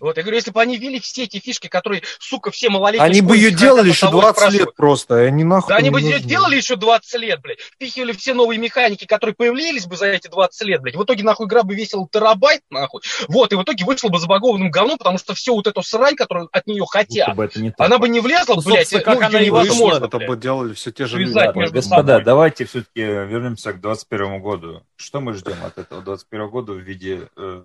[0.01, 3.05] Вот, я говорю, если бы они ввели все эти фишки, которые, сука, все малолетние...
[3.05, 4.66] Они бы ее делали еще от того 20 спрашивать.
[4.66, 6.14] лет просто, они нахуй Да они бы нужны.
[6.14, 7.61] ее делали еще 20 лет, блядь.
[7.61, 10.96] Впихивали все новые механики, которые появились бы за эти 20 лет, блядь.
[10.96, 13.03] В итоге, нахуй, игра бы весила терабайт, нахуй.
[13.28, 16.48] Вот, и в итоге вышла бы забагованным говном, потому что всю вот эту срань, которую
[16.51, 17.86] от нее хотят, бы это не так.
[17.86, 20.36] она бы не влезла, Ну, блядь, собственно, ну, как она и вышла, невозможно, Это бы
[20.38, 21.36] делали все те же люди.
[21.59, 22.24] Между господа, собой.
[22.24, 24.82] давайте все-таки вернемся к 21 году.
[24.96, 27.64] Что мы ждем от этого 21 года в виде э,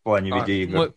[0.00, 0.76] в плане А, видеоигр?
[0.76, 0.94] мы Ну,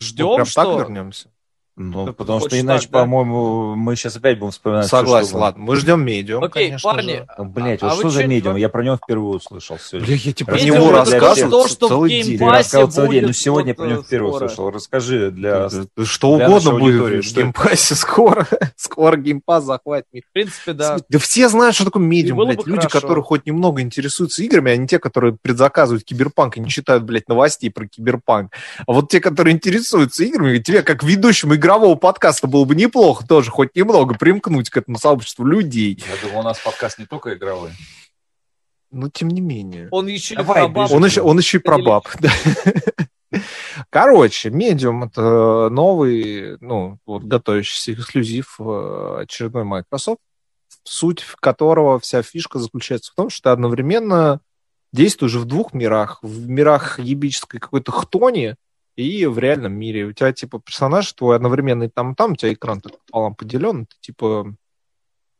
[0.00, 0.62] Ждем, прям что...
[0.64, 1.30] так вернемся?
[1.78, 2.98] Ну, Ты потому что иначе, так, да?
[3.00, 4.86] по-моему, мы сейчас опять будем вспоминать.
[4.86, 5.62] Согласен, что- ладно.
[5.62, 7.26] Мы ждем медиум, Окей, конечно парни, же.
[7.36, 8.56] Ну, блять, А вот вы что за медиум?
[8.56, 10.06] Я про него впервые услышал сегодня.
[10.06, 12.48] Бля, я Медиум про него рассказывал целый день.
[12.48, 14.44] Рассказал целый день, но сегодня я про него впервые скоро.
[14.46, 14.70] услышал.
[14.70, 15.68] Расскажи для...
[15.68, 18.46] Что для угодно будет в Game Pass'е скоро.
[18.76, 20.22] Скоро Game Pass захватит мир.
[20.30, 20.96] В принципе, да.
[21.08, 22.66] Да все знают, что такое медиум, блядь.
[22.66, 27.04] Люди, которые хоть немного интересуются играми, а не те, которые предзаказывают киберпанк и не читают,
[27.04, 28.52] блядь, новостей про киберпанк.
[28.86, 33.50] А вот те, которые интересуются играми, тебе, как ведущему игрового подкаста, было бы неплохо тоже
[33.50, 35.98] хоть немного примкнуть к этому сообществу людей.
[35.98, 37.72] Я думаю, у нас подкаст не только игровой.
[38.92, 39.88] Но тем не менее.
[39.90, 40.94] Он еще и Давай, про бабу.
[40.94, 42.06] Он еще, он еще и про баб.
[42.20, 42.30] да.
[43.90, 50.20] Короче, Medium— это новый, ну, вот готовящийся эксклюзив э, очередной Microsoft,
[50.84, 54.40] суть которого вся фишка заключается в том, что ты одновременно
[54.92, 56.20] действуешь в двух мирах.
[56.22, 58.54] В мирах ебической какой-то хтони
[58.96, 60.04] и в реальном мире.
[60.06, 63.34] У тебя, типа, персонаж твой одновременно и там, и там, у тебя экран так пополам
[63.34, 64.54] поделен, ты, типа,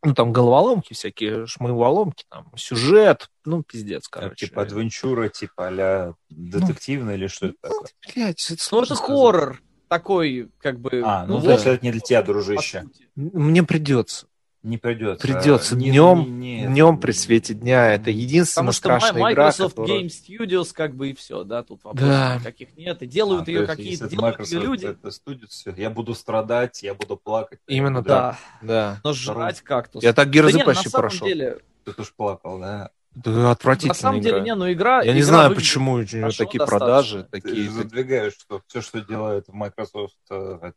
[0.04, 4.46] ну, там головоломки всякие, шмыволомки, там, сюжет, ну, пиздец, Как, короче.
[4.46, 7.88] типа адвенчура, типа а детективный или что это такое?
[8.14, 11.02] Блядь, это Ну, сложно это хоррор такой, как бы...
[11.04, 11.52] А, ну, Ну то да.
[11.54, 12.84] есть это не для тебя, дружище.
[13.14, 14.26] Мне придется.
[14.66, 15.24] Не придется.
[15.24, 15.76] Придется.
[15.76, 17.92] Не- Днем, не- не- днем при свете дня.
[17.94, 21.62] Это единственная Потому что страшная игра, Microsoft которая- Game Studios, как бы и все, да,
[21.62, 22.36] тут вопросов Да.
[22.40, 23.00] никаких нет.
[23.00, 24.86] И А, делают то ее какие-то, делают ее люди.
[24.86, 27.60] это студия, всё, я буду страдать, я буду плакать.
[27.68, 29.00] Именно буду- Да, Да.
[29.04, 30.02] но жрать кактус.
[30.02, 31.26] Я так Да Герзы не, на почти прошел.
[31.28, 32.90] деле, Ты тоже плакал, да?
[33.14, 34.44] Да, на отвратительная самом деле, игра.
[34.44, 35.02] не, ну игра...
[35.02, 36.78] Я не игра знаю, выглядит почему у него хорошо такие достаточно.
[36.86, 37.70] продажи, Ты такие...
[37.70, 40.74] задвигаешь, что все, что делает в Microsoft, э, это...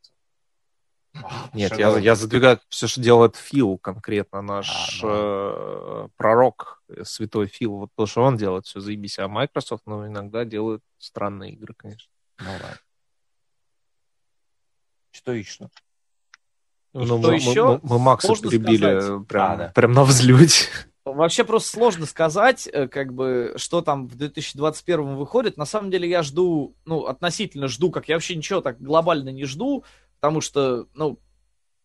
[1.53, 6.06] Нет, я, я задвигаю все, что делает Фил конкретно, наш А, ну.
[6.06, 7.77] э, пророк, э, святой Фил.
[7.77, 9.18] Вот то, что он делает, все заебись.
[9.19, 12.10] А Microsoft, ну, иногда делают странные игры, конечно.
[12.40, 12.77] Ну ладно.
[15.11, 15.69] Что еще?
[16.94, 17.65] Ну, Что мы, еще?
[17.65, 19.27] мы- мы Макса Сложно перебили сказать.
[19.27, 19.68] прям, А, да.
[19.76, 20.65] прям на взлете.
[21.06, 25.57] Вообще просто сложно сказать, э, как бы, что там в 2021 выходит.
[25.57, 29.45] На самом деле я жду, ну, относительно жду, как я вообще ничего так глобально не
[29.45, 29.84] жду,
[30.19, 31.17] потому что, ну,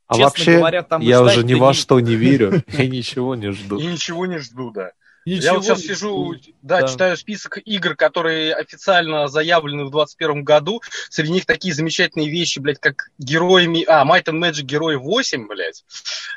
[0.06, 2.62] А честно вообще, говоря, там и я уже ни во не- что не верю.
[2.68, 3.78] Я ничего не жду.
[3.78, 4.92] И ничего не жду, да.
[5.24, 6.88] ничего Я вот сейчас сижу, да, Да.
[6.88, 10.82] читаю список игр, которые официально заявлены в 2021 году.
[11.10, 13.84] Среди них такие замечательные вещи, блядь, как героями...
[13.88, 15.84] А, Might and Magic Герой 8, блядь.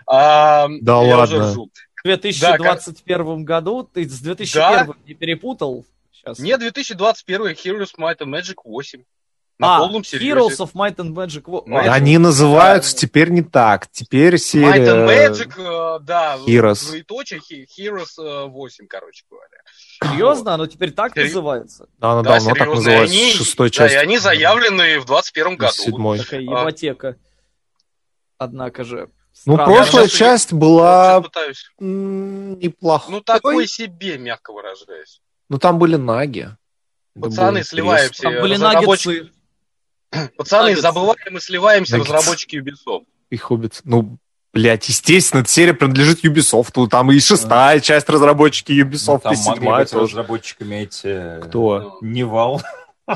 [0.05, 1.37] А, Да я ладно.
[1.37, 1.71] уже жду.
[2.03, 5.85] В 2021 году ты с 2001 не перепутал?
[6.13, 6.39] Сейчас.
[6.39, 9.03] Не 2021 Heroes Might and Magic 8.
[9.59, 10.33] На а, полном серьезе.
[10.39, 11.43] Heroes of Might and Magic.
[11.45, 13.87] Might а, Они называются теперь не так.
[13.87, 15.29] Теперь Might and серия...
[15.29, 16.85] Magic, э, да, Heroes.
[16.87, 19.57] двоеточие, He- Heroes э, 8, короче говоря.
[20.03, 20.53] Серьезно?
[20.53, 21.87] Оно теперь так Серьё- называется?
[21.97, 23.95] Да, она Да, давно так серьезно, и называется, они- шестой Да, части.
[23.95, 25.73] и они заявлены в 2021 году.
[25.73, 26.19] Седьмой.
[26.19, 26.43] Такая А.
[26.43, 27.15] ебатека.
[28.37, 29.09] Однако же.
[29.47, 29.73] Ну, Странно.
[29.73, 31.23] прошлая Я щас- часть Я была
[31.79, 33.15] неплохой.
[33.15, 35.21] Ну, такой себе, мягко выражаясь.
[35.49, 36.49] Ну, там были наггетсы.
[37.19, 38.21] Пацаны, сливаемся.
[38.21, 39.31] Там были наггетсы.
[40.37, 42.13] Пацаны, забываем и сливаемся Наггетсы.
[42.13, 43.05] разработчики Ubisoft.
[43.29, 43.81] И Хоббит.
[43.83, 44.17] Ну,
[44.53, 46.87] блядь, естественно, эта серия принадлежит Ubisoft.
[46.87, 50.05] Там и шестая часть разработчики Ubisoft, Ну, и там могли седьмая тоже.
[50.17, 51.41] разработчиками эти...
[51.47, 51.97] Кто?
[52.01, 52.61] Nival.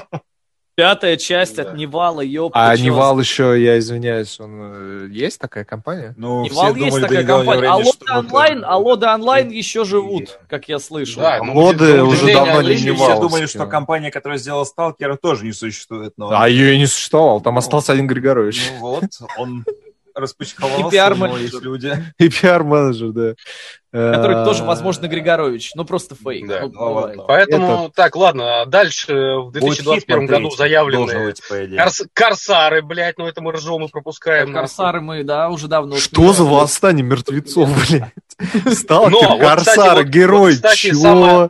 [0.81, 1.61] Пятая часть Да.
[1.61, 2.71] от Nival'а, ёпта.
[2.71, 6.15] А чё Nival еще, я извиняюсь, он э, есть такая компания?
[6.17, 7.67] Ну, Nival все есть думали такая компания.
[7.67, 11.19] А времени, лоды что онлайн, а лоды онлайн еще живут, как я слышу.
[11.19, 14.39] Да, А ну, Моды на уже давно не они- Все Nival думали, что компания, которая
[14.39, 16.13] сделала Сталкера, тоже не существует.
[16.17, 16.31] Но...
[16.31, 18.71] А ее и не существовало, там Ну, остался один Григорович.
[18.73, 19.03] Ну вот,
[19.37, 19.63] он
[20.15, 21.53] И распочковался, пиар-менеджер.
[21.53, 22.05] но люди.
[22.19, 23.33] И пиар-менеджер, да.
[23.93, 25.71] Который Э, тоже, возможно, Григорович.
[25.75, 26.47] Ну, просто фейк.
[26.47, 27.25] Да, Ну.
[27.27, 31.77] Поэтому, так, ладно, дальше в Будет 2021 Hitman году заявлены быть, по идее.
[31.77, 34.53] корс- корсары, блядь, ну это мы ржем и пропускаем.
[34.53, 35.97] Корсары мы, да, уже давно.
[35.97, 38.13] Что за восстание мертвецов, блядь?
[38.65, 40.95] Но, Сталкер, вот, кстати, Корсар, герой, вот, кстати, чё?
[40.95, 41.49] самое-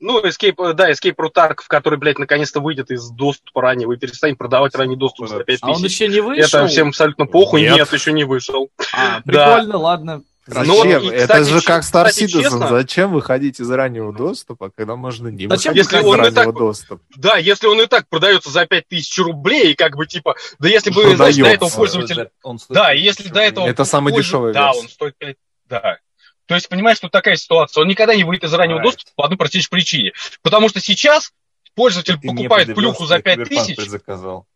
[0.00, 3.96] Ну, Escape, э, да, Escape Route Tarkov, который, блядь, наконец-то выйдет из доступа раннего и
[3.96, 5.92] перестанет продавать ранний доступ за 5 А он тысяч.
[6.00, 6.58] еще не вышел?
[6.60, 7.62] Это всем абсолютно похуй.
[7.62, 7.76] Нет.
[7.76, 8.68] Нет, еще не вышел.
[8.92, 9.56] А, Да.
[9.56, 10.22] прикольно, ладно.
[10.44, 10.66] Зачем?
[10.66, 12.42] Ну, и, Это кстати, же как Star кстати, Citizen.
[12.42, 16.18] честно- Зачем выходить из раннего доступа, когда можно не Зачем выходить если из он и
[16.18, 17.00] раннего так- доступа?
[17.16, 20.90] Да, если он и так продается за 5000 рублей, и как бы типа, да если
[20.90, 22.28] бы, знаешь, до этого пользователь...
[22.42, 23.68] Он стоит Да, если до этого...
[23.68, 25.36] Это пользов- дешевая Да, он стоит 5...
[25.80, 25.98] Да.
[26.46, 27.82] То есть, понимаешь, тут такая ситуация.
[27.82, 28.82] Он никогда не выйдет из раннего Right.
[28.82, 30.12] доступа по одной простейшей причине.
[30.42, 31.32] Потому что сейчас
[31.74, 34.46] пользователь Ты покупает плюху что за я Киберпанк 5000 предзаказал.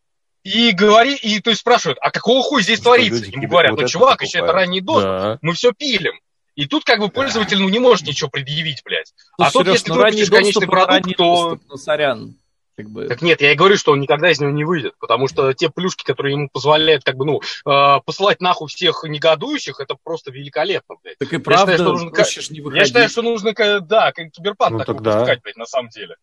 [0.43, 3.25] и говорит, и то есть спрашивают, а какого хуя здесь Что творится?
[3.25, 4.67] люди Ему говорят, вот ну чувак, еще это покупают.
[4.67, 5.39] ранний доступ, Да.
[5.43, 6.21] мы все пилим.
[6.57, 9.13] И тут как бы пользователь ну, не может ничего предъявить, блядь.
[9.39, 11.63] А Слушай, тут, Сереж, если ну ты ранний конечный доступ, это продукт, ранний то- доступ,
[11.69, 12.37] ну, сорян.
[12.77, 13.07] Как бы.
[13.07, 15.71] Так нет, я и говорю, что он никогда из него не выйдет, потому что те
[15.71, 20.97] плюшки, которые ему позволяют, как бы, ну, э, посылать нахуй всех негодующих, это просто великолепно,
[21.03, 21.17] блядь.
[21.17, 24.79] Так и правда, считаю, что нужно не Я считаю, что нужно, да, как киберпанк Ну,
[24.81, 25.13] такой тогда.
[25.13, 26.17] выпускать, блядь, на самом деле.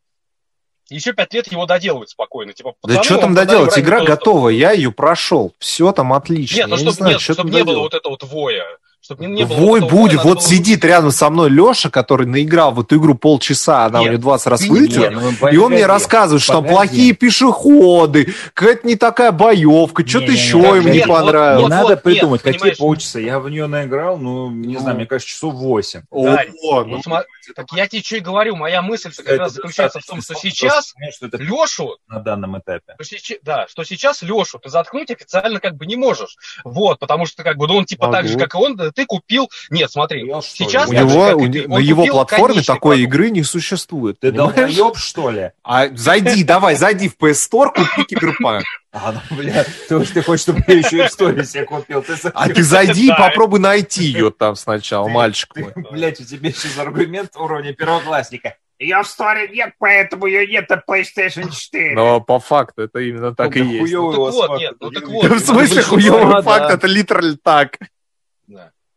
[0.89, 2.53] Еще пять лет его доделывать спокойно.
[2.53, 3.77] Типа, Да что там доделать?
[3.79, 5.53] Игра готова, я ее прошел.
[5.57, 6.57] Все там отлично.
[6.57, 8.23] Нет, ну я чтобы не знаю, нет, что чтоб там не было вот этого вот
[8.23, 8.65] воя.
[9.05, 12.25] Чтобы не, не было Вой будет, воя, вот было- сидит рядом со мной Леша, который
[12.25, 15.09] наиграл в эту игру полчаса, она у Нет, него 20 раз вылетела.
[15.09, 16.75] Не, ну, И он мне рассказывает, что там погоди.
[16.75, 21.57] плохие пешеходы, какая-то не такая боевка, что-то еще так им не нет, вот- понравилось.
[21.57, 23.19] Не вот, надо вот, придумать, нет, какие понимаешь, полчаса.
[23.19, 24.79] Я в нее наиграл, ну, не Ну.
[24.79, 26.03] знаю, мне кажется, часов 8.
[26.09, 26.39] О, Да,
[26.85, 27.23] ну, Вот сма-
[27.55, 30.93] так я тебе что и говорю, моя мысль как раз заключается в том, что сейчас
[31.15, 32.95] Что это Лешу на данном этапе.
[32.99, 36.37] что сейчас, да, что сейчас Лешу ты заткнуть официально как бы не можешь.
[36.63, 38.27] Вот, потому что как бы, ну, он типа так Могу.
[38.27, 39.49] же, как и он, да, ты купил...
[39.69, 40.33] Нет, смотри, ли?
[40.41, 40.89] сейчас...
[40.89, 43.13] У так же, него, и у ты, на его платформе такой продукт.
[43.13, 44.19] игры не существует.
[44.19, 45.51] Ты долбоеб, что ли?
[45.63, 48.63] А зайди, давай, зайди в PS Store, купи Киберпанк.
[48.95, 52.03] А, ну, бля, ты, ты хочешь, чтобы я еще историю себе купил?
[52.03, 55.73] Ты, А ты зайди и попробуй найти ее там сначала, Ты- мальчик мой.
[55.91, 58.55] блядь, у тебя сейчас аргумент уровня первоклассника.
[58.77, 61.95] Ее в сторе нет, поэтому ее нет на PlayStation 4.
[61.95, 63.93] Но по факту это именно так и Да есть.
[63.93, 65.25] Ну так вот, нет, ну так вот.
[65.25, 66.73] В смысле, Ну, хуёвый да, факт, да.
[66.73, 67.77] это литерально так.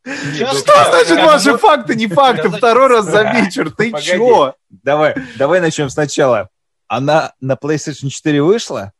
[0.04, 2.48] Сейчас Что значит ваши факты не факты?
[2.50, 4.10] Второй раз за вечер, ты Погоди.
[4.12, 4.54] чё?
[4.68, 6.48] Давай, давай начнем сначала.
[6.86, 8.92] Она на PlayStation 4 вышла?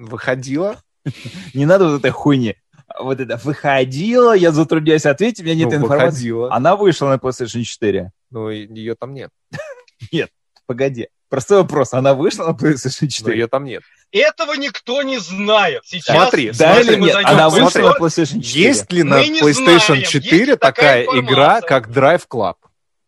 [0.00, 0.80] Выходила?
[1.54, 2.56] Не надо вот этой хуйни.
[2.98, 6.06] Вот это выходила, я затрудняюсь ответить, у меня нет Ну, информации.
[6.30, 6.52] выходила.
[6.52, 8.10] Она вышла на PlayStation 4.
[8.30, 9.30] Но ее там нет.
[10.66, 11.08] Погоди.
[11.28, 11.92] Простой вопрос.
[11.94, 13.38] Она вышла на PlayStation Но 4?
[13.38, 13.82] ее там нет.
[14.10, 15.82] Этого никто не знает.
[15.84, 17.16] Сейчас, Смотри, Да или нет?
[17.24, 18.64] Она вышла на PlayStation 4?
[18.64, 22.54] Есть ли на Мы PlayStation знаем, 4 есть ли такая такая игра, как Driveclub?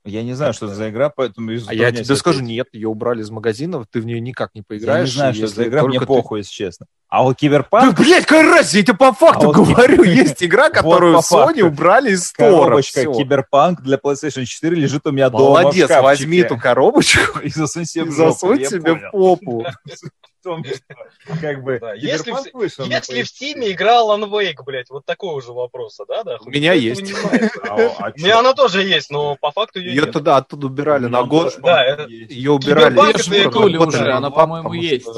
[0.04, 1.52] Я не знаю, что это за игра, поэтому...
[1.68, 2.56] А я тебе скажу, ответить.
[2.56, 5.08] нет, ее убрали из магазинов, ты в нее никак не Я поиграешь.
[5.10, 6.86] не знаю, что это за игра, мне только ты- похуй, если честно.
[7.08, 10.42] А вот Да, Киберпанк, блядь, какая разница, я тебе по факту А вот говорю, есть
[10.42, 11.66] игра, которую по Sony факту.
[11.66, 12.64] убрали из store'а.
[12.64, 13.04] коробочка.
[13.12, 17.84] Киберпанк для PlayStation 4 лежит у меня дома в Молодец, возьми эту коробочку и засунь
[17.84, 19.64] себе и в засунь я себе в попу.
[20.42, 23.26] Том, что, Как бы, Да, если в- вышел Если в.
[23.26, 26.38] Steam играл Alan Wake, блядь, вот такого же вопроса, да, да?
[26.44, 27.12] У меня есть.
[27.68, 31.06] А, а У меня она тоже есть, но по факту ее Ее туда оттуда убирали
[31.06, 31.56] на год.
[31.62, 32.94] Да, это- Ее убирали.
[32.94, 35.08] Вернули уже, она, по-моему, есть.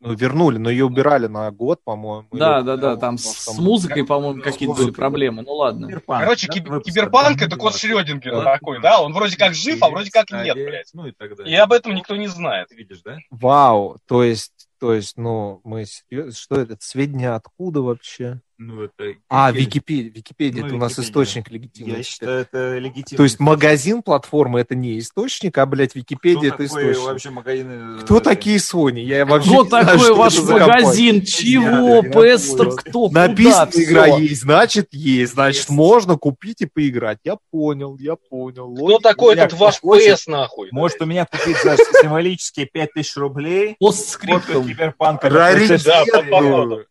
[0.00, 2.28] Ну, вернули, но ее убирали на год, по-моему.
[2.30, 5.42] Да, да, да, там с с музыкой, по-моему, какие-то были проблемы.
[5.42, 5.88] Ну ладно.
[5.88, 6.22] Киберпанк.
[6.22, 7.76] Короче, Да, киб- выпуск киберпанк это года.
[7.76, 8.44] Шрёдингера Да.
[8.54, 9.00] такой, да?
[9.00, 10.90] Он вроде как жив, а вроде как нет, блядь.
[10.94, 11.52] Ну и так далее.
[11.52, 12.70] И об этом никто не знает.
[12.70, 13.18] Видишь, да?
[13.32, 15.84] Вау, то есть, то есть, ну, мы
[16.32, 18.40] что это, сведения откуда вообще?
[18.60, 19.14] Ну, это...
[19.28, 20.10] А, Википедия.
[20.10, 21.10] Википедия, Ну, это у нас Википедия.
[21.10, 21.96] источник легитимный.
[21.98, 23.16] Я считаю, это легитимно.
[23.16, 27.04] То есть магазин платформы это не источник, а, блядь, Википедия это источник.
[27.04, 28.00] вообще магазины...
[28.00, 28.98] Кто такие Sony?
[29.00, 31.24] Я вообще Кто не знаю, такой ваш магазин?
[31.24, 32.02] Чего?
[32.02, 32.76] Понял.
[32.76, 33.08] кто?
[33.10, 33.84] Написано, Куда?
[33.84, 37.18] игра есть, значит есть, значит можно купить и поиграть.
[37.22, 38.74] Я понял, я понял.
[38.74, 40.68] Кто такой этот ваш PS, нахуй?
[40.72, 44.66] Может у меня купить за символические 5000 рублей Постскриптум.
[44.66, 45.30] киберпанка.
[45.30, 46.86] на Раритетную,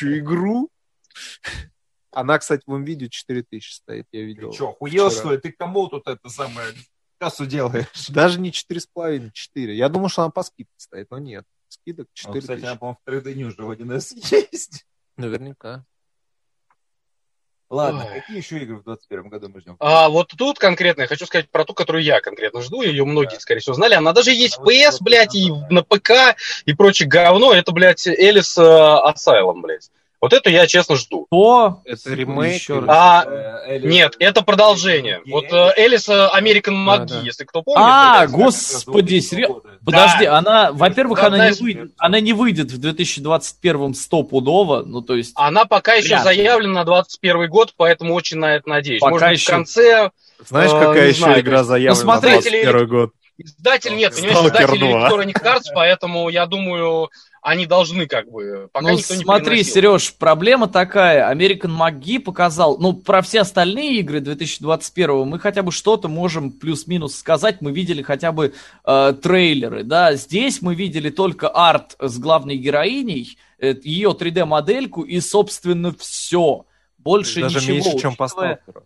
[0.00, 0.20] PlayStation 4.
[0.20, 0.20] Да, походу.
[0.20, 0.70] несуществующую игру.
[2.12, 4.50] Она, кстати, в видео 4000 стоит, я видел.
[4.50, 5.38] Ты что, хуел, что ли?
[5.38, 6.68] Ты кому тут это самое
[7.18, 7.86] кассу делаешь?
[8.08, 9.76] Даже не 4,5, 4.
[9.76, 11.44] Я думал, что она по скидке стоит, но нет.
[11.68, 14.86] Скидок Ну, 4 кстати, она, по-моему, в 3D уже в 1С есть.
[15.16, 15.84] Наверняка.
[17.70, 18.20] Ладно, Ой.
[18.20, 19.76] какие еще игры в 21 году мы ждем?
[19.78, 23.38] А вот тут конкретно я хочу сказать про ту, которую я конкретно жду, ее многие,
[23.38, 23.94] скорее всего, знали.
[23.94, 27.54] Она даже есть в А вот PS, вот блядь, и на ПК, и прочее говно.
[27.54, 29.88] Это, блядь, Элис э, Asylum, блядь.
[30.20, 31.24] Вот эту я, честно, жду.
[31.26, 31.80] Кто?
[31.84, 32.88] Это ремейк Еще раз.
[32.90, 35.20] А, Э, Элис- нет, это продолжение.
[35.26, 37.20] Вот э, Элис э, American Да, McGee, да.
[37.22, 37.80] если кто помнит.
[37.82, 38.30] А, блядь.
[38.30, 39.60] господи, серьезно?
[39.84, 45.00] Подожди, она, во-первых, Да, она, знаешь, не выйдет, она не выйдет в 2021 стопудово, ну
[45.00, 45.32] то есть...
[45.36, 49.00] Она пока еще Вряд заявлена на 21 год, поэтому очень на это надеюсь.
[49.00, 49.46] Пока Может быть, еще.
[49.46, 50.10] в конце
[50.46, 53.12] Знаешь, Э, какая не еще знаю, игра заявлена ну, смотри, на 21 год?
[53.42, 55.08] Издатель нет, понимаешь, издатель 2.
[55.08, 57.10] Electronic Arts, поэтому я думаю,
[57.42, 58.68] они должны как бы...
[58.72, 59.74] Пока ну никто не смотри, переносил.
[59.74, 65.72] Сереж, проблема такая, American McGee показал, ну про все остальные игры 2021 мы хотя бы
[65.72, 68.52] что-то можем плюс-минус сказать, мы видели хотя бы
[68.84, 75.20] э, трейлеры, да, здесь мы видели только арт с главной героиней, э, ее 3D-модельку и,
[75.20, 76.66] собственно, все.
[76.98, 77.74] Больше Даже ничего.
[77.74, 78.84] меньше, чем по сталкеру.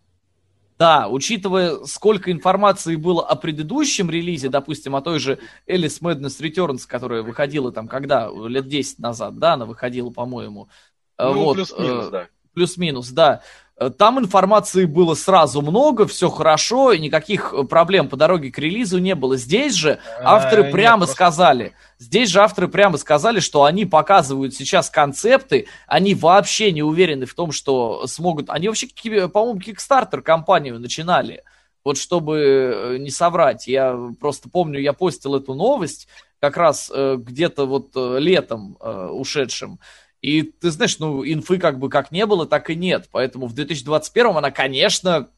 [0.78, 5.38] Да, учитывая, сколько информации было о предыдущем релизе, допустим, о той же
[5.68, 10.68] Alice Madness Returns, которая выходила там когда, лет 10 назад, да, она выходила, по-моему.
[11.16, 12.28] Э, Ну, вот, плюс-минус, э, да.
[12.54, 13.42] Плюс-минус, да.
[13.76, 18.58] Э, Там информации было сразу много, все хорошо, и никаких э, проблем по дороге к
[18.58, 19.36] релизу не было.
[19.36, 23.84] Здесь же авторы А, нет, прямо просто- сказали, здесь же авторы прямо сказали, что они
[23.84, 28.48] показывают сейчас концепты, они вообще не уверены в том, что смогут...
[28.50, 28.86] Они вообще,
[29.28, 31.42] по-моему, Kickstarter компанию начинали,
[31.84, 33.66] вот чтобы э, не соврать.
[33.66, 36.06] Я просто помню, я постил эту новость
[36.40, 39.80] как раз э, где-то вот э, летом э, ушедшим.
[40.24, 43.10] И ты знаешь, ну, инфы как бы как не было, так и нет.
[43.12, 45.28] Поэтому в 2021 она, конечно,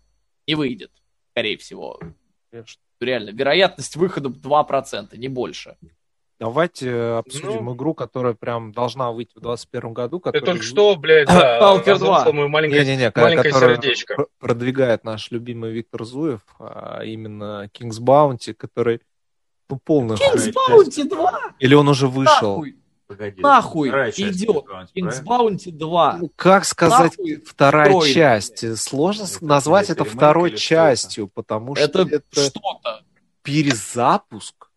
[0.46, 0.92] не выйдет,
[1.32, 1.98] скорее всего.
[2.52, 2.80] Конечно.
[3.00, 5.76] Реально, вероятность выхода 2%, не больше.
[6.38, 7.74] Давайте э, обсудим Ну.
[7.74, 10.18] игру, которая прям должна выйти в 2021 году.
[10.18, 12.32] Ты которая- только что, блядь, да, Stalker разрушила 2.
[12.32, 14.14] мое маленькое, Не-не-не, маленькое которая сердечко.
[14.14, 19.00] пр- продвигает наш любимый Виктор Зуев, а именно King's Bounty, который
[19.68, 20.14] ну, полный.
[20.14, 21.54] King's Bounty 2!
[21.58, 22.58] Или он уже вышел?
[22.58, 22.76] Нахуй!
[23.06, 23.40] Погоди.
[23.40, 25.56] Нахуй идет King's Bounty, King's правильно?
[25.56, 26.16] Bounty 2.
[26.22, 28.12] Ну, как сказать Нахуй вторая встроили.
[28.12, 28.78] часть?
[28.80, 33.04] Сложно с- Это, назвать блядь, это второй частью, потому что Это это, что-то.
[33.42, 34.68] перезапуск.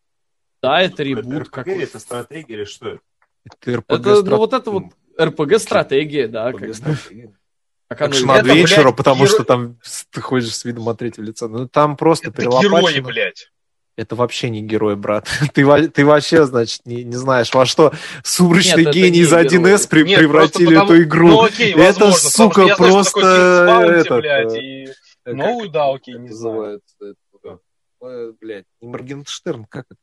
[0.61, 1.81] Да, это Это ребут RPG, какой-то.
[1.81, 2.99] это стратегия или что это?
[3.45, 4.83] Это RPG Это, ну, вот это вот
[5.17, 6.51] RPG-стратегия, да.
[6.51, 7.29] RPG
[7.87, 8.01] Как.
[8.01, 9.77] Это, адвенчура, блядь, потому геро- что там
[10.11, 11.47] ты ходишь с видом от третьего лица.
[11.47, 13.07] Ну там просто Это герои, перелопачено.
[13.07, 13.51] блядь.
[13.99, 15.27] Это вообще не герой, брат.
[15.53, 17.91] Ты, ты вообще, значит, не, не знаешь, во что
[18.23, 21.27] сумрачный Нет, это гений из 1С при- Нет, превратили потому- эту игру.
[21.27, 24.87] Ну окей, Это, возможно, потому сука, я просто этот, блядь, и...
[25.25, 26.29] Ну, да, окей, это не?
[26.29, 27.15] Это,
[28.01, 29.99] э, Блядь, не Моргенштерн, как это?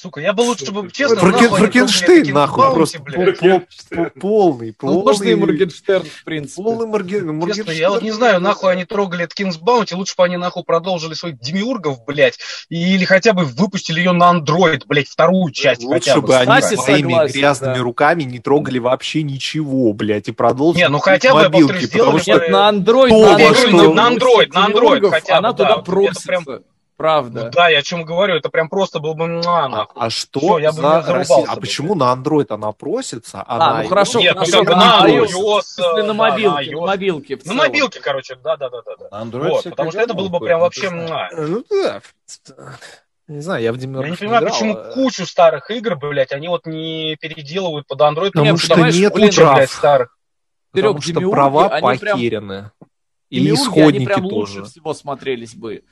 [0.00, 3.60] Сука, я бы лучше, бы, честно, Франкен- нахуй Франкенштейн, нахуй, Bounty, просто пол-
[3.90, 6.62] пол- полный, Ну, можно и полный, Моргенштерн, в принципе.
[6.62, 7.76] полный Морген- Честно, Моргенштерн.
[7.76, 11.14] я вот не знаю, нахуй они трогали этот King's Bounty, лучше бы они нахуй продолжили
[11.14, 12.38] своих демиургов, блядь,
[12.68, 16.26] или хотя бы выпустили ее на Android, блядь, вторую часть хотя Лучше бы.
[16.28, 17.82] бы они Кстати, своими согласен, грязными да.
[17.82, 21.90] руками не трогали вообще ничего, блядь, и продолжили Не, ну хотя бы, я мобилки, повторюсь,
[21.90, 25.38] потому сделали что Нет, на Android, То, на Android, что- на Android, на Android хотя
[25.38, 26.26] она бы, да, туда вот просится.
[26.28, 26.44] прям-
[26.98, 27.44] Правда.
[27.44, 30.02] Ну да, я о чем говорю, это прям просто был бы муа, А, нахуй.
[30.02, 31.44] а что Всё, я бы за не Россия?
[31.48, 34.76] А бы, почему на Android она просится, а, А, на ну хорошо, Нет, хорошо, на
[34.76, 36.86] на iOS, iOS, да, на на мобилке, на iOS.
[36.86, 39.08] мобилке в На мобилке, короче, да-да-да-да.
[39.16, 41.06] На Android Вот, потому что это было бы прям вообще не.
[41.08, 42.00] Э, Ну да.
[43.28, 46.32] Не знаю, я в Демиургов Я не понимаю, играл, почему а- кучу старых игр, блядь,
[46.32, 48.30] они вот не переделывают под Android.
[48.32, 49.54] Потому Нет, что нет куча, прав.
[49.56, 50.16] блядь, старых.
[50.72, 52.70] Потому Серег, что демиурги, права они прям- потеряны.
[53.30, 54.64] И Демиурги, они исходники прям лучше тоже.
[54.64, 55.82] всего смотрелись бы.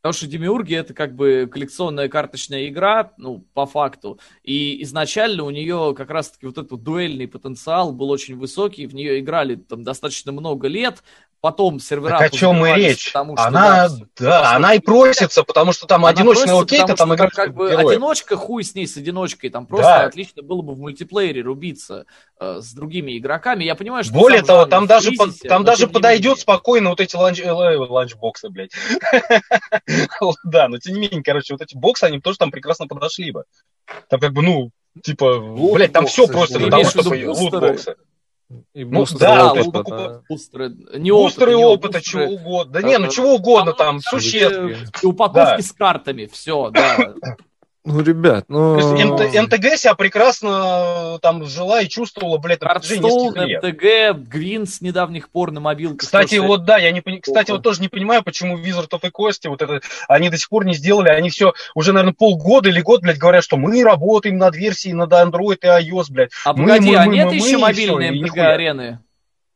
[0.00, 4.20] Потому что Демиурги это как бы коллекционная карточная игра, ну, по факту.
[4.44, 9.18] И изначально у нее как раз-таки вот этот дуэльный потенциал был очень высокий, в нее
[9.18, 11.02] играли там достаточно много лет,
[11.40, 13.12] потом сервера Так о чем и позакрывались, речь?
[13.12, 16.86] потому что, Она, да, да, она и просится, потому что там Она одиночный просится, окей,
[16.86, 20.04] ты там играешь как бы одиночка, хуй с ней с одиночкой, там просто Да.
[20.06, 22.06] отлично было бы в мультиплеере рубиться
[22.40, 23.64] э, с другими игроками.
[23.64, 26.40] Я понимаю, что Более того, там даже, кризисе, по- там даже подойдет менее.
[26.42, 28.72] спокойно вот эти ланч, э, ланчбоксы, блядь.
[30.44, 33.44] Да, но тем не менее, короче, вот эти боксы, они тоже там прекрасно подошли бы.
[34.08, 34.70] Там как бы, ну,
[35.02, 37.96] типа, блядь, там все просто для того, чтобы лутбоксы.
[38.78, 40.20] И Ну, бустеры да, опыта, да.
[40.28, 40.68] Бустеры,
[40.98, 42.72] не опыта, Бустеры не опыта, бустеры, чего угодно.
[42.72, 45.02] Да э, не, ну чего угодно там, существ.
[45.02, 45.62] и упаковки Да.
[45.62, 47.14] с картами, все, да.
[47.88, 48.78] Ну, ребят, ну...
[49.16, 53.62] То есть МТГ себя прекрасно э, там жила и чувствовала, блядь, на протяжении нескольких лет.
[53.62, 56.00] МТГ, Грин с недавних пор на мобилках.
[56.00, 56.46] Кстати, тоже.
[56.48, 59.62] вот да, я не пони- кстати, вот тоже не понимаю, почему Wizard of Equest, вот
[59.62, 63.18] это, они до сих пор не сделали, они все уже, наверное, полгода или год, блядь,
[63.18, 66.30] говорят, что мы работаем над версией над Android и iOS, блядь.
[66.44, 68.24] А мы- погоди, мы- а мы- нет мы- еще мы, и мобильной всё, и МТГ
[68.26, 68.52] нихуя.
[68.52, 68.98] арены?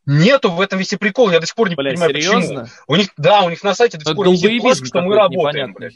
[0.07, 2.41] Нету в этом весь и прикол, я до сих пор не Бля, понимаю, почему.
[2.41, 2.69] серьезно?
[2.89, 5.15] У них, да, у них на сайте до сих пор висит долбоебизм флешка, что мы
[5.15, 5.95] работаем, блядь.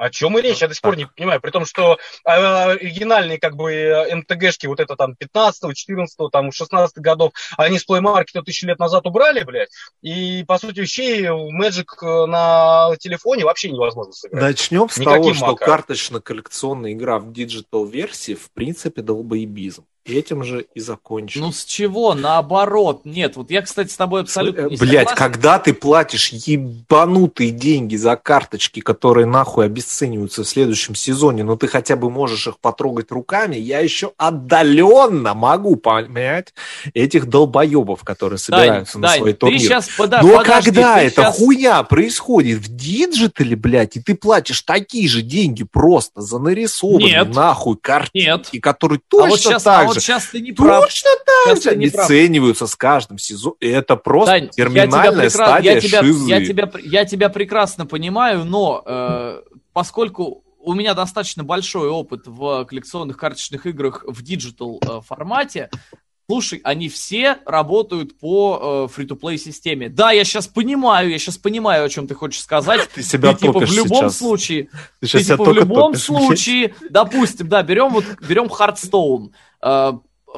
[0.00, 1.42] О чем и речь, я до сих пор не понимаю.
[1.42, 6.16] При том, что э, оригинальные как бы э, MTG шки, вот это там 15 14
[6.32, 9.68] там 16 годов, они с Play Market тысячи лет назад убрали, блядь.
[10.00, 14.42] И, по сути вещей, Magic э, на телефоне вообще невозможно сыграть.
[14.42, 15.74] Начнем с Никаким того, что макаром.
[15.74, 19.84] карточно-коллекционная игра в digital-версии в принципе долбоебизм.
[20.06, 21.42] Этим же и закончим.
[21.42, 22.14] Ну с чего?
[22.14, 23.02] Наоборот.
[23.04, 25.16] Нет, вот я, кстати, с тобой абсолютно не Блять, согласен.
[25.16, 31.68] когда ты платишь ебанутые деньги за карточки, которые нахуй обесцениваются в следующем сезоне, но ты
[31.68, 36.54] хотя бы можешь их потрогать руками, я еще отдаленно могу понять
[36.94, 39.60] этих долбоебов, которые собираются Дань, на Дань, свой ты турнир.
[39.60, 44.14] сейчас пода- Но подожди, когда ты эта щас- хуйня происходит в digital'е, блядь, и ты
[44.14, 47.34] платишь такие же деньги просто за нарисованные Нет.
[47.34, 48.62] нахуй картинки, Нет.
[48.62, 50.84] которые А точно вот сейчас, так а вот же сейчас ты не прав.
[50.84, 51.76] Точно так Сейчас же прав.
[52.08, 53.56] обесцениваются с каждым сезоном.
[53.60, 56.28] Это просто Дань, я тебя терминальная прекра- стадия я тебя, шизы.
[56.28, 59.42] Я тебя, я тебя прекрасно понимаю, но э,
[59.72, 65.70] поскольку у меня достаточно большой опыт в коллекционных карточных играх в digital э, формате,
[66.30, 69.88] слушай, они все работают по э, free-to-play системе.
[69.88, 72.88] Да, я сейчас понимаю, я сейчас понимаю, о чем ты хочешь сказать.
[72.94, 74.18] Ты себя Ты, типа, в любом сейчас.
[74.18, 74.68] случае,
[75.00, 76.04] Ты Ты, типа, в любом топишь.
[76.04, 79.32] случае, допустим, да, берем вот берем Hearthstone.
[79.60, 79.94] Э,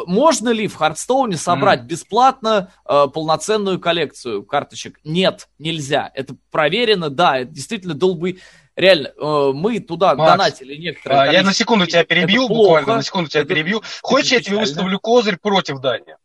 [0.06, 4.98] Можно ли в Хардстоуне собрать бесплатно э, полноценную коллекцию карточек?
[5.04, 6.10] Нет, нельзя.
[6.14, 8.38] Это проверено, да, это действительно долбы.
[8.74, 11.20] Реально, э, мы туда Макс, донатили некоторые.
[11.20, 13.82] А, я на секунду тебя перебью, буквально на секунду тебя Это- перебью.
[14.00, 16.16] Хочешь, я тебе выставлю козырь против Дани?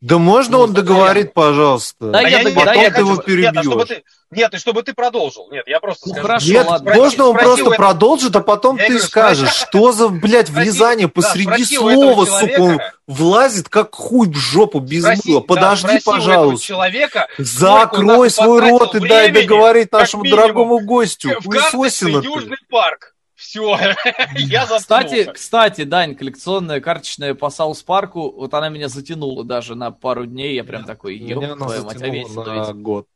[0.00, 1.96] Да можно Ну, он договорит, пожалуйста?
[2.12, 3.88] Да, А я Потом да, я ты его хочу- Нет, а чтобы перебьешь.
[4.30, 5.48] ты, нет, и чтобы ты продолжил.
[5.50, 6.26] Нет, я просто Ну, скажу.
[6.28, 6.94] хорошо, Нет, ладно.
[6.94, 9.92] можно он Спроси просто у этого- продолжит, а потом Я ты говорю, скажешь, спроси- что
[9.92, 14.28] за, блядь, Спроси- влезание да, посреди спроси у этого слова, сука, он влазит как хуй
[14.28, 15.40] в жопу без спроси- мыла.
[15.40, 16.66] да, Подожди, спроси этого пожалуйста.
[16.66, 21.30] человека, Закрой свой рот и дай договорить нашему дорогому гостю.
[21.40, 22.22] в.
[22.22, 23.14] Южный парк.
[23.38, 23.78] Все,
[24.36, 25.32] я Кстати, заткнулся.
[25.32, 30.56] кстати, Дань, коллекционная карточная по Саус Парку, вот она меня затянула даже на пару дней,
[30.56, 33.06] я прям такой, ёб твою мать, а на год.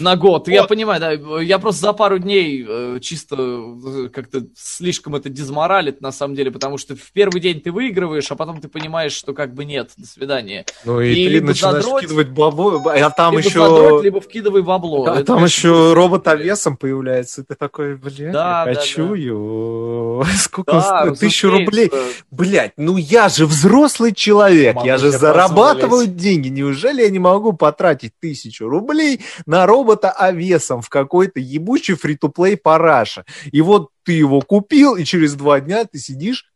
[0.00, 0.68] На год, я Вот.
[0.68, 6.12] понимаю, да, я просто за пару дней э, чисто э, как-то слишком это дезморалит, на
[6.12, 9.54] самом деле, потому что в первый день ты выигрываешь, а потом ты понимаешь, что как
[9.54, 10.64] бы нет, до свидания.
[10.84, 13.60] Ну и, И ты начинаешь задроть, вкидывать бабло, а там либо еще...
[13.60, 15.06] задроть, либо вкидывай бабло.
[15.06, 19.08] А Это, там конечно, еще робот-овесом появляется, и ты такой, блядь, Да, я да, хочу
[19.08, 19.16] да.
[19.16, 20.26] его.
[20.38, 21.18] Сколько да, стоит?
[21.18, 21.90] Тысячу рублей.
[22.30, 26.48] Блять, ну я же взрослый человек, Могу я же зарабатываю деньги.
[26.48, 33.24] Неужели я не могу потратить тысячу рублей на робота овесом в какой-то ебучий фри-то-плей параша?
[33.50, 36.46] И вот ты его купил, и через два дня ты сидишь.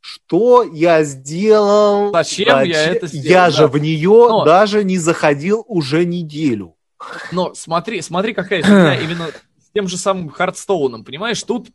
[0.00, 2.12] Что я сделал?
[2.12, 3.50] Зачем я это сделал, Я да.
[3.50, 6.74] же в нее Но- даже не заходил уже неделю.
[7.32, 11.42] Но смотри, смотри, какая фигня именно с тем же самым Хардстоуном, понимаешь?
[11.42, 11.68] Тут,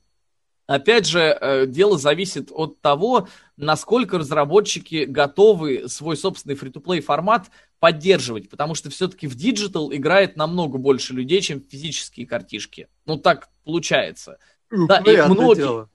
[0.68, 3.28] опять же, э, дело зависит от того,
[3.58, 10.78] насколько разработчики готовы свой собственный фри-то-плей формат поддерживать, потому что все-таки в digital играет намного
[10.78, 12.88] больше людей, чем в физические картишки.
[13.06, 14.38] Ну, так получается.
[14.70, 15.90] Да, и многие- дело.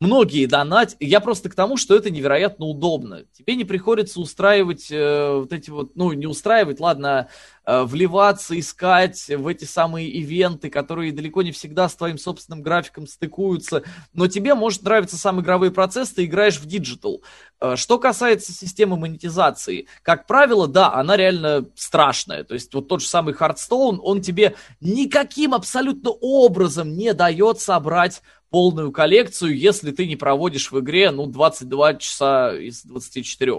[0.00, 0.96] Многие донатят.
[0.98, 3.24] Я просто к тому, что это невероятно удобно.
[3.34, 7.28] Тебе не приходится устраивать э, вот эти вот, ну, не устраивать, ладно,
[7.66, 13.06] э, вливаться, искать в эти самые ивенты, которые далеко не всегда с твоим собственным графиком
[13.06, 13.82] стыкуются.
[14.14, 17.22] Но тебе может нравиться сам игровой процесс, ты играешь в digital.
[17.60, 22.44] Э, Что касается системы монетизации, как правило, да, она реально страшная.
[22.44, 28.22] То есть вот тот же самый Hearthstone, он тебе никаким абсолютно образом не дает собрать
[28.50, 33.54] полную коллекцию, если ты не проводишь в игре, ну, 22 часа из 24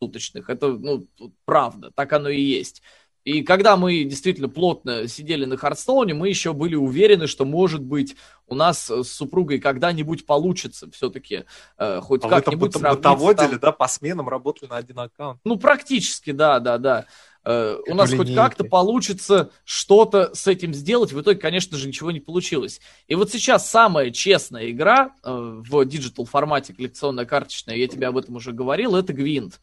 [0.00, 0.50] суточных.
[0.50, 1.06] Это, ну,
[1.44, 2.82] правда, так оно и есть.
[3.26, 8.14] И когда мы действительно плотно сидели на Хардстоуне, мы еще были уверены, что, может быть,
[8.46, 11.44] у нас с супругой когда-нибудь получится все-таки
[11.76, 15.40] э, хоть А как-нибудь сравниться бытоводили, там- да, по сменам работали на один аккаунт.
[15.42, 17.06] ну, практически, да, да, да.
[17.46, 18.42] Э, у нас в хоть линейке.
[18.42, 21.12] как-то получится что-то с этим сделать.
[21.12, 22.80] В итоге, конечно же, ничего не получилось.
[23.06, 28.18] И вот сейчас самая честная игра э, в digital формате, коллекционная карточная, я тебе об
[28.18, 29.60] этом уже говорил, это Гвинт.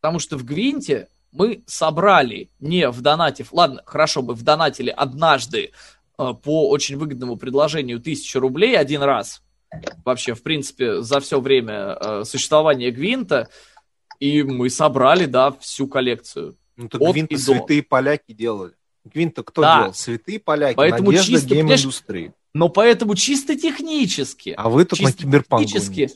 [0.00, 5.72] Потому что в Гвинте мы собрали не в донате, ладно, хорошо бы в донатили однажды
[6.18, 9.42] э, по очень выгодному предложению тысячу рублей один раз.
[10.06, 13.50] Вообще, в принципе, за все время э, существования Гвинта.
[14.20, 16.56] И мы собрали, да, всю коллекцию.
[16.76, 17.42] Ну, так От Гвинта и до.
[17.42, 18.72] святые поляки делали.
[19.04, 19.78] Гвинта кто Да.
[19.80, 19.94] делал?
[19.94, 22.32] Святые поляки, Поэтому надежда чисто, гейм-индустрии.
[22.54, 26.10] Но поэтому чисто технически, А вы тут на чисто киберпанк технически,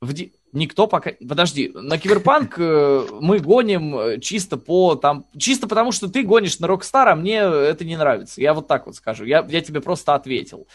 [0.00, 1.12] в di- никто пока...
[1.28, 5.26] Подожди, на Киберпанк э, мы гоним э, чисто по там...
[5.38, 8.40] Чисто потому, что ты гонишь на Rockstar, а мне это не нравится.
[8.40, 9.24] Я вот так вот скажу.
[9.24, 10.66] Я, я тебе просто ответил.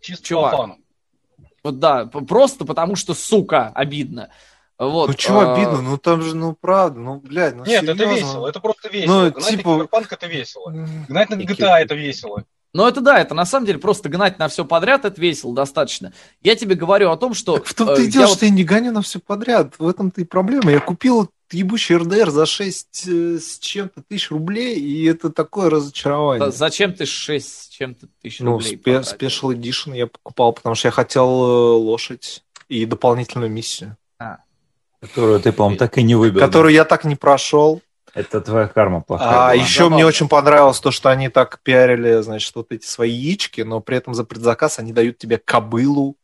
[0.00, 0.50] Чисто Чувак.
[0.50, 0.78] по фану.
[1.62, 4.30] Вот да, просто потому что, сука, обидно.
[4.80, 5.82] Вот, Ну чего а, обидно?
[5.82, 8.14] Ну там же, ну правда, ну блядь, ну Нет, это серьезно.
[8.14, 9.24] весело, это просто весело.
[9.24, 10.70] Ну, Гнать типа- на Киберпанк это весело.
[11.06, 12.44] Гнать на GTA это весело.
[12.72, 16.12] Ну это да, это на самом деле просто гнать на все подряд, это весело достаточно.
[16.42, 17.54] Я тебе говорю о том, что...
[17.58, 19.74] Так в том-то э, и дело, вот- что я не гоню на все подряд.
[19.78, 20.70] В этом-то и проблема.
[20.70, 23.06] Я купил ебучий РДР за 6
[23.40, 26.46] с чем-то тысяч рублей, и это такое разочарование.
[26.46, 29.26] Да, Зачем ты 6 с чем-то тысяч Ну, рублей спе- потратил?
[29.26, 33.96] Special Edition я покупал, потому что я хотел э, лошадь и дополнительную миссию,
[35.00, 36.40] Которую ты, по-моему, так и не выбил.
[36.40, 37.80] которую я так не прошел.
[38.12, 39.28] Это твоя карма плохая.
[39.28, 39.54] А была.
[39.54, 39.94] еще Забавно.
[39.96, 43.96] мне очень понравилось то, что они так пиарили, значит, вот эти свои яички, но при
[43.96, 46.16] этом за предзаказ они дают тебе кобылу.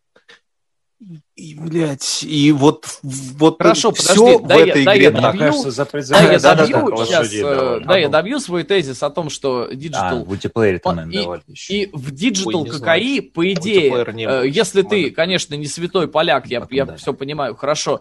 [1.36, 5.10] И, блядь, и вот, вот Хорошо, все подожди, в дай я- этой дай игре я
[5.10, 5.32] Мне так.
[5.32, 5.46] добью.
[5.48, 7.84] кажется, за Да, я предзаказ да, да, добью да, сейчас, лошадей э, давали.
[7.84, 11.82] да, я добью свой тезис о том, что А, digital в мультиплеере-то, Он- наверное, и-
[11.82, 16.74] и в digital ККИ, по идее, э, если ты, конечно, не святой поляк, я, Потом
[16.74, 16.96] я да.
[16.96, 18.00] все понимаю, хорошо,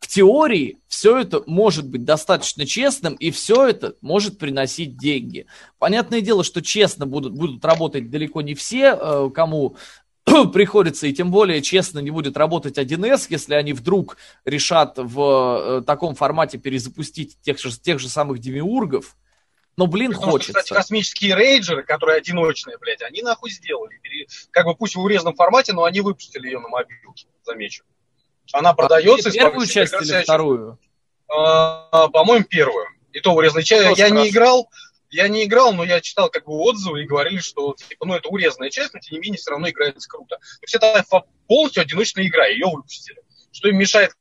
[0.00, 5.46] в теории все это может быть достаточно честным, и все это может приносить деньги.
[5.78, 9.76] Понятное дело, что честно будут, будут работать далеко не все, э, кому
[10.52, 15.82] приходится, и тем более честно не будет работать 1С, если они вдруг решат в э,
[15.86, 19.16] таком формате перезапустить тех же, тех же самых демиургов.
[19.76, 20.52] Но, блин, Потому что, хочется.
[20.52, 23.94] кстати, космические рейджеры, которые одиночные, блядь, они нахуй сделали.
[24.50, 27.84] Как бы пусть в урезанном формате, но они выпустили ее на мобилке, замечу.
[28.52, 29.30] Она продается.
[29.30, 30.78] Первую исполняется часть или вторую?
[31.28, 32.86] А, По-моему, первую.
[33.12, 33.88] И то урезанной части.
[33.88, 34.30] Тоже Я не хорошо.
[34.30, 34.70] играл,
[35.10, 38.28] я не играл, но я читал как бы отзывы и говорили, что типа, ну это
[38.28, 40.36] урезанная часть, но тем не менее все равно играется круто.
[40.36, 41.04] То есть это
[41.48, 43.20] полностью одиночная игра, ее выпустили.
[43.52, 44.12] Что им мешает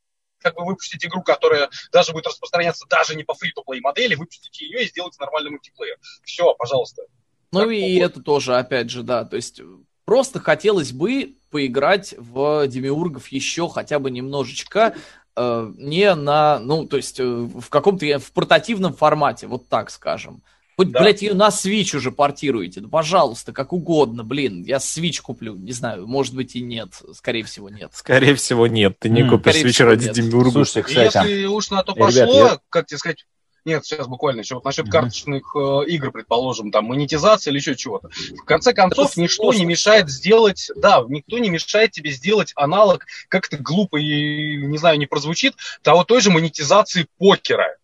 [0.42, 4.84] как бы выпустить игру, которая даже будет распространяться даже не по фри-то-плей модели, выпустить ее
[4.84, 5.98] и сделать нормальный мультиплеер.
[6.24, 7.04] Все, пожалуйста.
[7.52, 8.06] Ну Так, и вот.
[8.12, 9.60] это тоже, опять же, да, то есть
[10.06, 14.96] просто хотелось бы поиграть в Демиургов еще хотя бы немножечко,
[15.36, 20.42] э, не на, ну, то есть э, в каком-то, в портативном формате, вот так скажем.
[20.78, 21.02] Хоть, Да.
[21.02, 25.74] блядь, ее на Switch уже портируете, ну, пожалуйста, как угодно, блин, я Switch куплю, не
[25.74, 27.92] знаю, может быть и нет, скорее всего нет.
[27.94, 28.98] Скорее всего, нет.
[29.00, 30.16] Ты не М, купишь Switch ради нет.
[30.16, 30.52] Демиурга.
[30.52, 33.26] Слушайте, кстати, Если уж на то Ребят, пошло, я- как тебе сказать,
[33.66, 34.92] нет, сейчас буквально еще вот насчет Мгм.
[34.92, 38.10] карточных э, игр, предположим, там монетизации или еще чего-то.
[38.42, 39.60] В конце концов, Это ничто сложно.
[39.60, 44.78] не мешает сделать, да, никто не мешает тебе сделать аналог, как это глупо и, не
[44.78, 47.78] знаю, не прозвучит, того той же монетизации покера.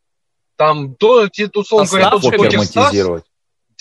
[0.56, 3.26] Там, то, те- условно А говоря, тот же покер монетизировать.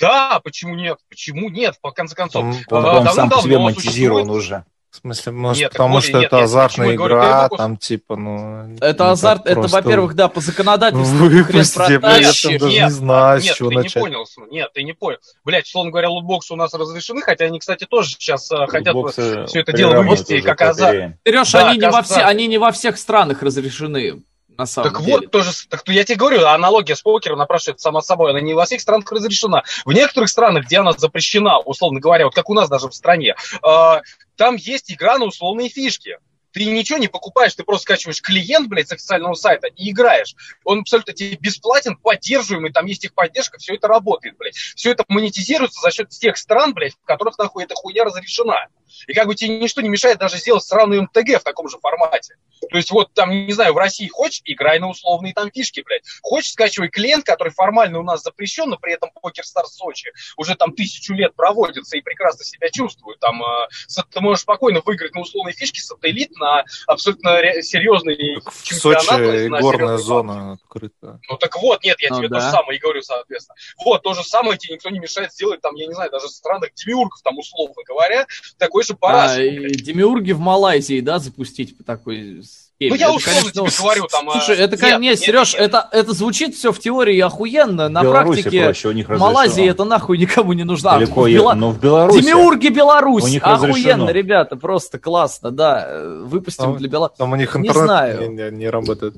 [0.01, 0.99] Да, почему нет?
[1.09, 1.77] Почему нет?
[1.81, 4.65] По конце концов, Он, А, по-моему, сам по себе монетизирован существует- уже.
[4.95, 7.77] В смысле, может, Нет, потому что это нет, нет, азартная я говорю, игра, первый там
[7.77, 8.77] типа, ну...
[8.81, 9.77] Это не азарт, это, просто.
[9.77, 13.71] во-первых, да, по законодательству хрен Выпустите, блядь, я даже Нет, не знаю, с Нет, чего
[13.71, 13.97] ты начать.
[13.97, 15.19] не понял, нет, ты не понял.
[15.45, 19.61] Блять, условно говоря, лутбоксы у нас разрешены, хотя они, кстати, тоже сейчас э, хотят всё
[19.61, 21.17] это дело вывести как азарт.
[21.27, 24.23] Сереж, Да, они, не во все, они не во всех странах разрешены,
[24.57, 25.17] на самом Так деле.
[25.17, 28.65] вот, тоже, так я тебе говорю, аналогия с покером напрашивается сама собой, она не во
[28.67, 29.63] всех странах разрешена.
[29.85, 33.35] В некоторых странах, где она запрещена, условно говоря, вот как у нас даже в стране,
[33.63, 34.01] э,
[34.37, 36.19] там есть игра на условные фишки.
[36.53, 40.37] Ты ничего не покупаешь, ты просто скачиваешь клиент, блядь, с официального сайта и играешь.
[40.63, 44.55] Он абсолютно тебе бесплатен, поддерживаемый, там есть их поддержка, все это работает, блядь.
[44.55, 48.69] Все это монетизируется за счет тех стран, блядь, в которых нахуй эта хуйня разрешена.
[49.07, 52.37] И как бы тебе ничто не мешает даже сделать сраную МТГ в таком же формате.
[52.71, 56.05] То есть вот там, не знаю, в России хочешь, играй на условные там фишки, блядь.
[56.23, 60.55] Хочешь, скачивай клиент, который формально у нас запрещен, но при этом Покер Стар Сочи уже
[60.55, 63.19] там тысячу лет проводится и прекрасно себя чувствует.
[63.21, 63.69] Там э,
[64.11, 69.07] ты можешь спокойно выиграть на условные фишки сателлит на абсолютно серьезный Так в чемпионат.
[69.07, 71.21] то Сочи есть на горная зона открыта.
[71.29, 72.37] ну так вот, нет, я Ну тебе да.
[72.39, 73.57] то же самое и говорю, соответственно.
[73.85, 76.31] Вот, то же самое тебе никто не мешает сделать, там, я не знаю, даже в
[76.31, 78.27] странах демиургов, там, условно говоря,
[78.75, 79.39] такой же А, параш.
[79.39, 82.91] и демиурги в Малайзии, да, запустить по такой схеме?
[82.91, 85.63] Ну, я Это, условно тебе говорю, там, а, Слушай, это, нет, конечно, нет, Сереж, нет.
[85.63, 89.17] это, это звучит все в теории охуенно, на В Беларуси практике проще, у них в
[89.17, 89.71] Малайзии разрешено.
[89.73, 90.91] это нахуй никому не нужно.
[90.91, 92.21] А, Далеко Бела- но в Беларуси.
[92.21, 94.11] Демиурги Беларусь, У них охуенно, разрешено.
[94.11, 97.19] ребята, просто классно, да, выпустим Там- для Беларуси.
[97.19, 98.31] Там у них Не интернет знаю.
[98.33, 99.15] не, не- не работает.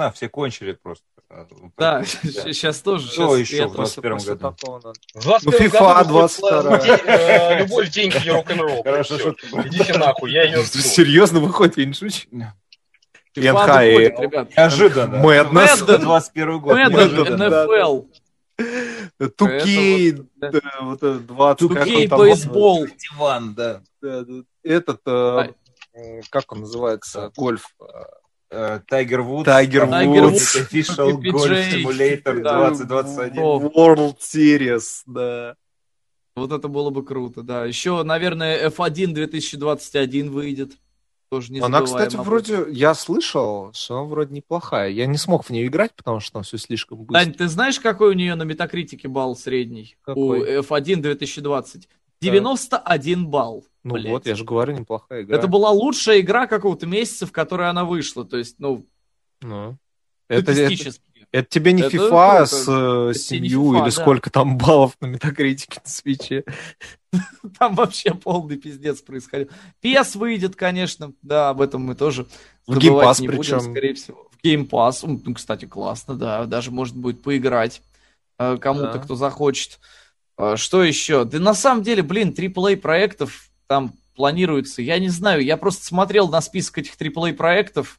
[0.00, 1.04] На, все кончили просто.
[1.28, 1.46] Да,
[1.76, 2.04] Да.
[2.04, 3.06] сейчас тоже.
[3.06, 4.56] Что щас еще я в тоже 21 После году?
[5.14, 6.76] В 21 Ну, FIFA году выходит, 22.
[6.78, 8.82] э, день, э, Любовь, деньги и рок-н-ролл.
[8.82, 9.30] Хорошо, что
[9.66, 10.64] Идите нахуй, я ее.
[10.64, 12.28] Серьезно выходит, я не шучу.
[13.34, 14.48] Ребят.
[14.56, 15.16] Неожиданно.
[15.16, 15.98] Madden.
[15.98, 16.76] 21 год.
[19.20, 22.86] 2K, Это да, вот это 20, как 2K он там бейсбол.
[22.86, 23.82] Диван, да.
[24.62, 25.48] Этот, э,
[25.94, 27.64] м, как он называется, гольф.
[28.50, 29.44] Э, Тайгер Вудс.
[29.44, 30.56] Тайгер Вудс.
[30.56, 31.12] Official.
[31.20, 32.70] Golf Simulator Да.
[32.70, 33.38] 2021.
[33.38, 35.54] О, World Series, да.
[36.34, 37.64] Вот это было бы круто, да.
[37.64, 40.72] Еще, наверное, F1 2021 выйдет.
[41.30, 44.90] Тоже не Она, кстати, вроде, я слышал, что она вроде неплохая.
[44.90, 47.12] Я не смог в нее играть, потому что там все слишком быстро.
[47.24, 49.96] Дань, ты знаешь, какой у нее на метакритике балл средний?
[50.02, 50.40] Какой?
[50.58, 51.88] У F1 2020.
[52.20, 53.64] 91 балл.
[53.82, 54.06] Ну блядь.
[54.10, 55.36] вот, я же говорю, неплохая игра.
[55.36, 58.24] Это была лучшая игра какого-то месяца, в которой она вышла.
[58.24, 58.86] То есть, ну,
[59.42, 59.76] Ну.
[60.28, 60.72] Это, это,
[61.32, 63.90] это тебе не Это FIFA с э, Это тебе не семью FIFA, или да.
[63.90, 66.44] сколько там баллов на метакритике на свече.
[67.58, 69.48] Там вообще полный пиздец происходил.
[69.82, 71.12] PS выйдет, конечно.
[71.22, 72.26] Да, об этом мы тоже
[72.68, 73.60] В забывать Game Pass не будем, причем.
[73.60, 74.28] скорее всего.
[74.30, 75.20] В Game Pass.
[75.24, 76.44] Ну, кстати, классно, да.
[76.46, 77.82] Даже может будет поиграть
[78.38, 78.98] э, кому-то, Да.
[79.00, 79.80] кто захочет.
[80.36, 81.24] А, Что еще?
[81.24, 84.82] Да на самом деле, блин, AAA проектов там планируется.
[84.82, 87.98] Я не знаю, я просто смотрел на список этих AAA проектов.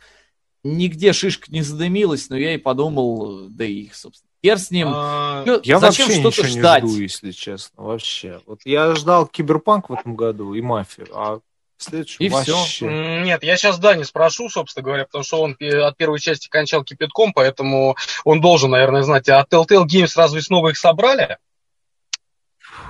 [0.66, 4.30] Нигде шишка не задымилась, но я и подумал, да и их, собственно.
[4.46, 4.90] Хер с ним.
[4.94, 6.84] А, Ну, Я Зачем вообще что-то ничего ждать?
[6.84, 8.42] не жду, если честно, вообще.
[8.46, 11.40] Вот я ждал Киберпанк в этом году и Мафию, а
[11.78, 12.86] в следующем И вообще.
[12.88, 16.84] м, Нет, я сейчас Дани спрошу, собственно говоря, потому что он от первой части кончал
[16.84, 17.96] кипятком, поэтому
[18.26, 19.30] он должен, наверное, знать.
[19.30, 21.38] А Telltale Games разве снова их собрали?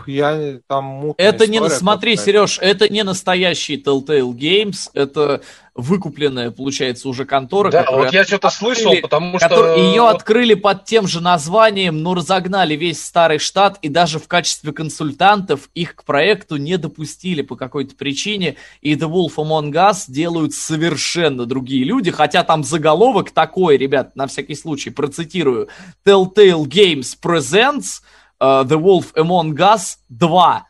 [0.08, 2.32] Я там мутная Это не, смотри, какая-то.
[2.32, 5.42] Сереж, это не настоящий Telltale Games, это
[5.74, 9.76] выкупленная, получается, уже контора, да, вот я что-то слышал, потому что...
[9.76, 14.74] Ее открыли под тем же названием, но разогнали весь старый штат, и даже в качестве
[14.74, 20.54] консультантов их к проекту не допустили по какой-то причине, и The Wolf Among Us делают
[20.54, 25.70] совершенно другие люди, хотя там заголовок такой, ребят, на всякий случай, процитирую,
[26.06, 28.02] Telltale Games Presents
[28.42, 30.66] The Wolf Among Us 2.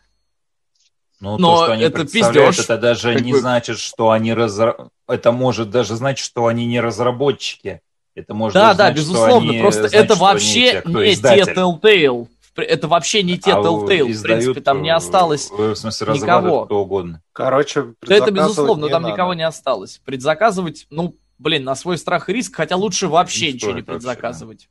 [1.22, 2.60] Ну, Но то, что они это пиздёж.
[2.60, 4.76] это даже Как не бы- значит, что они разра...
[5.08, 7.82] Это может даже значить, что они не разработчики.
[8.16, 9.52] Это может Да, да, значить, безусловно.
[9.52, 11.44] они- Просто значит, это вообще те, кто не те.
[11.44, 12.28] Telltale.
[12.56, 14.04] В Это вообще не те А Telltale.
[14.06, 16.66] В издают, принципе, там не э, осталось В смысле, никого.
[16.66, 17.22] кто угодно.
[17.32, 19.14] Короче, Да это предзаказывать безусловно, не там надо.
[19.14, 20.02] никого не осталось.
[20.04, 23.88] Предзаказывать, ну, блин, на свой страх и риск, хотя лучше вообще Не ничего не стоит
[23.88, 24.68] вообще, предзаказывать.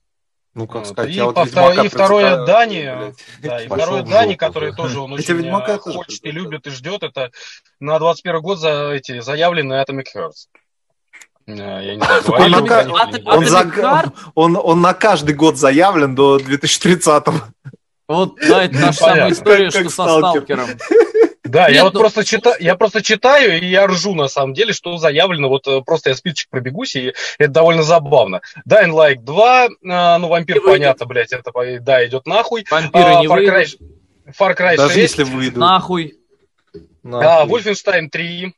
[0.55, 3.14] Ну, как сказать, И я вот по Ведьмака второй- и второе Дани, блядь.
[3.40, 6.24] Да, и Пошел второй в Дани, который тоже он Хотя очень Ведьмака э, тоже хочет
[6.24, 7.31] и любит и ждет, это
[7.78, 10.48] на 21 год за эти заявленные Atomic Hearts.
[11.47, 11.52] Э,
[11.85, 13.36] Я не знаю, Он на.
[13.36, 17.35] Он, за- он, он на каждый год заявлен до 2030-го.
[18.09, 20.43] Вот, да, это наша самая история, что со сталкер.
[20.59, 20.68] сталкером.
[21.51, 24.55] Да, Нет, я вот ну- просто читаю, я просто читаю, и я ржу на самом
[24.55, 28.40] деле, что заявлено, вот э, просто я списочек пробегусь, и это довольно забавно.
[28.68, 30.78] Dying Light 2, э, ну, вампир, Не выйдет.
[30.81, 31.51] понятно, блядь, это,
[31.81, 32.64] да, идет нахуй.
[32.70, 33.66] Вампиры А, не Far Cry.
[34.39, 35.56] Far Cry Даже 6, если выйдут.
[35.56, 36.14] Нахуй.
[36.72, 37.60] а, Нахуй.
[37.60, 38.55] Wolfenstein 3,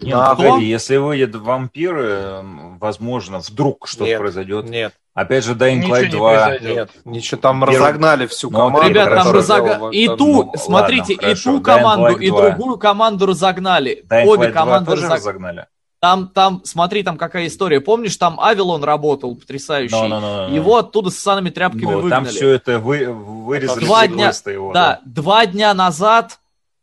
[0.00, 0.42] Не, Да, ну, кто?
[0.44, 2.04] погоди, если выйдет вампиры,
[2.40, 4.18] м, возможно, вдруг что-то Нет.
[4.18, 4.64] произойдет.
[4.68, 6.32] Нет, Опять же, Dying Light не 2.
[6.46, 6.76] произойдет.
[6.76, 6.90] нет.
[7.04, 8.88] Ничего, там Первый- разогнали всю Ну, команду.
[8.88, 11.52] Ребят, там делала И ту, ну, смотрите, ладно, и хорошо.
[11.52, 12.50] ту команду, и 2.
[12.50, 14.04] другую команду разогнали.
[14.08, 15.18] Dying Обе Light 2 команды тоже разогнали.
[15.20, 15.66] разогнали?
[16.00, 17.78] Там, там, смотри, там какая история.
[17.82, 19.94] Помнишь, там Авилон работал потрясающий.
[19.94, 20.54] No, no, no, no, no.
[20.54, 22.10] Его оттуда с санными тряпками Ну, выгнали.
[22.10, 24.72] там все это вы, вырезали Два дня- его.
[24.72, 26.38] Да, два дня назад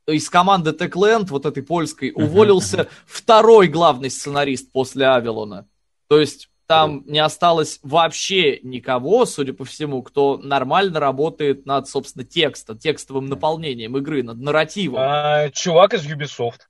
[0.07, 5.67] из команды Techland, вот этой польской, уволился второй главный сценарист после Авилона.
[6.07, 12.25] То есть там не осталось вообще никого, судя по всему, кто нормально работает над, собственно,
[12.25, 14.99] текстом, текстовым наполнением игры, над нарративом.
[14.99, 16.61] а, чувак из Ubisoft.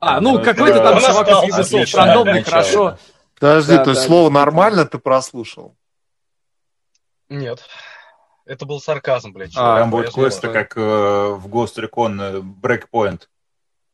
[0.00, 2.98] А, ну, какой-то там чувак из Ubisoft, рандомный, хорошо.
[3.38, 5.74] Подожди, то есть слово «нормально» ты прослушал?
[7.28, 7.64] Нет.
[8.46, 9.52] Это был сарказм, блядь.
[9.56, 13.22] А, Там будет квесты, как э, в Ghost Recon э, Breakpoint.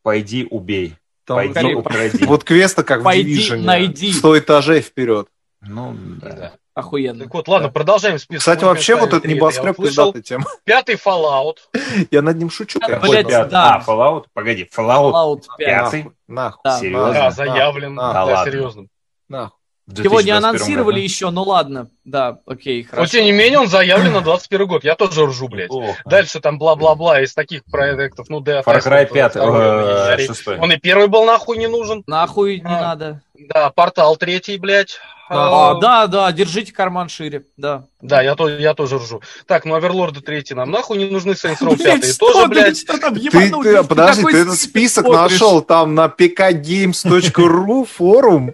[0.02, 0.96] Пойди, убей.
[1.26, 2.24] Там Пойди, скорее- укради.
[2.24, 3.60] Вот квеста как Пойди, в Division.
[3.60, 4.12] найди.
[4.12, 5.28] Сто этажей вперед.
[5.60, 6.32] Ну, да.
[6.32, 6.52] Да.
[6.74, 7.24] Охуенно.
[7.24, 8.38] Так вот, ладно, продолжаем список.
[8.40, 10.44] Кстати, вообще вот этот Wolfenstein 3, небоскреб пиздатая тема.
[10.64, 11.56] Пятый Fallout.
[12.12, 12.78] Я над ним шучу.
[12.78, 13.50] Блядь, Пятый.
[13.50, 13.74] да.
[13.74, 14.26] А, Fallout?
[14.32, 15.66] Погоди, Fallout Fallout 5.
[15.66, 16.10] пятый?
[16.28, 16.78] Нахуй, Да.
[16.78, 17.12] Серьезно?
[17.12, 17.96] Да, заявлен.
[17.96, 18.86] Да серьезно.
[19.28, 19.57] нахуй.
[19.88, 21.04] Его не 2021 анонсировали году?
[21.04, 21.88] еще, ну ладно.
[22.04, 23.12] Да, окей, Но хорошо.
[23.12, 24.84] тем не менее, он заявлен на 21 год.
[24.84, 25.68] Я тоже ржу, блядь.
[25.68, 25.98] Плохо.
[26.04, 28.28] Дальше там бла-бла-бла из таких проектов.
[28.28, 30.58] Ну, Death Far Cry Island, 5, второй, э, он и- шестой.
[30.58, 32.02] Он и первый был нахуй не нужен.
[32.06, 32.80] Нахуй не А.
[32.80, 33.20] надо.
[33.34, 34.98] Да, портал третий, блядь.
[35.30, 37.84] А, А, да, да, держите карман шире, да.
[38.00, 39.20] Да, я, то, я тоже ржу.
[39.46, 42.78] Так, ну Оверлорды третий нам нахуй не нужны, Saints Row Блядь, 5 что, тоже, блядь,
[42.78, 45.32] что там Ты, ты- подожди, ты этот список смотришь?
[45.32, 48.52] нашел там на pkgames.ru форум?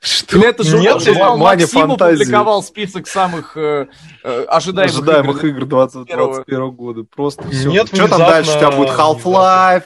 [0.00, 0.38] Что?
[0.38, 2.18] Бля, это Нет, журнал, журнал Маня Максима фантазии.
[2.24, 3.86] публиковал список самых э,
[4.22, 5.56] э, ожидаемых, ожидаемых игр.
[5.58, 7.04] игр 2021 года.
[7.14, 7.68] Просто все.
[7.70, 8.52] Нет, Что там дальше?
[8.52, 9.82] У тебя будет Half-Life,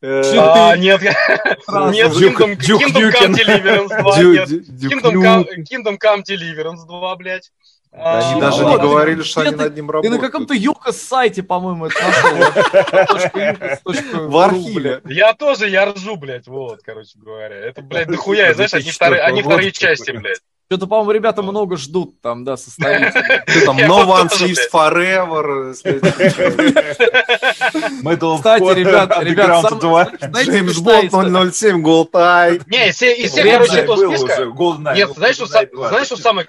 [0.00, 1.16] А, нет, нет,
[1.66, 2.56] Kingdom.
[2.56, 4.48] Come Deliverance 2, Дю- нет.
[4.48, 7.50] Дю- Kingdom Come, Deliverance 2, блядь.
[7.90, 8.40] А, Они чего?
[8.42, 10.20] даже не говорили, что Где они ты- над ним Ты на работают.
[10.20, 12.30] каком-то Юкос сайте, по-моему, это нашел.
[14.28, 15.00] В архиве.
[15.06, 17.56] Я тоже, я ржу, блядь, вот, короче говоря.
[17.56, 20.40] Это, блядь, дохуя, знаешь, они вторые, они вторые части, блядь.
[20.70, 23.22] Что-то, по-моему, ребята много ждут там, да, состоится.
[23.64, 24.68] Там No One блядь.
[24.70, 25.72] Forever.
[28.36, 30.10] Кстати, ребят, ребят, Underground сам- 2.
[30.28, 31.50] знаете, Джеймс Бонд история?
[31.50, 32.60] 007 Голтай.
[32.66, 34.44] Не, из всех, короче, этого списка...
[34.94, 35.88] Нет, ну, знаешь, что, GoldenEye са- 2.
[35.88, 36.46] знаешь, что самое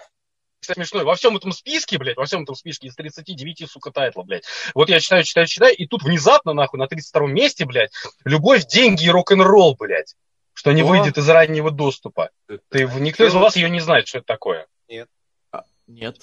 [0.60, 1.06] смешное?
[1.06, 4.44] Во всем этом списке, блядь, во всем этом списке из 39, сука, тайтлов, блядь.
[4.76, 7.91] Вот я читаю, читаю, читаю, и тут внезапно, нахуй, на 32 месте, блядь,
[8.26, 10.14] любовь, деньги и рок-н-ролл, блядь.
[10.60, 12.31] Что не выйдет из раннего доступа.
[12.68, 14.68] Ты, никто из вас ее не знает, что это такое.
[14.90, 15.07] Нет.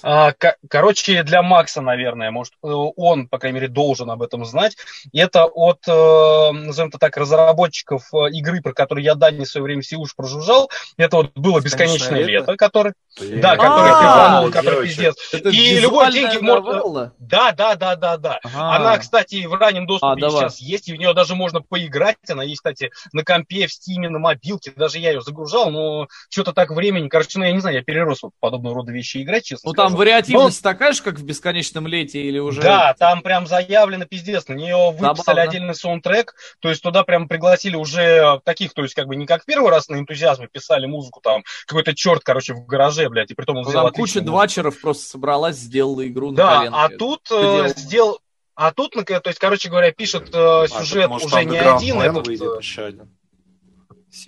[0.03, 4.45] А, ко- короче, для Макса, наверное, может, э, он, по крайней мере, должен об этом
[4.45, 4.77] знать.
[5.11, 9.49] И Это от, э, назовем это так, разработчиков э, игры, про которую я Дани в
[9.49, 10.69] свое время все уж прожужжал.
[10.97, 12.55] Это вот было «Бесконечное «Бесконечное лето», лето»?
[12.57, 15.15] который, Блин, да, который А, пизданул, который пиздец.
[15.33, 17.13] И любой деньги новелла?
[17.19, 18.39] Да, да, да, да, да.
[18.53, 20.43] Она, кстати, в раннем А, доступе давай.
[20.43, 22.17] сейчас есть, и в нее даже можно поиграть.
[22.29, 24.71] Она есть, кстати, на компе, в стиме, на мобилке.
[24.75, 28.23] Даже я ее загружал, но что-то так времени, короче, ну, я не знаю, я перерос
[28.23, 29.97] вот подобного рода вещи играть, честно Ну там скажу.
[29.97, 32.61] вариативность такая же, как в «Бесконечном лете» или уже...
[32.61, 34.47] Да, там прям заявлено пиздец.
[34.47, 35.41] На нее выписали Забавно.
[35.41, 36.35] отдельный саундтрек.
[36.59, 39.87] То есть туда прям пригласили уже таких, то есть как бы не как первый раз
[39.89, 41.43] на энтузиазме писали музыку там.
[41.65, 43.31] Какой-то черт, короче, в гараже, блядь.
[43.31, 46.55] И при том он Ну, взял там куча двачеров просто собралась, сделала игру на Да,
[46.57, 46.77] коленке.
[46.79, 47.67] а тут э, делал?
[47.75, 48.19] сделал...
[48.55, 51.57] А тут, ну, то есть, короче говоря, пишет э, А, сюжет так, может, уже не
[51.59, 52.01] один.
[52.01, 53.16] Этот, выйдет э, еще один.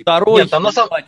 [0.02, 1.06] Второй, Нет, там на самом- ебать,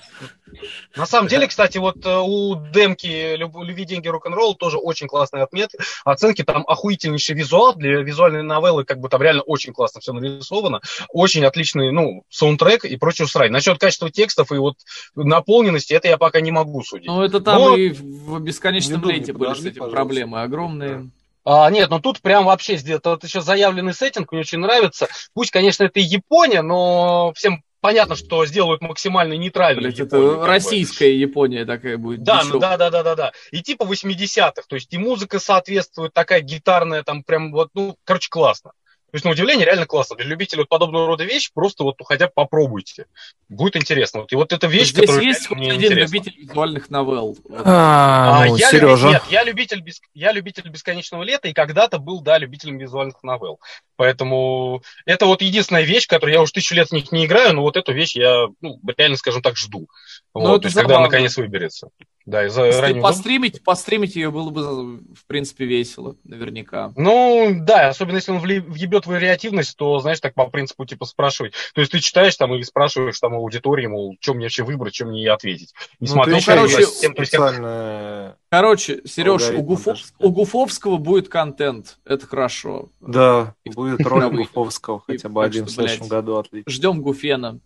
[0.96, 5.44] На самом деле, кстати, вот э, у демки «Люб- «Люби, деньги, рок-н-ролл» тоже очень классные
[5.44, 10.14] отметки, оценки, там охуительнейший визуал, для визуальной новеллы как бы там реально очень классно все
[10.14, 13.52] нарисовано, очень отличный, ну, саундтрек и прочую срань.
[13.52, 14.76] Насчет качества текстов и вот
[15.16, 17.08] наполненности, это я пока не могу судить.
[17.08, 17.78] Ну, это там Вот.
[17.78, 19.96] и в бесконечном лете были, кстати, пожалуйста.
[19.96, 21.10] проблемы огромные.
[21.44, 23.02] А, нет, ну тут прям вообще сделано.
[23.06, 25.08] Вот еще заявленный сеттинг, мне очень нравится.
[25.34, 30.40] Пусть, конечно, это и Япония, но всем понятно, что сделают максимально нейтральную Блять, Японию, это
[30.40, 30.48] бы.
[30.48, 32.24] российская Япония такая будет.
[32.24, 33.32] Да, ну да, да, да, да, да.
[33.52, 38.30] И типа 80-х, то есть и музыка соответствует, такая гитарная, там прям вот, ну, короче,
[38.30, 38.72] классно.
[39.12, 40.16] То есть, на удивление, реально классно.
[40.16, 43.08] Для любителей вот подобного рода вещи просто вот хотя бы попробуйте.
[43.50, 44.22] Будет интересно.
[44.22, 46.16] Вот, и вот эта вещь, Здесь которая есть мне один интересна.
[46.16, 47.38] любитель визуальных новелл.
[47.50, 47.62] Вот.
[47.66, 49.08] А, ну, я Сережа.
[49.08, 53.22] люби- Нет, я любитель, бес- я любитель бесконечного лета и когда-то был, да, любителем визуальных
[53.22, 53.60] новелл.
[53.98, 57.62] Поэтому это вот единственная вещь, которую я уже тысячу лет в них не играю, но
[57.62, 59.90] вот эту вещь я, ну, реально, скажем так, жду.
[60.34, 61.90] Ну, Вот, это то есть, когда она наконец выберется.
[62.26, 66.94] Да, раннего постримить, постримить ее было бы, в принципе, весело, наверняка.
[66.96, 71.54] Ну, да, особенно если он въебет вариативность, то, знаешь, так по принципу, типа, спрашивать.
[71.74, 74.94] То есть ты читаешь там и спрашиваешь там у аудитории, мол, что мне вообще выбрать,
[74.96, 75.74] что мне ей ответить.
[76.00, 80.16] Не Ну, ты ещё короче, есть тем, специальная- Короче, Сереж, у, Алгоритм, Гуфо- даже сказать.
[80.20, 81.98] у Гуфовского будет контент.
[82.06, 82.90] Это хорошо.
[83.02, 84.38] Да, будет ролик Новый.
[84.46, 86.72] Гуфовского И хотя бы один в следующем году, отлично.
[86.72, 87.60] Ждем Гуфена.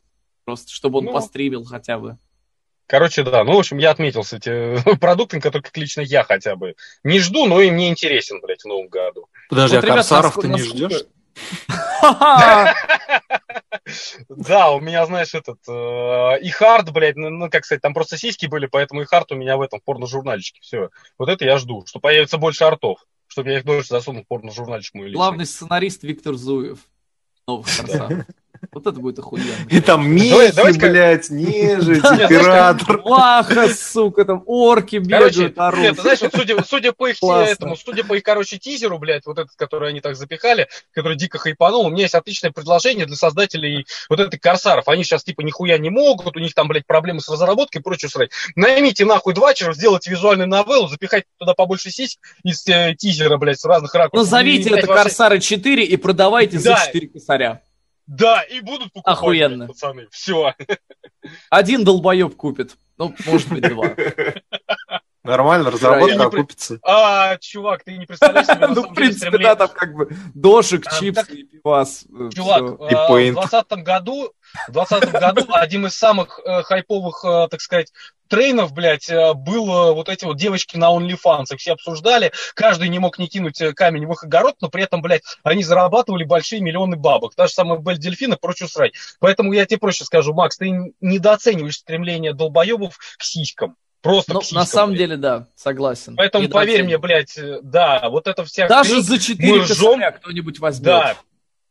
[0.45, 1.11] Просто, чтобы он Ну.
[1.11, 2.17] постримил хотя бы.
[2.87, 6.75] Короче, да, ну, в общем, я отметился эти продукты, которые как лично я хотя бы
[7.03, 9.27] не жду, но и мне интересен, блядь, в новом году.
[9.49, 11.05] Подожди, Вот, а ребят, Корсаров ты не насколько- ждешь?
[14.29, 18.17] Да, у меня, знаешь, этот, э, и хард, блядь, ну, ну, как сказать, там просто
[18.17, 20.89] сиськи были, поэтому и хард у меня в этом порно-журнальчике, все.
[21.19, 24.95] Вот это я жду, что появится больше артов, чтобы я их дольше засунул в порно-журнальчик
[24.95, 25.11] мой.
[25.11, 26.79] Главный сценарист Виктор Зуев.
[27.47, 28.25] Новых Корсаров.
[28.71, 29.45] Вот это будет охуенно.
[29.69, 33.01] И там Давай- мехи, давайте-ка- блядь, нежить, император.
[33.05, 35.79] Маха, сука, там орки Короче, бегают, орут.
[35.79, 39.37] нет, знаешь, вот судя, судя по их этому, судя по их, короче, тизеру, блядь, вот
[39.39, 43.85] этот, который они так запихали, который дико хайпанул, у меня есть отличное предложение для создателей
[44.09, 44.87] вот этой Корсаров.
[44.87, 48.09] Они сейчас, типа, нихуя не могут, у них там, блядь, проблемы с разработкой и прочее
[48.09, 48.31] срать.
[48.55, 53.65] Наймите нахуй двачеров, сделайте визуальную новеллу, запихайте туда побольше сись из э, тизера, блядь, с
[53.65, 54.25] разных ракурсов.
[54.25, 56.85] Назовите это вообще- Корсары 4 и продавайте за Да.
[56.85, 57.61] 4 косаря.
[58.07, 59.65] Да, и будут покупать, Охуенно.
[59.65, 60.07] блядь, пацаны.
[60.11, 60.53] Все.
[61.49, 62.75] Один долбоеб купит.
[62.97, 63.95] Ну, может быть, два.
[65.23, 66.77] Нормально, разработка Я не при- окупится.
[66.83, 70.99] А, чувак, ты не представляешь себе, Ну, в принципе, да, там как бы дошик, А,
[70.99, 72.05] чипсы так- и пивас.
[72.05, 74.31] э, Чувак, э, в 2020 году,
[74.67, 77.91] в 2020 году один из самых э, хайповых, э, так сказать,
[78.27, 81.45] трейнов, блядь, э, было вот эти вот девочки на OnlyFans.
[81.53, 84.83] Их все обсуждали, каждый не мог не кинуть э, камень в их огород, но при
[84.83, 87.35] этом, блядь, они зарабатывали большие миллионы бабок.
[87.35, 88.93] Та же самая Бель Дельфин и прочую срать.
[89.19, 93.75] Поэтому я тебе проще скажу, Макс, ты недооцениваешь стремление долбоебов к сиськам.
[94.01, 94.59] Просто Ну, к сиськам.
[94.59, 94.99] на самом блядь.
[94.99, 96.15] деле, да, согласен.
[96.15, 98.67] Поэтому поверь мне, блядь, э, да, вот это вся...
[98.67, 99.93] Даже за 4 мы ржем.
[99.93, 100.85] косаря кто-нибудь возьмет.
[100.85, 101.15] Да,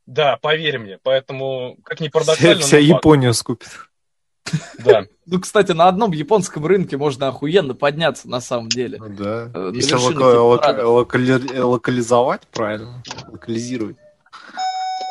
[0.07, 0.99] да, поверь мне.
[1.03, 2.83] Поэтому, как ни Вся, парадоксально, вся факт.
[2.89, 3.69] Японию скупит.
[4.85, 5.07] Да.
[5.27, 8.99] Ну, кстати, на одном японском рынке можно охуенно подняться, на самом деле.
[8.99, 9.51] Ну да.
[9.55, 11.39] Э, на Если вершину лока- лока- Килиманджаро.
[11.41, 13.97] локали- локализовать, правильно, локализировать.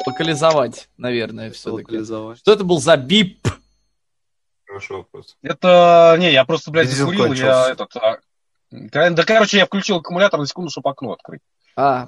[0.06, 1.86] Локализовать, наверное, все-таки.
[1.94, 2.38] Локализовать.
[2.40, 3.48] Что это был за бип?
[4.68, 5.36] Хороший вопрос.
[5.42, 7.96] Это, не, я просто, блядь, Бензин закурил, я этот...
[7.96, 8.20] а,
[8.72, 11.42] Да, короче, я включил аккумулятор на секунду, чтобы окно открыть.
[11.76, 12.06] А,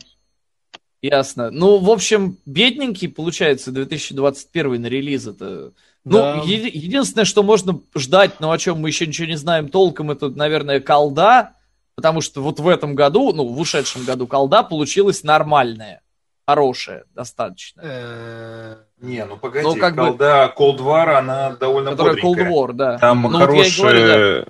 [1.01, 1.49] ясно.
[1.49, 5.71] Ну, в общем, бедненький, получается, 2021 на релиз это.
[6.05, 6.35] Ну, Да.
[6.45, 10.29] еди- единственное, что можно ждать, но о чем мы еще ничего не знаем толком, это,
[10.29, 11.53] наверное, колда,
[11.95, 16.01] потому что вот в этом году, ну, в ушедшем году колда получилась нормальная,
[16.47, 17.81] хорошая достаточно.
[17.83, 22.51] Э, Не, ну погоди, Ну, как бы- колда Cold War, она довольно Которая Cold бодренькая.
[22.53, 22.97] War, да.
[22.99, 24.13] Там Ну, вот я и говорю, да.
[24.13, 24.45] хорошая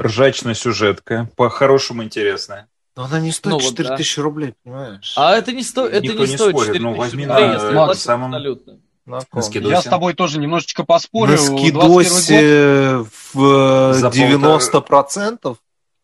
[0.00, 2.66] ржачная сюжетка, по-хорошему интересная.
[2.96, 5.14] Но она не стоит Ну вот, 4000 рублей, понимаешь?
[5.16, 5.86] А это не, сто...
[5.86, 8.34] это Никто не не стоит спорит, 4 ну, тысячи возьми рублей, на если платишь самом-
[8.34, 8.78] абсолютно.
[9.06, 9.42] На ком?
[9.42, 9.74] скидосе.
[9.74, 11.32] Я с тобой тоже немножечко поспорю.
[11.36, 12.04] 21 год.
[12.06, 13.04] скидосе
[13.34, 15.56] в За 90%?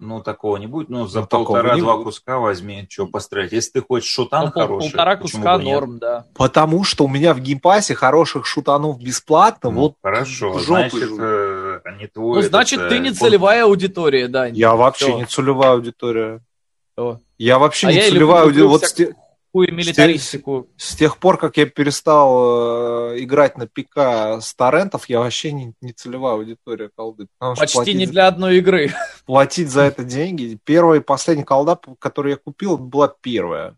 [0.02, 0.88] Ну, такого не будет.
[0.88, 2.04] Ну, за Ну, полтора-два будет.
[2.04, 3.52] куска возьми, что пострелять.
[3.52, 5.74] Если ты хочешь шутан Ну, хороший, полтора куска бы нет?
[5.74, 6.24] норм, да.
[6.34, 12.06] Потому что у меня в геймпассе хороших шутанов бесплатно, Ну, вот хорошо, значит, э, не
[12.06, 12.32] твой...
[12.32, 14.46] Ну, этот, значит, ты э, не целевая аудитория, да.
[14.46, 15.18] я вообще Всё.
[15.18, 16.40] не целевая аудитория.
[16.96, 17.18] Всё.
[17.36, 18.68] Я вообще А не я целевая аудитория.
[18.68, 18.82] Вот
[19.52, 20.68] Хуй милитаристику.
[20.76, 25.74] с тех пор, как я перестал э, играть на ПК с торрентов, я вообще не,
[25.80, 27.26] не целевая аудитория колды.
[27.38, 28.92] Почти платить, не для одной игры.
[29.26, 30.56] платить за это деньги.
[30.62, 33.76] Первая и последняя колда, которую я купил, была первая.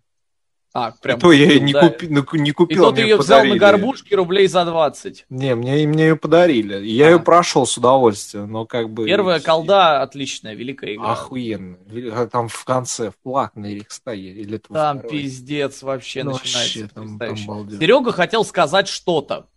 [0.74, 1.80] А, прям то я ее купил, не, да.
[1.88, 5.26] купи- ну, не И купил, то мне ты ее взял на горбушке рублей за 20.
[5.28, 6.86] Не, мне, мне ее подарили.
[6.86, 7.10] Я А.
[7.10, 9.04] ее прошел с удовольствием, но как бы...
[9.04, 11.12] Первая колда отличная, великая игра.
[11.12, 11.76] Охуенно.
[12.12, 14.30] А Там в конце, в платной Рикстаге.
[14.32, 15.10] Или Там второй?
[15.10, 16.58] пиздец вообще Ну, начинается.
[16.80, 17.78] вообще, там, там балдеж.
[17.78, 19.48] Серега хотел сказать что-то.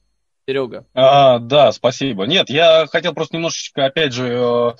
[0.47, 0.85] Серега.
[0.93, 2.25] А, да, спасибо.
[2.25, 4.75] Нет, я хотел просто немножечко, опять же, э, а,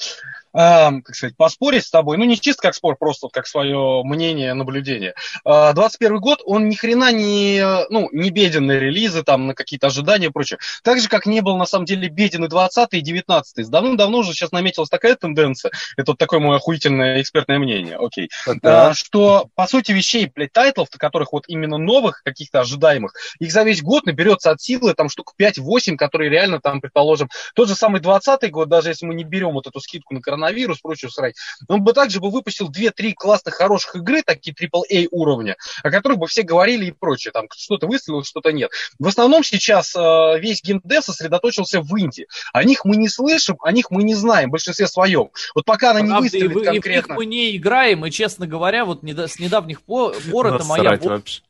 [0.56, 2.18] как сказать, поспорить с тобой.
[2.18, 5.14] Ну, не чисто как спор, просто как свое мнение, наблюдение.
[5.44, 9.54] А, 21 год, он ни хрена не, э, ну, не беден на релизы, там, на
[9.54, 10.60] какие-то ожидания и прочее.
[10.84, 14.34] Так же, как не был, на самом деле, беден и 20 и 19 Давным-давно уже
[14.34, 18.30] сейчас наметилась такая тенденция, это вот такое мое охуительное экспертное мнение, окей,
[18.62, 18.90] Да.
[18.90, 23.64] а, что, по сути вещей, блядь, тайтлов, которых вот именно новых, каких-то ожидаемых, их за
[23.64, 28.00] весь год наберется от силы там штук 5-8, которые реально там, предположим, тот же самый
[28.02, 30.45] 20 год, даже если мы не берем вот эту скидку на коронавирус,
[30.82, 31.36] прочую срать,
[31.68, 36.28] он бы также бы выпустил 2-3 классных хороших игры, такие AAA уровня, о которых бы
[36.28, 38.72] все говорили и прочее, там что-то выстрелило, что-то нет.
[39.00, 42.28] В основном сейчас э, весь геймдев сосредоточился в Инди.
[42.54, 45.30] О них мы не слышим, о них мы не знаем в большинстве своем.
[45.54, 47.16] Вот пока она не Правда, и выстрелит вы- и в них конкретно...
[47.16, 51.42] мы не играем, и, честно говоря, вот с недавних по- пор это моя вообще.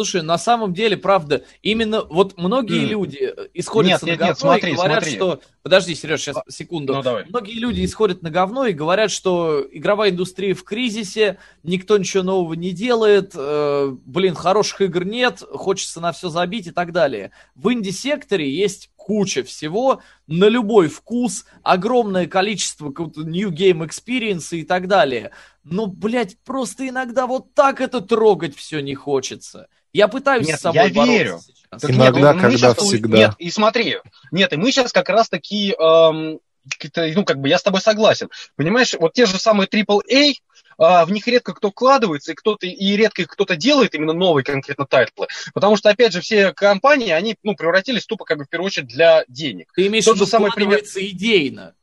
[0.00, 2.88] Слушай, на самом деле, правда, именно вот многие М.
[2.88, 5.16] люди э, исходят Нет, на нет, говно нет, смотри, и говорят, смотри.
[5.16, 5.40] что...
[5.64, 6.94] Подожди, Сереж, сейчас, секунду.
[6.94, 7.24] Ну, давай.
[7.28, 12.54] Многие люди исходят на говно и говорят, что игровая индустрия в кризисе, никто ничего нового
[12.54, 17.32] не делает, э, блин, хороших игр нет, хочется на все забить и так далее.
[17.56, 24.64] В инди-секторе есть куча всего, на любой вкус, огромное количество какого-то new game experience и
[24.64, 25.30] так далее.
[25.64, 29.68] Но, блядь, просто иногда вот так это трогать все не хочется.
[29.94, 31.38] Я пытаюсь Нет, с собой я бороться верю.
[31.40, 31.80] сейчас.
[31.80, 33.16] Так Иногда, мы когда щас- всегда.
[33.16, 33.96] Нет, и смотри,
[34.30, 36.40] нет, и мы сейчас как раз таки, эм,
[37.14, 38.28] ну, как бы я с тобой согласен.
[38.56, 40.34] Понимаешь, вот те же самые AAA,
[40.78, 44.86] а, в них редко кто вкладывается, и кто-то и редко кто-то делает именно новые конкретно
[44.86, 45.26] тайтлы.
[45.52, 48.88] Потому что, опять же, все компании, они ну, превратились тупо, как бы, в первую очередь,
[48.88, 49.72] для денег.
[49.74, 51.74] Ты имеешь в виду самый пример- идейно.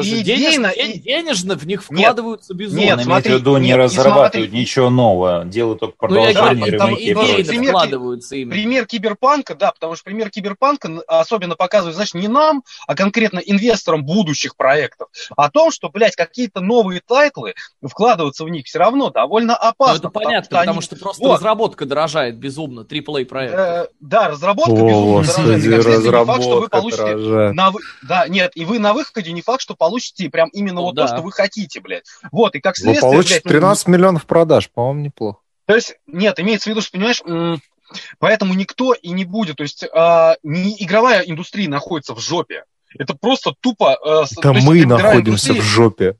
[0.00, 2.80] Потому И что денежно, и- денежно в них вкладываются безумно.
[2.84, 4.60] нет, смотри, в виду, не нет, разрабатывают смотри.
[4.60, 7.14] ничего нового, делают только Ну, продолжение, говорю, там и
[7.44, 8.52] пример- вкладываются именно.
[8.52, 14.04] Пример киберпанка, да, потому что пример киберпанка особенно показывает, знаешь, не нам, а конкретно инвесторам
[14.04, 17.54] будущих проектов, о том, что, блядь, какие-то новые тайтлы,
[17.86, 19.98] вкладываться в них все равно довольно Ну, опасно.
[19.98, 21.34] это понятно, они- потому что просто Вот.
[21.36, 23.54] разработка дорожает безумно, AAA проект.
[23.54, 25.58] Э, да, разработка, О, безумно господи, дорогая.
[25.60, 27.54] И, как следствие, не факт, что вы получите дорожает.
[27.54, 27.72] на.
[28.02, 29.89] Да, нет, и вы на выходе не факт, что получите
[30.30, 31.06] прям именно Ну вот да.
[31.06, 32.04] то, что вы хотите, блядь.
[32.32, 35.40] Вот, и как Вы следствие, получите блядь, ну, 13 миллионов продаж, по-моему, неплохо.
[35.66, 37.22] То есть, нет, имеется в виду, что, понимаешь,
[38.18, 39.56] поэтому никто и не будет.
[39.56, 42.64] То есть, а, не игровая индустрия находится в жопе.
[42.98, 43.98] Это просто тупо...
[44.04, 46.16] э, есть мы находимся в жопе.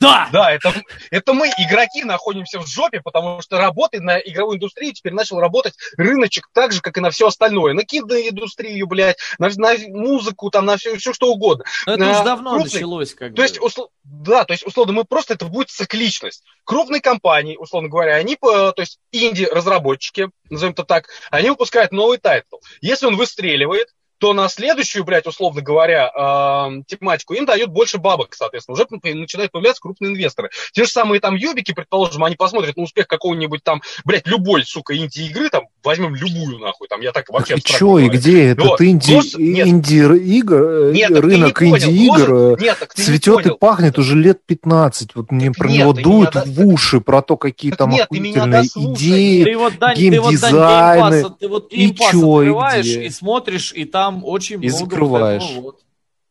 [0.00, 0.28] Да!
[0.32, 0.72] Да, это,
[1.10, 5.74] это мы, игроки, находимся в жопе, потому что работает на игровой индустрии, теперь начал работать
[5.96, 7.74] рыночек так же, как и на все остальное.
[7.74, 11.64] На киноиндустрию, блядь, на, на музыку, там, на все, все что угодно.
[11.86, 13.42] Но это на уже давно крупный- началось, как То бы.
[13.42, 16.44] есть, усло- да, то есть, условно, мы просто, это будет цикличность.
[16.64, 22.56] Крупные компании, условно говоря, они, то есть, инди-разработчики, назовем это так, они выпускают новый тайтл.
[22.80, 23.88] Если он выстреливает,
[24.18, 28.74] то на следующую, блядь, условно говоря, эм, тематику им дают больше бабок, соответственно.
[28.74, 30.50] Уже начинают появляться крупные инвесторы.
[30.72, 34.96] Те же самые там юбики, предположим, они посмотрят на успех какого-нибудь там, блядь, любой, сука,
[34.96, 38.80] инди-игры, там, возьмем любую, нахуй, там, я так вообще И чё, и где этот Вот.
[38.82, 39.66] инди, Ложь- нет.
[39.66, 45.14] инди-игр, Нет, ты рынок инди-игр не цветет и пахнет уже лет 15.
[45.14, 47.90] Вот мне Так про нет, него дуют меня в уши, про то, какие Так там
[47.90, 49.44] нет, ты меня охуительные идеи.
[49.44, 51.24] Ты вот, Дань, ты вот, Дань, геймдизайны.
[51.38, 53.04] Ты вот И чё, и открываешь где?
[53.04, 55.42] и смотришь, и там очень И много вот закрываешь.
[55.50, 55.80] этого вот.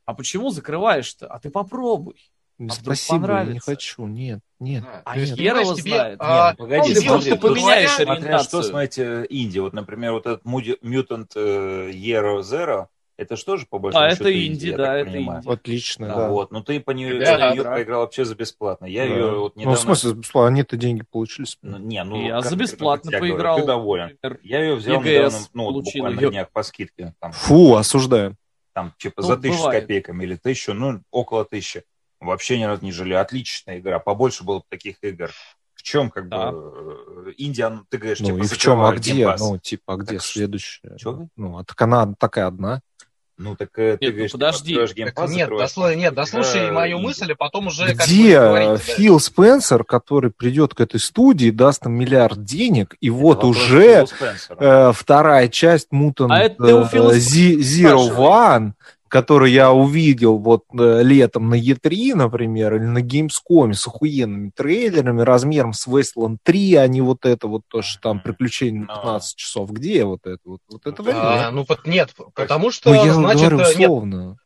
[0.06, 1.28] А почему закрываешь-то?
[1.28, 2.16] А ты попробуй.
[2.58, 4.06] вдруг Спасибо, я не хочу.
[4.08, 4.84] Нет, нет.
[5.06, 6.18] А есть, хер его знает.
[6.20, 8.64] а, Не, ну, погоди, ну, просто тут поменяешь говоря, Смотря что, ориентацию.
[8.64, 9.60] смотрите, инди.
[9.60, 12.88] Вот, например, вот этот Mutant э, Hero Zero,
[13.18, 15.40] это что же по большому А, счету это инди, я да, это понимаю?
[15.42, 15.50] инди.
[15.50, 16.30] Отлично, Да, да.
[16.30, 17.72] Вот, ну ты по нее, Да, за нее да.
[17.72, 18.86] проиграл вообще за бесплатно.
[18.86, 19.14] Я Да.
[19.14, 19.78] ее вот Ну, недавно...
[19.78, 21.46] в смысле, бесплатно, они-то деньги получили.
[21.46, 23.60] с- Ну, не, ну, Я за бесплатно про тебя говорю, поиграл.
[23.60, 24.18] Ты доволен.
[24.22, 24.40] например.
[24.44, 27.14] Я ее взял EGS недавно, ну, вот буквально на днях по скидке.
[27.20, 28.36] Там, Фу, осуждаю.
[28.74, 29.82] там типа Ну, за тысячу с бывает.
[29.82, 31.84] копейками или тысячу, ну, около тысячи.
[32.20, 33.22] Вообще ни разу не жалею.
[33.22, 34.00] Отличная игра.
[34.00, 35.32] Побольше было бы таких игр.
[35.76, 36.52] В чем, как Да.
[36.52, 39.36] бы, э, Индия, ну, ты говоришь, Ну типа, и в чем, а где?
[39.38, 40.98] Ну, типа, а где Так следующая?
[40.98, 41.28] чё?
[41.36, 42.82] Ну, а так она такая одна.
[43.38, 44.76] Ну, так э, ты Нет, ну, говоришь, подожди.
[44.76, 47.06] Так Pass, нет, дослушай, нет, дослушай мою инди.
[47.06, 48.78] мысль, а потом уже как Где.
[48.78, 53.58] Фил Спенсер, который придет к этой студии, даст им миллиард денег, и вот Это вопрос
[53.58, 54.06] уже
[54.58, 57.18] э, вторая часть Mutant А это ты э,
[57.60, 58.28] Zero спрашивай.
[58.28, 58.72] One
[59.10, 65.22] который я увидел вот э, летом на E3, например, или на Gamescom с охуенными трейлерами
[65.22, 69.02] размером с Wasteland 3, а не вот это вот то, что там приключение на Ну.
[69.02, 69.72] 15 часов.
[69.72, 70.40] Где вот это?
[70.46, 71.54] Вот, вот этого А, нет.
[71.54, 74.38] ну, вот нет, потому что, Ну, я значит, говорю э, нет, условно.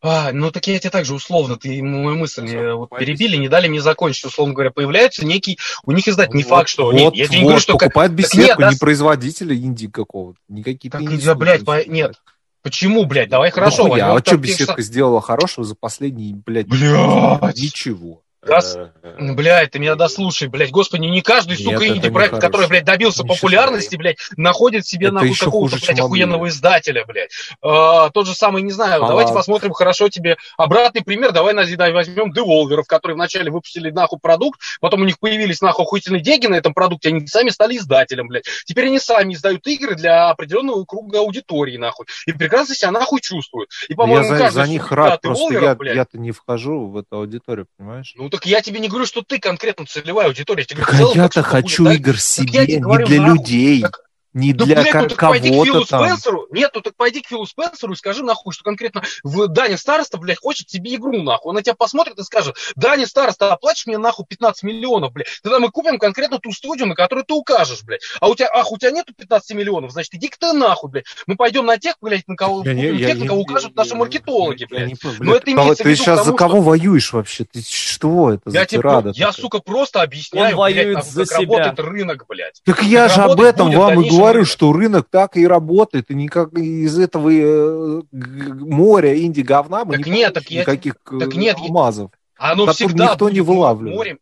[0.00, 3.48] А, ну так я тебе также условно, ты мою мысль Всё, э, вот перебили, не
[3.48, 6.94] дали мне закончить, условно говоря, появляется некий, у них издатель, не Вот, факт, что, вот,
[6.94, 9.88] нет, я тебе не вот, говорю, что как, покупает нет, беседку, да, не производителя инди
[9.88, 10.38] какого-то.
[10.48, 12.14] Никакие Так, да, блядь, по- нет.
[12.62, 14.06] Почему, блядь, давай хорошо, Нахуя?
[14.08, 17.56] возьмем а что беседка сделала хорошего за последние, блядь, Блядь.
[17.56, 18.22] ничего.
[18.42, 18.88] Раз- Э,
[19.18, 22.68] Ну, Блядь, ты меня дослушай, блядь, господи, не каждый, Нет, сука, инди-проект, который, хорошо.
[22.68, 26.54] блядь, добился Не популярности, блядь, находит себе, Это нахуй, какого-то, блядь, охуенного мобильный.
[26.56, 27.30] издателя, блядь.
[27.62, 31.64] А, тот же самый, не знаю, А давайте посмотрим хорошо тебе обратный пример, давай на-
[31.66, 36.46] давай возьмем Деволверов, которые вначале выпустили, нахуй, продукт, потом у них появились, нахуй, охуительные деньги
[36.46, 38.44] на этом продукте, они сами стали издателем, блядь.
[38.66, 43.70] Теперь они сами издают игры для определенного круга аудитории, нахуй, и прекрасно себя, нахуй, чувствуют.
[43.88, 46.30] И, Я по-моему, за, каждый, за них сука, рад, просто Волверов, я, блядь, я-то не
[46.30, 48.14] вхожу в эту аудиторию, понимаешь?
[48.16, 50.62] ну так я тебе не говорю, что ты конкретно целевая аудитория.
[50.62, 54.64] Я тебе говорю, а я-то хочу будет, игр себе, не для людей, Так- не Да,
[54.66, 56.06] для блядь, ну так пойди к Филу там.
[56.06, 56.46] Спенсеру.
[56.50, 60.18] Нет, ну так пойди к Филу Спенсеру и скажи нахуй, что конкретно в Дани Староста,
[60.18, 61.50] блядь, хочет тебе игру нахуй.
[61.50, 65.28] Он на тебя посмотрит и скажет, Дани Староста, оплачь мне нахуй 15 миллионов, блядь.
[65.42, 68.02] Тогда мы купим конкретно ту студию, на которую ты укажешь, блядь.
[68.20, 71.04] А у тебя, ах, у тебя нету 15 миллионов, значит, иди к ты нахуй, блядь.
[71.26, 73.90] Мы пойдем на тех, блядь, на кого, Я я тех, не- на кого укажут наши
[73.90, 74.88] я- маркетологи, я блядь.
[74.88, 77.44] не понял, Но блядь, это имеется в Ты виду сейчас за кого воюешь вообще?
[77.44, 79.12] Ты что это Я, за тебе, тирада?
[79.14, 81.56] я, сука, просто объясняю, Он блядь, воюет нахуй, за как себя.
[81.58, 82.60] работает рынок, блядь.
[82.64, 84.48] Так я как же об этом вам и дальнейший говорю, рынок.
[84.48, 90.12] что рынок так и работает, и никак из этого э, моря инди-говна мы Так не
[90.12, 92.10] нет, так я никаких э, так нет, я- алмазов.
[92.36, 93.96] Оно Который всегда никто не вылавливает.
[93.96, 94.18] морем.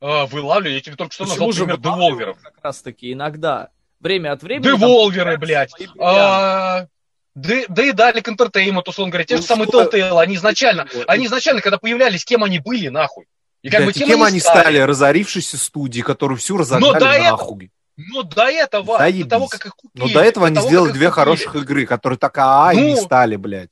[0.00, 2.38] А, вылавливаю, я тебе только что Почему назвал же пример деволверов.
[2.42, 3.68] Как раз таки иногда.
[4.00, 4.68] Время от времени.
[4.68, 5.70] там Деволверы, блядь.
[5.70, 6.00] свои бриллианты.
[6.02, 6.86] А,
[7.34, 9.24] Да, да и дали к Entertainment, условно говоря.
[9.24, 12.88] Те же Ну, самые что- Telltale, они изначально, они изначально, когда появлялись, кем они были,
[12.88, 13.26] нахуй.
[13.62, 14.60] И как Блядь, бы и кем, кем они стали?
[14.60, 14.78] стали.
[14.78, 17.70] Разорившейся студии, которую всю разогнали до этого- нахуй.
[17.96, 19.24] Но до этого, Заебись.
[19.24, 20.04] до того, как их купили.
[20.06, 21.14] Но до этого они того, сделали как их две купили.
[21.24, 23.70] хороших игры, которые так а и не Ну, стали, блядь.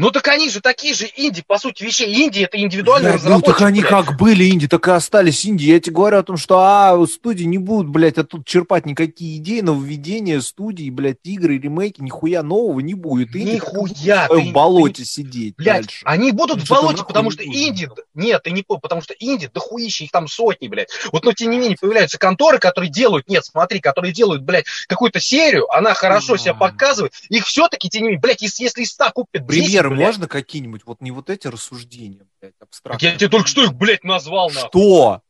[0.00, 2.24] Ну так они же такие же инди, по сути вещей.
[2.24, 3.90] Инди это индивидуальный Блядь, ну разработчик, так они блядь.
[3.90, 5.64] как были инди, так и остались инди.
[5.64, 9.58] Я тебе говорю о том, что а, студии не будут, блядь, оттуда черпать никакие идеи,
[9.60, 13.34] нововведения студии, блядь, игры, ремейки, нихуя нового не будет.
[13.34, 14.24] Инди Нихуя.
[14.24, 16.02] в своем ты- болоте сидеть Блядь, дальше.
[16.04, 17.88] они будут Ну, в болоте, потому что инди...
[18.14, 20.90] Нет, ты не по- потому что инди дохуища, их там сотни, блядь.
[21.10, 25.18] Вот, но тем не менее появляются конторы, которые делают, нет, смотри, которые делают, блядь, какую-то
[25.18, 29.10] серию, она хорошо себя показывает, их все-таки, тем не менее, блядь, если, если из 100
[29.12, 30.82] купят 10, Примеры блядь, можно какие-нибудь?
[30.84, 33.12] Вот не вот эти рассуждения, блядь, так абстрактные.
[33.12, 34.68] я тебе только что их, блядь, назвал, нахуй.
[34.68, 35.22] Что?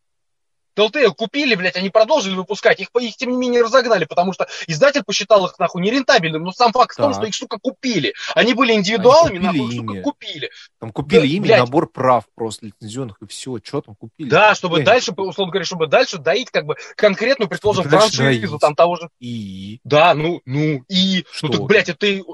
[0.78, 5.02] Telltale купили, блядь, они продолжили выпускать, их, их тем не менее разогнали, потому что издатель
[5.02, 7.20] посчитал их, нахуй, нерентабельным, но сам факт в том, Так.
[7.20, 8.14] что их, сука, купили.
[8.34, 10.50] Они были индивидуалами, Они купили нахуй, их, сука, купили.
[10.78, 11.58] Там купили Да, ими блядь.
[11.58, 13.58] набор прав просто лицензионных и все.
[13.62, 14.28] Что там купили?
[14.28, 14.86] Да, чтобы Блядь.
[14.86, 19.80] дальше, условно говоря, чтобы дальше доить, как бы, конкретную, предположим, франшизу, там, того же И...
[19.82, 21.24] Да, ну, ну, и...
[21.32, 21.48] Что?
[21.48, 22.24] Ну, так, блядь, это ты...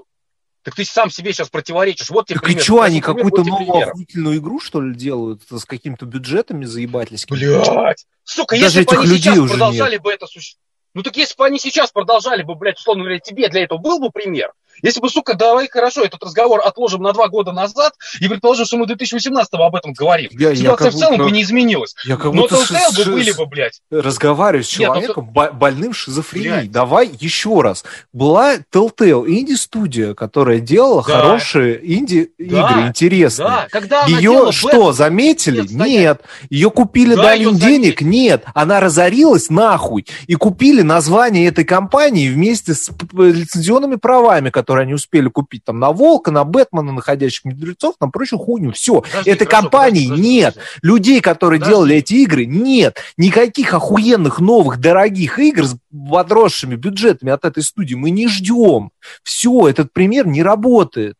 [0.64, 2.08] Так ты сам себе сейчас противоречишь.
[2.08, 2.62] Вот тебе Так и пример.
[2.64, 3.88] что, они какую-то новую пример.
[3.90, 7.36] охуительную игру, что ли, делают с какими-то бюджетами заебательскими?
[7.36, 8.06] Блядь.
[8.24, 10.64] Сука, Даже если бы они людей сейчас уже продолжали бы это существовать...
[10.94, 13.98] Ну так если бы они сейчас продолжали бы, блядь, условно говоря, тебе для этого был
[13.98, 14.52] бы пример.
[14.82, 18.76] Если бы, сука, давай хорошо, этот разговор отложим на два года назад и предположим, что
[18.76, 20.30] мы 2018 об этом говорим.
[20.32, 21.94] Я- я Ситуация как в целом бы не изменилась.
[22.04, 23.80] Я как Но будто Telltale с- бы были бы, блядь.
[23.90, 26.52] разговариваю с Нет, человеком бо- больным шизофренией.
[26.62, 26.70] Блядь.
[26.72, 27.84] Давай еще раз.
[28.12, 31.12] Была Telltale инди-студия, которая делала Да.
[31.20, 33.48] хорошие инди-игры, Да, интересные.
[33.48, 35.60] Да, когда Ее что, бета, заметили?
[35.60, 35.70] нет.
[35.70, 36.20] Нет.
[36.50, 38.00] Ее купили, Да, дали её им денег?
[38.02, 38.44] Нет.
[38.54, 40.06] Она разорилась нахуй.
[40.26, 45.90] И купили название этой компании вместе с лицензионными правами, которые они успели купить там на
[45.92, 48.72] Волка, на Бэтмена, на Ходящих Мертвецов, на прочую хуйню.
[48.72, 49.00] Все.
[49.02, 50.54] Подожди, Этой хорошо, компании подожди, нет.
[50.54, 50.70] подожди.
[50.82, 51.74] Людей, которые Подожди.
[51.74, 52.98] делали эти игры, нет.
[53.16, 55.76] Никаких охуенных новых дорогих игр с
[56.10, 58.90] подросшими бюджетами от этой студии мы не ждем.
[59.22, 61.16] Все, этот пример не работает.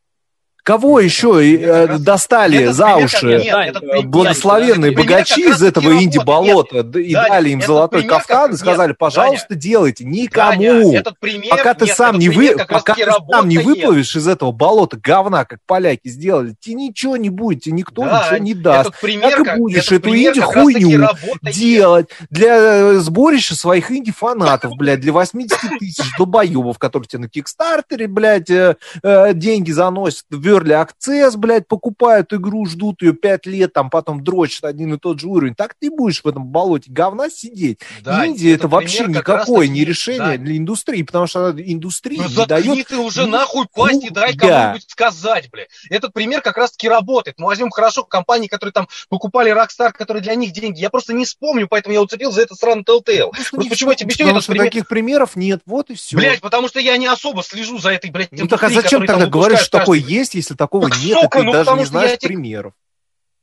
[0.65, 3.27] Кого еще э, как раз- достали Этот за уши?
[3.27, 8.17] нет, э, пример- благословенные пример богачи из этого инди-болота и Даня, дали им золотой пример
[8.17, 10.05] кафтан и нет, сказали, пожалуйста, делайте.
[10.05, 10.95] Даня, Никому.
[10.95, 14.27] этот пример, Пока ты нет, сам этот не, вы, пока ты сам не выплывешь из
[14.27, 18.55] этого болота говна, как поляки сделали, тебе ничего не будет, тебе никто Да, ничего не
[18.55, 18.89] даст.
[18.89, 21.09] Этот пример, Так и как- будешь этот эту инди-хуйню
[21.43, 28.07] делать для э, сборища своих инди-фанатов, блядь, для 80 тысяч долбоебов, которые тебе на Кикстартере,
[28.09, 30.25] блядь, э, э, деньги заносят,
[30.55, 35.21] Early Access, блядь, покупают игру, ждут ее пять лет, там потом дрочат один и тот
[35.21, 35.55] же уровень.
[35.55, 37.81] Так ты будешь в этом болоте говна сидеть.
[38.03, 40.45] Да, Индия это, пример вообще никакое не решение да.
[40.45, 44.37] для индустрии, потому что она индустрии Ну не дает ты уже нахуй пасть и дай
[44.37, 45.65] кому-нибудь сказать, бля.
[45.91, 47.39] Этот пример как раз таки работает.
[47.39, 50.81] Мы возьмем хорошо компании, которые там покупали Rockstar, которые для них деньги.
[50.81, 53.31] Я просто не вспомню, поэтому я уцепил за этот сраный Telltale.
[53.31, 54.65] Просто Вот почему я тебе объясню этот пример.
[54.67, 56.17] таких примеров нет, вот и все.
[56.17, 59.27] Блять, потому что я не особо слежу за этой, блядь, ну так а зачем тогда
[59.27, 62.19] говоришь, что такое есть, если такого Так, нет, сука, ты ну даже потому не знаешь
[62.19, 62.73] тебе- примеров?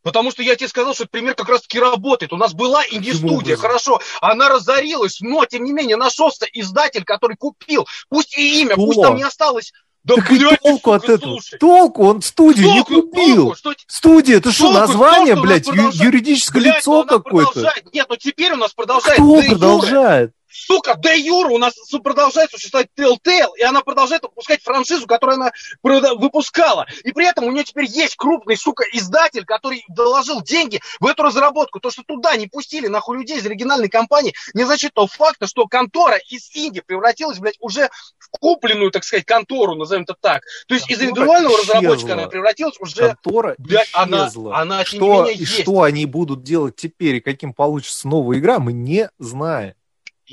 [0.03, 2.33] Потому что я тебе сказал, что этот пример как раз таки работает.
[2.33, 7.87] У нас была инди-студия, хорошо, она разорилась, но, тем не менее, нашелся издатель, который купил,
[8.09, 8.85] пусть и имя, Кто?
[8.85, 9.73] пусть там не осталось.
[10.03, 11.33] Да, так и толку от этого.
[11.33, 11.59] слушай.
[11.59, 13.35] Толку, он студию не Толку, купил.
[13.35, 17.73] толку, что Студия, это что, название, толку, блядь, продолжает- юридическое Блядь, лицо какое-то?
[17.93, 19.49] Нет, ну теперь у нас продолжает Кто юре.
[19.49, 20.31] продолжает?
[20.53, 21.73] Сука, де юра у нас
[22.03, 25.51] продолжает существовать Telltale, и она продолжает выпускать франшизу, которую она
[25.81, 26.85] выпускала.
[27.05, 31.23] И при этом у нее теперь есть крупный, сука, издатель, который доложил деньги в эту
[31.23, 31.79] разработку.
[31.79, 35.67] То, что туда не пустили нахуй людей из оригинальной компании, не значит того факта, что
[35.67, 37.89] контора из Индии превратилась, блядь, уже
[38.39, 40.43] купленную, так сказать, контору, назовем это так.
[40.67, 41.75] То есть из Контора индивидуального исчезла.
[41.75, 43.07] разработчика она превратилась уже...
[43.09, 44.57] Контора Блядь, она- исчезла.
[44.57, 45.61] она, не что, менее, и есть.
[45.61, 49.73] что они будут делать теперь, и каким получится новая игра, мы не знаем.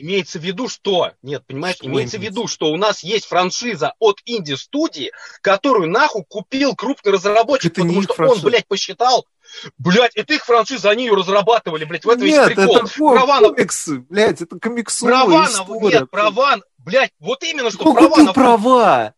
[0.00, 3.94] Имеется в виду, что, нет, понимаешь, Что имеется в виду, что у нас есть франшиза
[3.98, 5.10] от инди-студии,
[5.42, 8.46] которую нахуй купил крупный разработчик, Это потому что франшиза.
[8.46, 9.26] он, блядь, посчитал,
[9.76, 12.76] блядь, это их франшиза, они ее разрабатывали, блядь, в этом весь Нет, прикол.
[12.76, 15.98] это Права на- комиксы, блядь, это комиксовая Права на, история.
[16.00, 16.56] нет, права,
[16.89, 18.32] блядь, вот именно, что Кто права купил на...
[18.32, 19.15] права?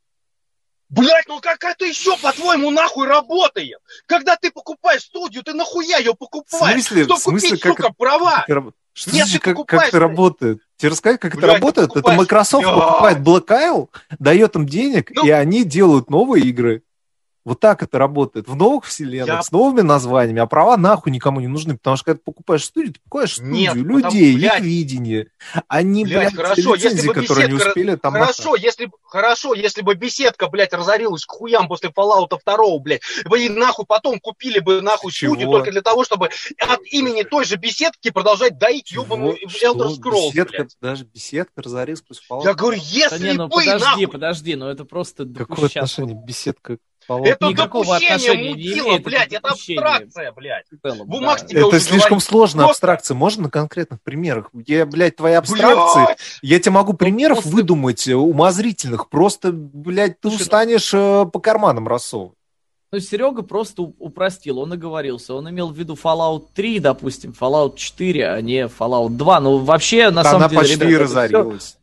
[0.89, 3.79] Блядь, ну как это еще, по-твоему, нахуй работает?
[4.07, 6.85] Когда ты покупаешь студию, ты нахуя ее В покупаешь?
[6.85, 8.45] смысле, Что в смысле, купить, как, сука, права?
[8.47, 10.59] как это Что Нет, значит, как, как это работает?
[10.77, 11.97] Тебе рассказать, как это Блядь, ты работает?
[11.97, 12.13] Это.
[12.13, 13.89] Microsoft покупает Black Isle,
[14.19, 15.25] дает им денег, Ну.
[15.25, 16.83] и они делают новые игры.
[17.45, 18.49] Вот так это работает.
[18.49, 22.05] В новых вселенных, Я- с новыми названиями, а права нахуй никому не нужны, потому что
[22.05, 24.59] когда ты покупаешь студию, ты покупаешь студию, Нет, потому- людей, блядь.
[24.59, 25.27] их видение,
[25.67, 28.13] а не, Блядь, блядь, хорошо, если лицензии, бы которые не беседка- успели там...
[28.13, 33.47] Хорошо, если хорошо, если бы беседка, блядь, разорилась к хуям после Fallout 2, блядь, вы
[33.47, 35.33] и нахуй потом купили бы нахуй Чего?
[35.35, 40.29] студию только для того, чтобы от имени той же беседки продолжать доить ебаную Elder Scrolls,
[40.33, 40.77] беседка, блядь.
[40.83, 42.45] даже беседка разорилась после Fallout.
[42.45, 46.15] Я говорю, Да если не, ну бы, подожди, нахуй, подожди, ну это просто Какое отношение
[46.23, 46.77] беседка
[47.09, 49.81] это никакого отношения допущение не мудила, имеет, это блядь, это допущение.
[49.83, 50.67] абстракция, блядь.
[50.71, 51.47] в целом, В умах да.
[51.47, 52.25] тебе Это уже слишком говорить.
[52.29, 53.15] сложная Просто- абстракция.
[53.15, 54.51] Можно на конкретных примерах?
[54.67, 59.09] Я, блядь, твои абстракции, Блядь, я тебе могу примеров просто- выдумать э, умозрительных.
[59.09, 62.35] Просто, блядь, ты Слушай, ну- устанешь э, по карманам рассовывать.
[62.93, 65.35] Ну, Серега просто упростил, он оговорился.
[65.35, 69.41] Он имел в виду Fallout 3, допустим, Fallout 4, а не Fallout 2.
[69.41, 71.71] Ну, вообще, на самом Она деле, почти ребята, разорилась.
[71.71, 71.80] это-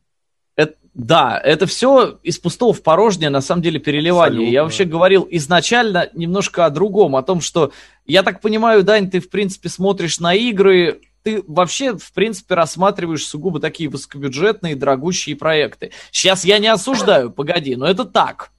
[0.97, 4.39] да, это все из пустого в порожнее, на самом деле, переливание.
[4.39, 4.51] Абсолютно.
[4.51, 7.71] Я вообще говорил изначально немножко о другом, о том, что,
[8.07, 13.27] я так понимаю, Дань, ты, в принципе, смотришь на игры, ты вообще, в принципе, рассматриваешь
[13.27, 15.91] сугубо такие высокобюджетные, дорогущие проекты.
[16.09, 18.49] Сейчас я не осуждаю, погоди, но это так.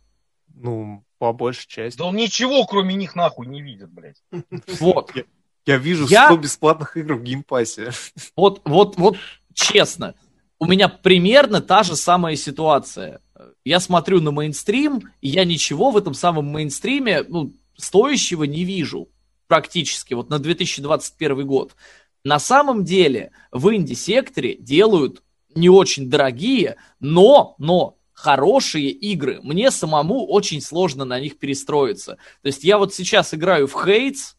[0.55, 1.99] Ну, по большей части.
[1.99, 4.23] Да он ничего, кроме них, нахуй не видит, блядь.
[4.79, 5.11] Вот.
[5.67, 7.91] Я вижу Я- 100 бесплатных игр в геймпассе.
[8.37, 9.17] Вот, вот, вот,
[9.55, 10.15] честно,
[10.59, 13.21] у меня примерно та же самая ситуация.
[13.65, 19.09] Я смотрю на мейнстрим, и я ничего в этом самом мейнстриме, ну, стоящего не вижу.
[19.47, 21.75] Практически, вот на 2021 год.
[22.25, 25.23] На самом деле, в инди-секторе делают
[25.55, 29.41] не очень дорогие, но, но хорошие игры.
[29.43, 32.19] Мне самому очень сложно на них перестроиться.
[32.43, 34.35] То есть я вот сейчас играю в Хейтс,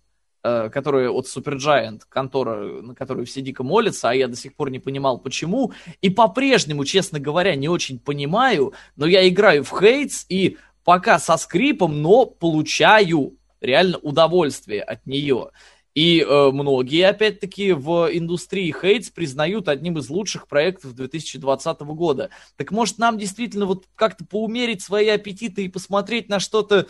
[0.73, 4.79] которая от Supergiant, контора, на которую все дико молятся, а я до сих пор не
[4.79, 5.73] понимал, почему.
[6.01, 11.37] И по-прежнему, честно говоря, не очень понимаю, но я играю в Хейтс и пока со
[11.37, 15.49] скрипом, но получаю реально удовольствие от нее.
[15.95, 22.29] И э, многие, опять-таки, в индустрии Хейтс признают одним из лучших проектов 2020 года.
[22.55, 26.87] Так может нам действительно вот как-то поумерить свои аппетиты и посмотреть на что-то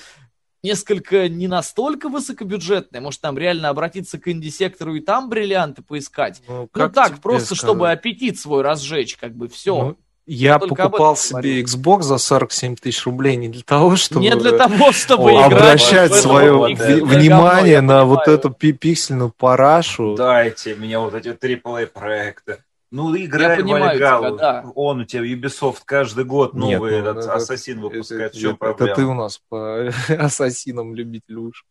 [0.64, 6.42] несколько не настолько высокобюджетное, может нам реально обратиться к инди-сектору и там бриллианты поискать?
[6.48, 7.64] Ну, Ну как так, просто сказать?
[7.64, 9.82] чтобы аппетит свой разжечь, как бы все.
[9.82, 9.98] Ну,
[10.32, 11.60] я покупал себе.
[11.62, 14.22] Xbox за 47 тысяч рублей не для того, чтобы...
[14.22, 15.54] не для того, чтобы О, играть.
[15.54, 20.16] обращать свое вот внимание на вот эту пи- пиксельную парашу.
[20.16, 22.60] Дайте мне вот эти AAA проекты.
[22.92, 24.66] Ну, играй в понимаю тебя, да.
[24.76, 28.32] Он у тебя, Ubisoft, каждый год Нет, новый ну, этот это- Ассасин выпускает.
[28.32, 28.96] Это, В чем это проблема?
[28.96, 31.66] ты у нас по ассасинам любитель уж.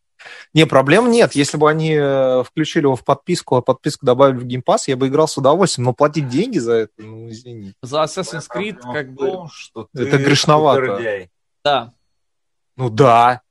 [0.53, 1.33] Не, проблем нет.
[1.35, 5.07] Если бы они э, включили его в подписку, а подписку добавили в геймпас, я бы
[5.09, 5.87] играл с удовольствием.
[5.87, 7.75] Но платить деньги за это, ну, извини.
[7.83, 11.29] За Assassin's Creed, проблема как бы, том, что Это грешновато.
[11.65, 11.93] да.
[12.77, 13.43] Ну да.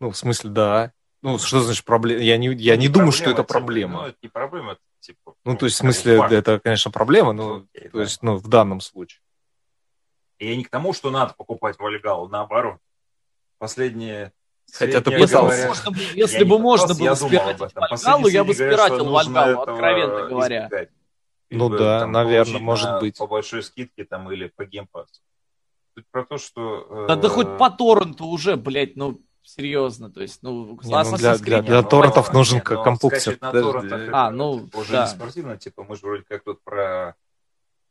[0.00, 0.92] Ну, в смысле, да.
[1.22, 2.22] Ну, что значит проблема?
[2.22, 4.00] Я не, я не, Не думаю, что это типа, проблема.
[4.02, 5.34] Ну, это не проблема, это типа...
[5.44, 6.32] Ну, то есть, в смысле, факт.
[6.32, 8.02] это, конечно, проблема, но, Окей, то да.
[8.02, 9.20] есть, ну, в данном случае.
[10.38, 12.78] И Я не к тому, что надо покупать Вальгалу, наоборот.
[13.58, 14.32] Последние...
[14.72, 16.14] Хотя ты сведения Если, бы пытался.
[16.14, 17.74] если бы можно пытался, было спиратить.
[17.74, 20.66] Вальгалу, я бы спиратил Вальгалу, откровенно говоря.
[20.66, 20.90] избегать.
[21.50, 23.18] Ну да, там наверное, может на- быть.
[23.18, 25.20] По большой скидке там или по геймпасу.
[26.12, 27.06] Про то, что...
[27.08, 31.16] Да, да э, хоть по торренту уже, блядь, ну, серьезно, то есть, ну, Не, ну,
[31.16, 35.04] для- для- для торрентов нужен не, как ну, это- А, ну, уже да.
[35.04, 37.16] не спортивно, типа, мы же вроде как тут про...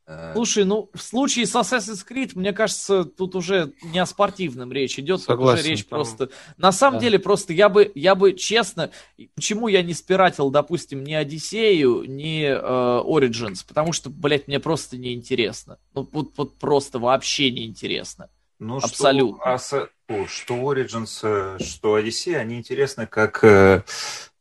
[0.07, 4.71] э, Слушай, ну, в случае с Assassin's Creed, мне кажется, тут уже не о спортивном
[4.71, 6.29] речь идет, тут Согласен, уже речь там- просто...
[6.57, 7.05] На самом Да.
[7.05, 8.89] деле, просто я бы, я бы честно...
[9.35, 13.65] Почему я не спиратил, допустим, ни Одиссею, ни э, Origins?
[13.67, 15.77] Потому что, блядь, мне просто неинтересно.
[15.93, 18.29] Ну, вот, вот просто вообще неинтересно.
[18.59, 19.57] Ну, Абсолютно.
[19.59, 19.89] Что,
[20.27, 23.81] что Origins, э, что Odyssey, они интересны как, э,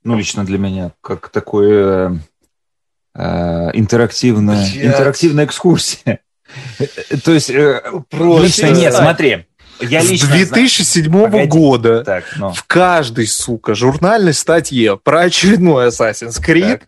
[0.02, 2.20] ну, лично для меня, как такое
[3.14, 6.20] э, интерактивная, интерактивная экскурсия.
[7.24, 7.52] То есть,
[8.08, 8.46] Просто.
[8.46, 9.47] лично нет, смотри,
[9.80, 11.46] я С лично знаю- 2007 Погоди.
[11.48, 16.82] года Так, ну, в каждой, сука, журнальной статье про очередной Assassin's Creed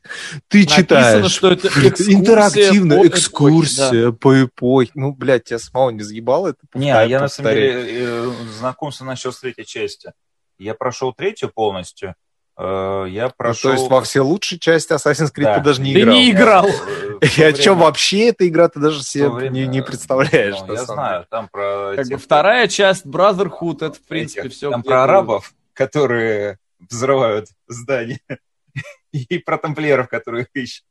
[0.48, 4.90] ты Написано, читаешь что это экскурсия интерактивная по эпохе, экскурсия по эпохе.
[4.94, 6.58] Ну, блядь, тебя самого не заебало это?
[6.74, 10.12] не, я на самом деле э, знакомство начал с третьей части.
[10.58, 12.14] Я прошел третью полностью,
[12.60, 13.70] э, я Ну, прошел...
[13.70, 15.58] то есть во все лучшие части Assassin's Creed Да.
[15.58, 16.14] ты даже не Ты играл.
[16.14, 16.66] не играл.
[16.68, 20.56] Э, И то о чем вообще эта игра, ты даже себе не, не представляешь.
[20.66, 21.94] ну, я знаю, там про...
[21.96, 24.70] Как бы этих- вторая часть Brotherhood, это, в принципе, этих, все.
[24.70, 26.58] Там про арабов, которые
[26.88, 28.20] взрывают здания.
[29.12, 30.84] И про тамплиеров, которые их ищут.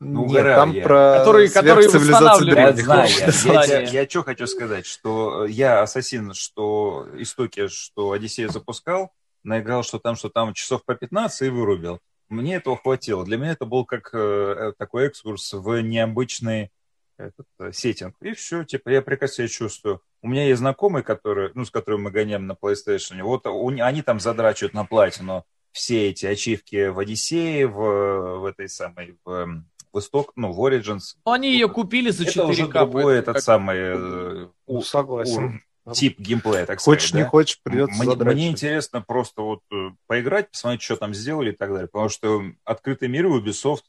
[0.00, 0.82] Ну, Нет, там я.
[0.84, 3.18] про Которые- которые восстанавливают древних.
[3.20, 8.48] Я знаю, я, я, я что хочу сказать, что я Ассасин, что истоки, что Одиссея
[8.48, 9.10] запускал,
[9.48, 12.00] наиграл, что там, что там часов по 15 и вырубил.
[12.28, 13.24] Мне этого хватило.
[13.24, 16.70] Для меня это был как э, такой экскурс в необычный
[17.16, 18.14] этот, э, сеттинг.
[18.20, 20.02] И все, типа, я прекрасно себя чувствую.
[20.22, 23.22] У меня есть знакомые, которые, ну, с которыми мы гоняем на PlayStation.
[23.22, 28.68] Вот у- они там задрачивают на платину все эти ачивки в Одиссее, в, в этой
[28.68, 31.14] самой, в, эм, в Исток, ну, в Origins.
[31.24, 32.30] Ну, они ее купили за 4К.
[32.30, 35.62] Это уже другой этот как- самый э, у- согласен.
[35.94, 37.14] Тип геймплея, так Хочешь, сказать.
[37.14, 37.28] не да.
[37.30, 41.70] хочешь, придется мне, мне интересно просто вот э, поиграть, посмотреть, что там сделали и так
[41.70, 41.88] далее.
[41.88, 43.82] Потому что открытый мир у Ubisoft,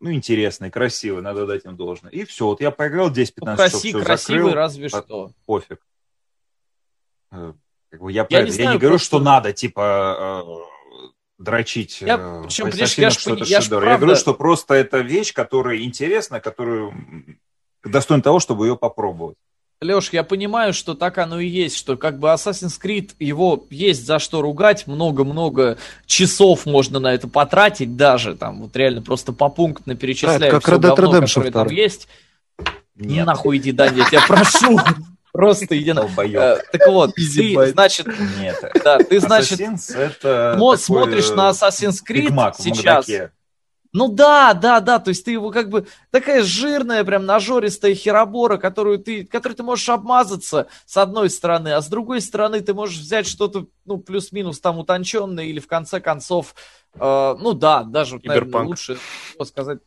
[0.00, 2.10] ну, интересный, красивый, надо дать им должное.
[2.10, 5.30] И все, вот я поиграл 10-15 Ну, часов, краси- всё красивый закрыл, разве по- что.
[5.46, 5.78] пофиг.
[7.30, 7.52] Э,
[7.90, 11.02] как бы я, Я про не я знаю, не говорю, просто- что надо, типа, э,
[11.38, 13.82] дрочить Я- причем, по понимаешь, я что это я ж шедевр.
[13.82, 16.94] Я правда- говорю, что просто это вещь, которая интересна, которую
[17.84, 19.36] достойна того, чтобы ее попробовать.
[19.82, 24.06] Леш, я понимаю, что так оно и есть, что как бы Assassin's Creed, его есть
[24.06, 25.76] за что ругать, много-много
[26.06, 30.78] часов можно на это потратить даже, там вот реально просто попунктно перечисляю как всё Red
[30.78, 31.74] Dead говно, которое там 2.
[31.74, 32.08] есть.
[32.94, 33.26] Нет.
[33.26, 34.78] Нахуй иди, Даня, я тебя прошу.
[35.32, 36.06] Просто иди на...
[36.18, 38.06] Э, Так вот, ты, значит,
[38.38, 38.70] Нет.
[38.84, 39.58] да, ты, значит,
[39.94, 43.06] это смотришь э, на Assassin's Биг Creed сейчас.
[43.92, 48.56] Ну да, да, да, то есть ты его как бы такая жирная, прям нажористая херобора,
[48.56, 52.98] которую ты, которой ты можешь обмазаться с одной стороны, а с другой стороны ты можешь
[52.98, 56.54] взять что-то, ну, плюс-минус там утонченное или в конце концов,
[56.94, 58.68] э, ну да, даже, вот, наверное, Киберпанк.
[58.68, 58.98] лучше
[59.44, 59.80] сказать,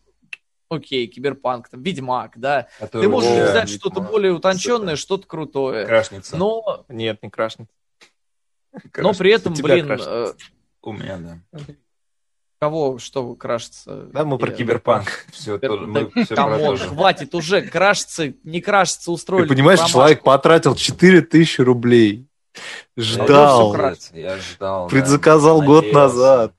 [0.70, 6.38] окей, киберпанк, там, Ведьмак, да, который ты можешь взять что-то более утонченное, что-то крутое, крашница.
[6.38, 7.70] но, Нет, не крашнет.
[8.98, 10.34] но при этом, блин, э,
[10.84, 11.60] У меня, да.
[12.66, 14.08] Кого, что крашится?
[14.12, 15.26] Да, мы про Я- киберпанк.
[15.32, 16.88] Все, Да, мы все про Come on, то же.
[16.90, 19.48] хватит уже, крашится, не крашится, устроили.
[19.48, 19.98] Ты понимаешь, промашку.
[20.00, 22.26] человек потратил 4000 рублей.
[22.98, 23.76] Ждал.
[24.14, 24.86] Я ждал.
[24.86, 24.90] да.
[24.90, 26.16] Предзаказал год Надеялся.
[26.16, 26.54] назад.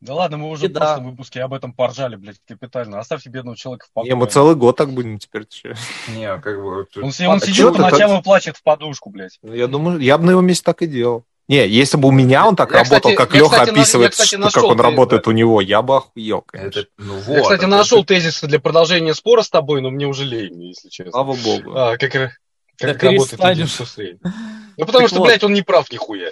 [0.00, 0.80] Да ладно, мы уже И в да.
[0.80, 3.00] прошлом выпуске об этом поржали, блядь, капитально.
[3.00, 4.12] Оставьте бедного человека в покое.
[4.12, 5.44] Не, мы целый год так будем теперь.
[5.48, 5.74] чё?
[6.14, 6.82] Не, как бы...
[6.82, 9.38] Он, он А сидит по ночам и плачет в подушку, блядь.
[9.42, 11.24] Я думаю, я бы на его месте так и делал.
[11.48, 13.74] Не, если бы у меня он так Я, работал, кстати, как я, Леха кстати, на-
[13.76, 16.80] я, описывает, кстати, что- нашел как он ты- работает у него, я бы охуел, конечно.
[16.80, 20.06] Это, ну, вот, Я, кстати, это- нашел тезисы для продолжения спора с тобой, но мне
[20.06, 21.12] уже лень, если честно.
[21.12, 21.72] Слава богу.
[21.74, 22.28] А, как, ра-
[22.80, 24.18] Да как работает индустрия.
[24.22, 25.28] Ну, потому Так что, вот.
[25.28, 26.30] блядь, он не прав нихуя.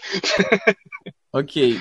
[1.33, 1.79] Окей.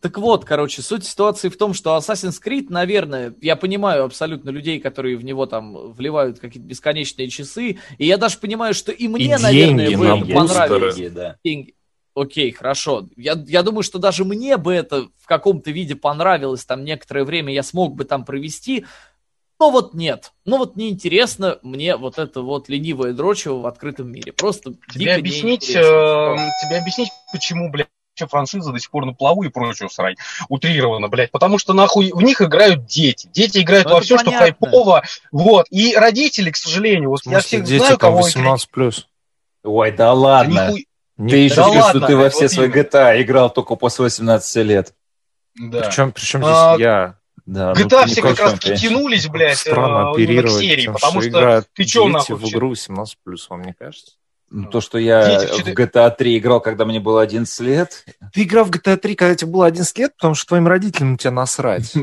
[0.00, 4.78] Так вот, короче, суть ситуации в том, что Assassin's Creed, наверное, я понимаю абсолютно людей,
[4.78, 9.24] которые в него там вливают какие-то бесконечные часы, и я даже понимаю, что и мне,
[9.24, 10.94] И наверное, деньги бы понравилось.
[10.94, 11.36] деньги, да.
[11.44, 11.74] Деньги.
[12.14, 13.06] Окей, хорошо.
[13.16, 17.52] Я, я думаю, что даже мне бы это в каком-то виде понравилось, там некоторое время
[17.52, 18.84] я смог бы там провести,
[19.60, 20.32] Но вот нет.
[20.44, 24.32] Ну вот неинтересно мне вот это вот ленивое дрочево в открытом мире.
[24.32, 29.12] Просто Тебе дико объяснить, э, тебе объяснить, почему, блядь, вообще франшиза до сих пор на
[29.12, 30.14] плаву и прочую срань.
[30.48, 31.30] Утрированно, блядь.
[31.32, 33.28] Потому что, нахуй, в них играют дети.
[33.32, 34.46] Дети играют Ну, во все, что понятно.
[34.46, 35.02] хайпово.
[35.32, 35.66] Вот.
[35.70, 38.22] И родители, к сожалению, вот В я всех дети знаю, там кого...
[38.22, 39.08] 18 плюс.
[39.64, 40.68] Ой, да Да ладно.
[40.70, 40.86] нихуй-
[41.16, 42.80] Ты еще Да скажешь, что ладно, ты во все вот свои именно.
[42.80, 44.94] GTA играл только после 18 лет.
[45.54, 45.82] Да.
[45.82, 47.18] Причем, причем А, здесь я?
[47.46, 48.88] Да, GTA ну, А все как раз конечно.
[48.88, 52.48] тянулись, блядь, Странно э, к оперировать серии, тем, потому что что ты дети нахуй в
[52.50, 54.12] игру 18 плюс, вам не кажется?
[54.56, 58.04] Ну, То, что я в GTA 3 играл, когда мне было 11 лет.
[58.32, 61.32] Ты играл в GTA 3, когда тебе было 11 лет, потому что твоим родителям тебя
[61.32, 61.92] насрать.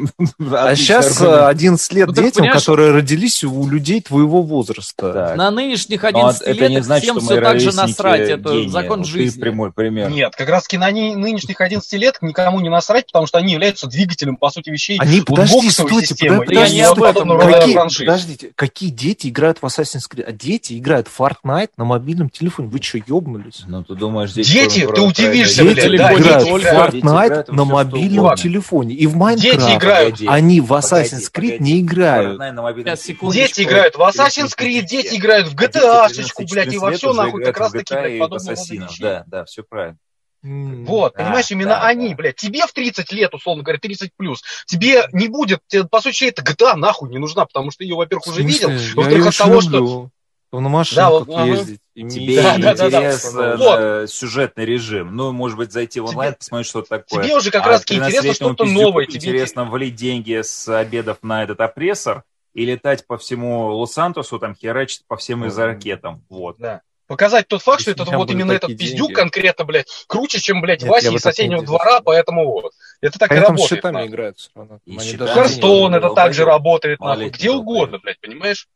[0.51, 1.47] А сейчас аргумент.
[1.47, 5.33] 11 лет Ну, детям, которые родились у людей твоего возраста.
[5.37, 8.29] На нынешних Но 11 это не лет значит, всем что все так же насрать.
[8.29, 9.39] Это закон ты жизни.
[9.39, 10.09] прямой пример.
[10.09, 13.87] Нет, как раз на ни- нынешних 11 лет никому не насрать, потому что они являются
[13.87, 17.73] двигателем, по сути, вещей Они, подожди, стойте, подожди,
[18.05, 20.23] подождите, какие дети играют в Assassin's Creed?
[20.23, 22.40] А дети играют в Fortnite на мобильном телефоне.
[22.49, 23.63] Вы что, ёбнулись?
[23.67, 24.49] Ну, ты думаешь, здесь...
[24.49, 26.93] Дети, ты удивишься, Дети блядь, да, играют дети в играют.
[26.93, 28.95] Дети Fortnite играют на что мобильном телефоне.
[28.95, 29.75] И в Дети Майнкрафт.
[29.77, 30.11] играют.
[30.11, 32.39] Погоди, Они в погоди, Assassin's Creed не играют.
[33.31, 37.43] Дети играют в Assassin's Creed, дети играют в GTA, шечку, блядь, и во все нахуй
[37.43, 38.55] как раз таки, блядь, подобного.
[38.99, 39.97] Да, да, все правильно.
[40.43, 42.15] Вот, Да, понимаешь, именно да, они, да.
[42.15, 46.25] блядь, тебе в 30 лет, условно говоря, 30 плюс, тебе не будет, тебе, по сути,
[46.25, 49.69] эта GTA нахуй не нужна, потому что ее, во-первых, уже видел, во-вторых, от того, очень
[49.69, 50.09] что...
[50.51, 50.61] люблю.
[50.61, 51.45] На Да, машинках вот, ага.
[51.45, 51.79] ездить.
[51.93, 53.55] И Тебе Да, да, да, да.
[53.57, 53.79] Вот.
[53.79, 55.15] э, сюжетный режим.
[55.15, 57.23] Ну, может быть, зайти в онлайн, Тебе- посмотреть, что такое.
[57.23, 59.05] Тебе уже как А раз таки интересно 13-летнему что-то новое.
[59.05, 62.23] Тебе интересно влить деньги с обедов на этот опрессор
[62.53, 66.23] и летать по всему Лос-Сантосу, там, херачить по всем из ракетам.
[66.29, 66.57] Вот.
[67.07, 69.13] показать тот факт, что Если этот у меня вот именно этот такие пиздюк деньги.
[69.19, 72.71] конкретно, блядь, круче, чем, блядь, Нет, Вася из соседнего двора, поэтому вот.
[73.01, 73.83] Это так и там с работает.
[73.83, 74.07] нахуй.
[74.07, 74.79] играют все равно.
[74.85, 77.29] И Харстон это также работает, нахуй.
[77.29, 78.67] Где угодно, блядь, понимаешь?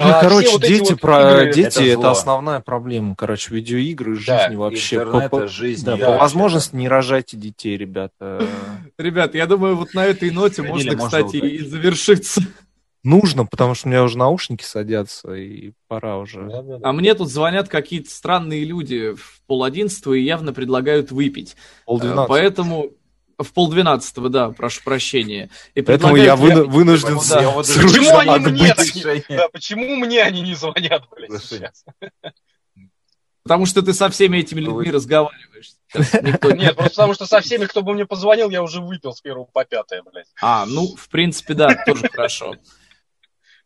[0.00, 1.42] Ну, А короче, вот дети, вот про...
[1.42, 3.16] игры- дети это это, основная проблема.
[3.16, 5.28] Короче, видеоигры, жизни Да, вообще.
[5.28, 5.84] По- жизнь.
[5.84, 8.46] да, по возможности не рожайте детей, ребята.
[8.98, 12.42] Ребят, я думаю, вот на этой ноте можно, кстати, и завершиться.
[13.04, 16.50] Нужно, потому что у меня уже наушники садятся, и пора уже.
[16.82, 21.52] А мне тут звонят какие-то странные люди в пол одиннадцатого и явно предлагают выпить.
[21.52, 21.56] Э,
[21.86, 22.26] Полдвенадцатого.
[22.26, 22.90] Поэтому
[23.38, 25.50] в полдвенадцатого, да, прошу прощения.
[25.74, 28.74] И Поэтому я выну- вынужден да, вот Почему они мне?
[29.28, 31.84] Да, почему мне они не звонят, блядь, сейчас?
[33.44, 35.72] Потому что ты со всеми этими людьми разговариваешь.
[36.22, 39.22] Никто Нет, просто потому что со всеми, кто бы мне позвонил, я уже выпил с
[39.22, 40.26] первого по пятое, блядь.
[40.42, 42.56] А, ну, в принципе, да, тоже хорошо.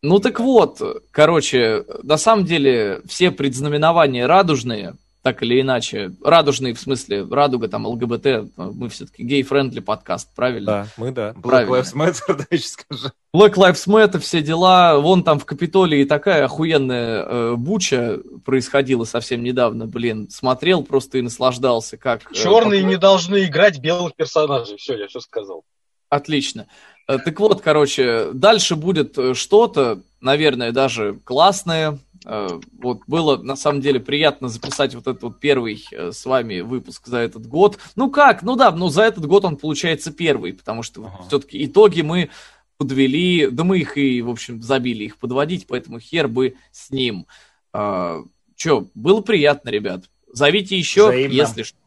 [0.01, 0.81] Ну так вот,
[1.11, 6.11] короче, на самом деле все предзнаменования радужные, так или иначе.
[6.23, 10.65] Радужные, в смысле, радуга, там, ЛГБТ, мы все-таки gay-friendly подкаст, правильно?
[10.65, 11.31] Да, мы да.
[11.31, 11.75] Black Правильно.
[11.75, 13.11] Lives Matter, да, еще скажи.
[13.35, 14.99] Black Lives Matter, все дела.
[14.99, 19.87] Вон там в Капитолии такая охуенная э, буча происходила совсем недавно.
[19.87, 21.95] Блин, смотрел просто и наслаждался.
[21.97, 24.75] Как, э, Черные пока- не должны играть белых персонажей.
[24.77, 25.63] Все, я все сказал.
[26.09, 26.67] Отлично.
[27.07, 31.97] Э, Так вот, короче, дальше будет э, что-то, наверное, даже классное.
[32.25, 36.61] Э, Вот было, на самом деле, приятно записать вот этот вот первый э, с вами
[36.61, 37.77] выпуск за этот год.
[37.95, 38.43] Ну как?
[38.43, 41.23] Ну да, ну за этот год он получается первый, потому что Ага.
[41.27, 42.29] все-таки итоги мы
[42.77, 47.27] подвели, да мы их и, в общем, забили их подводить, поэтому хер бы с ним.
[47.73, 50.05] Че, было приятно, ребят.
[50.31, 51.33] Зовите еще, Взаимно.
[51.33, 51.77] если что.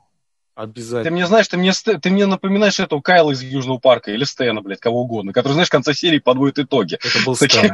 [0.54, 1.10] Ты Обязательно.
[1.16, 4.80] мне знаешь, ты мне, ты мне напоминаешь этого Кайла из Южного парка или Стена, блядь,
[4.80, 6.94] кого угодно, который, знаешь, в конце серии подводит итоги.
[6.94, 7.72] Это был Стэн.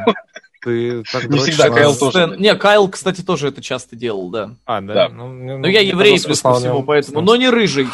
[0.63, 2.35] Ты так Не всегда, на- Кайл тоже.
[2.37, 4.51] Не, Кайл, кстати, тоже это часто делал, да.
[4.65, 4.93] А, да.
[4.93, 5.09] Да.
[5.09, 7.87] Ну, Ну, я мне еврей, плюс ко всему, поэтому, но не рыжий.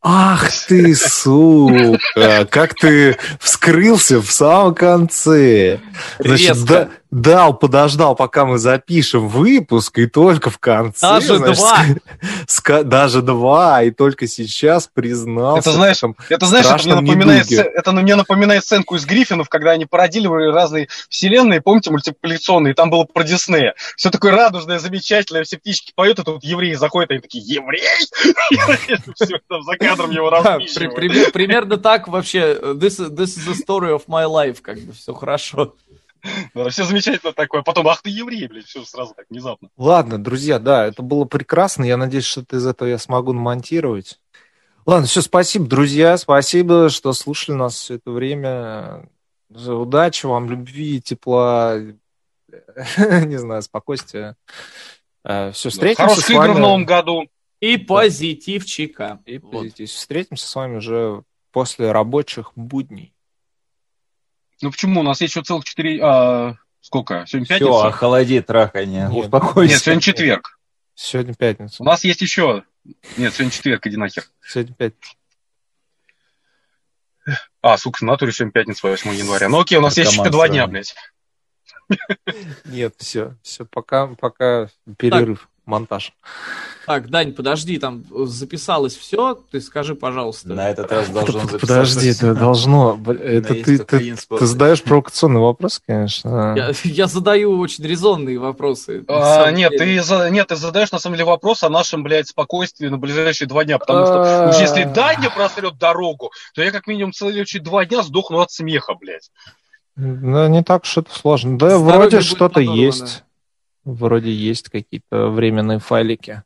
[0.00, 2.46] Ах ты, сука!
[2.50, 5.80] Как ты вскрылся в самом конце.
[6.20, 6.66] Значит, Резко.
[6.66, 11.00] да- дал, подождал, пока мы запишем выпуск, и только в конце...
[11.00, 11.84] Даже значит, два.
[12.46, 15.70] ска- даже два, и только сейчас признался.
[15.70, 17.70] Это знаешь, Это, знаешь, это мне, напоминает, недуге.
[17.74, 23.04] это мне напоминает сценку из Гриффинов, когда они пародировали разные вселенные, помните, мультипликационные, там было
[23.04, 23.74] про Диснея.
[23.96, 27.78] Все такое радужное, замечательное, все птички поют, и тут евреи заходят, и они такие, еврей?
[29.14, 30.30] Все там за кадром его
[31.32, 32.54] Примерно так вообще.
[32.54, 35.74] This, is- this is the story of my life, как бы все хорошо.
[36.54, 37.62] Да, Все замечательно такое.
[37.62, 39.68] Потом, ах ты еврей, блядь, все сразу так внезапно.
[39.76, 41.84] Ладно, друзья, да, это было прекрасно.
[41.84, 44.20] Я надеюсь, что из этого я смогу намонтировать.
[44.86, 46.16] Ладно, все, спасибо, друзья.
[46.16, 49.08] Спасибо, что слушали нас все это время.
[49.50, 51.78] Удачи вам, любви, тепла,
[52.98, 54.36] не знаю, спокойствия.
[55.24, 56.52] Все, встретимся Хороших с игр вами.
[56.54, 57.28] в новом году.
[57.60, 59.20] И позитивчика.
[59.26, 59.50] И Вот.
[59.50, 59.90] позитив.
[59.90, 63.12] Встретимся с вами уже после рабочих будней.
[64.62, 65.00] Ну почему?
[65.00, 66.00] У нас есть еще целых четыре...
[66.02, 67.24] а, сколько?
[67.26, 67.86] Сегодня Все, пятница?
[67.86, 69.08] охлади трахание.
[69.10, 69.24] Нет.
[69.24, 69.74] Успокойся.
[69.74, 70.58] Нет, сегодня четверг.
[70.94, 71.82] Сегодня пятница.
[71.82, 72.64] У нас есть еще...
[73.16, 74.24] Нет, сегодня четверг, иди нахер.
[74.44, 75.14] Сегодня пятница.
[77.60, 79.48] А, сука, в натуре сегодня пятница, 8 января.
[79.48, 80.94] Ну окей, у нас есть еще Наркоман два дня, блядь.
[82.64, 86.12] Нет, все, все, пока, пока перерыв, монтаж.
[86.86, 89.38] Так, Дань, подожди, там записалось все.
[89.50, 90.48] Ты скажи, пожалуйста.
[90.48, 92.98] На этот раз должен Под- записаться Подожди, это должно...
[93.06, 96.54] Это ты, ты, ты задаешь провокационный вопрос, конечно.
[96.56, 99.04] Я, я задаю очень резонные вопросы.
[99.06, 100.00] А, нет, ты,
[100.30, 103.78] нет, ты задаешь на самом деле вопрос о нашем, блядь, спокойствии на ближайшие два дня,
[103.78, 104.88] потому что уж если А.
[104.88, 109.30] Даня просрет дорогу, то я как минимум следующие два дня сдохну от смеха, блядь.
[109.96, 111.58] Да, не так уж это сложно.
[111.58, 113.24] Да, Здоровье вроде что-то есть.
[113.94, 116.42] Вроде есть какие-то временные файлики.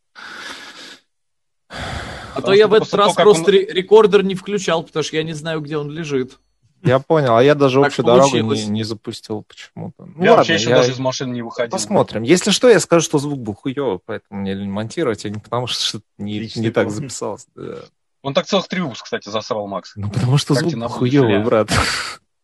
[2.34, 5.16] А то я в этот раз того, просто он- ре- рекордер не включал, потому что
[5.16, 6.38] я не знаю, где он лежит.
[6.84, 8.64] Я понял, а я даже Так общую дорогу получилось.
[8.64, 10.04] не, не запустил почему-то.
[10.04, 11.70] Ну я ладно, вообще еще я- даже из машины не выходил.
[11.70, 12.22] посмотрим.
[12.22, 15.66] Если что, я скажу, что звук был хуёвый, поэтому мне лень монтировать, а не потому
[15.68, 17.46] что что-то не, Личный не так записалось.
[17.54, 17.76] да.
[18.22, 19.92] Он так целых три выпуска, кстати, засрал Макс.
[19.96, 21.70] Ну, потому что Как звук хуёвый, брат.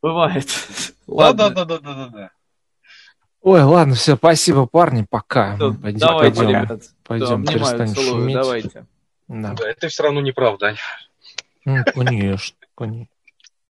[0.02, 0.48] Бывает.
[1.06, 2.30] Да-да-да-да-да-да.
[3.40, 5.56] Ой, ладно, все, спасибо, парни, пока.
[5.58, 6.82] Мы пойдем, Давайте, пойдем, ребят.
[7.04, 8.34] пойдем, Да, перестанем целую, шуметь.
[8.34, 8.86] давайте.
[9.28, 9.52] Да.
[9.54, 10.74] Да, это все равно неправда.
[11.64, 13.06] Ну, конечно, конечно.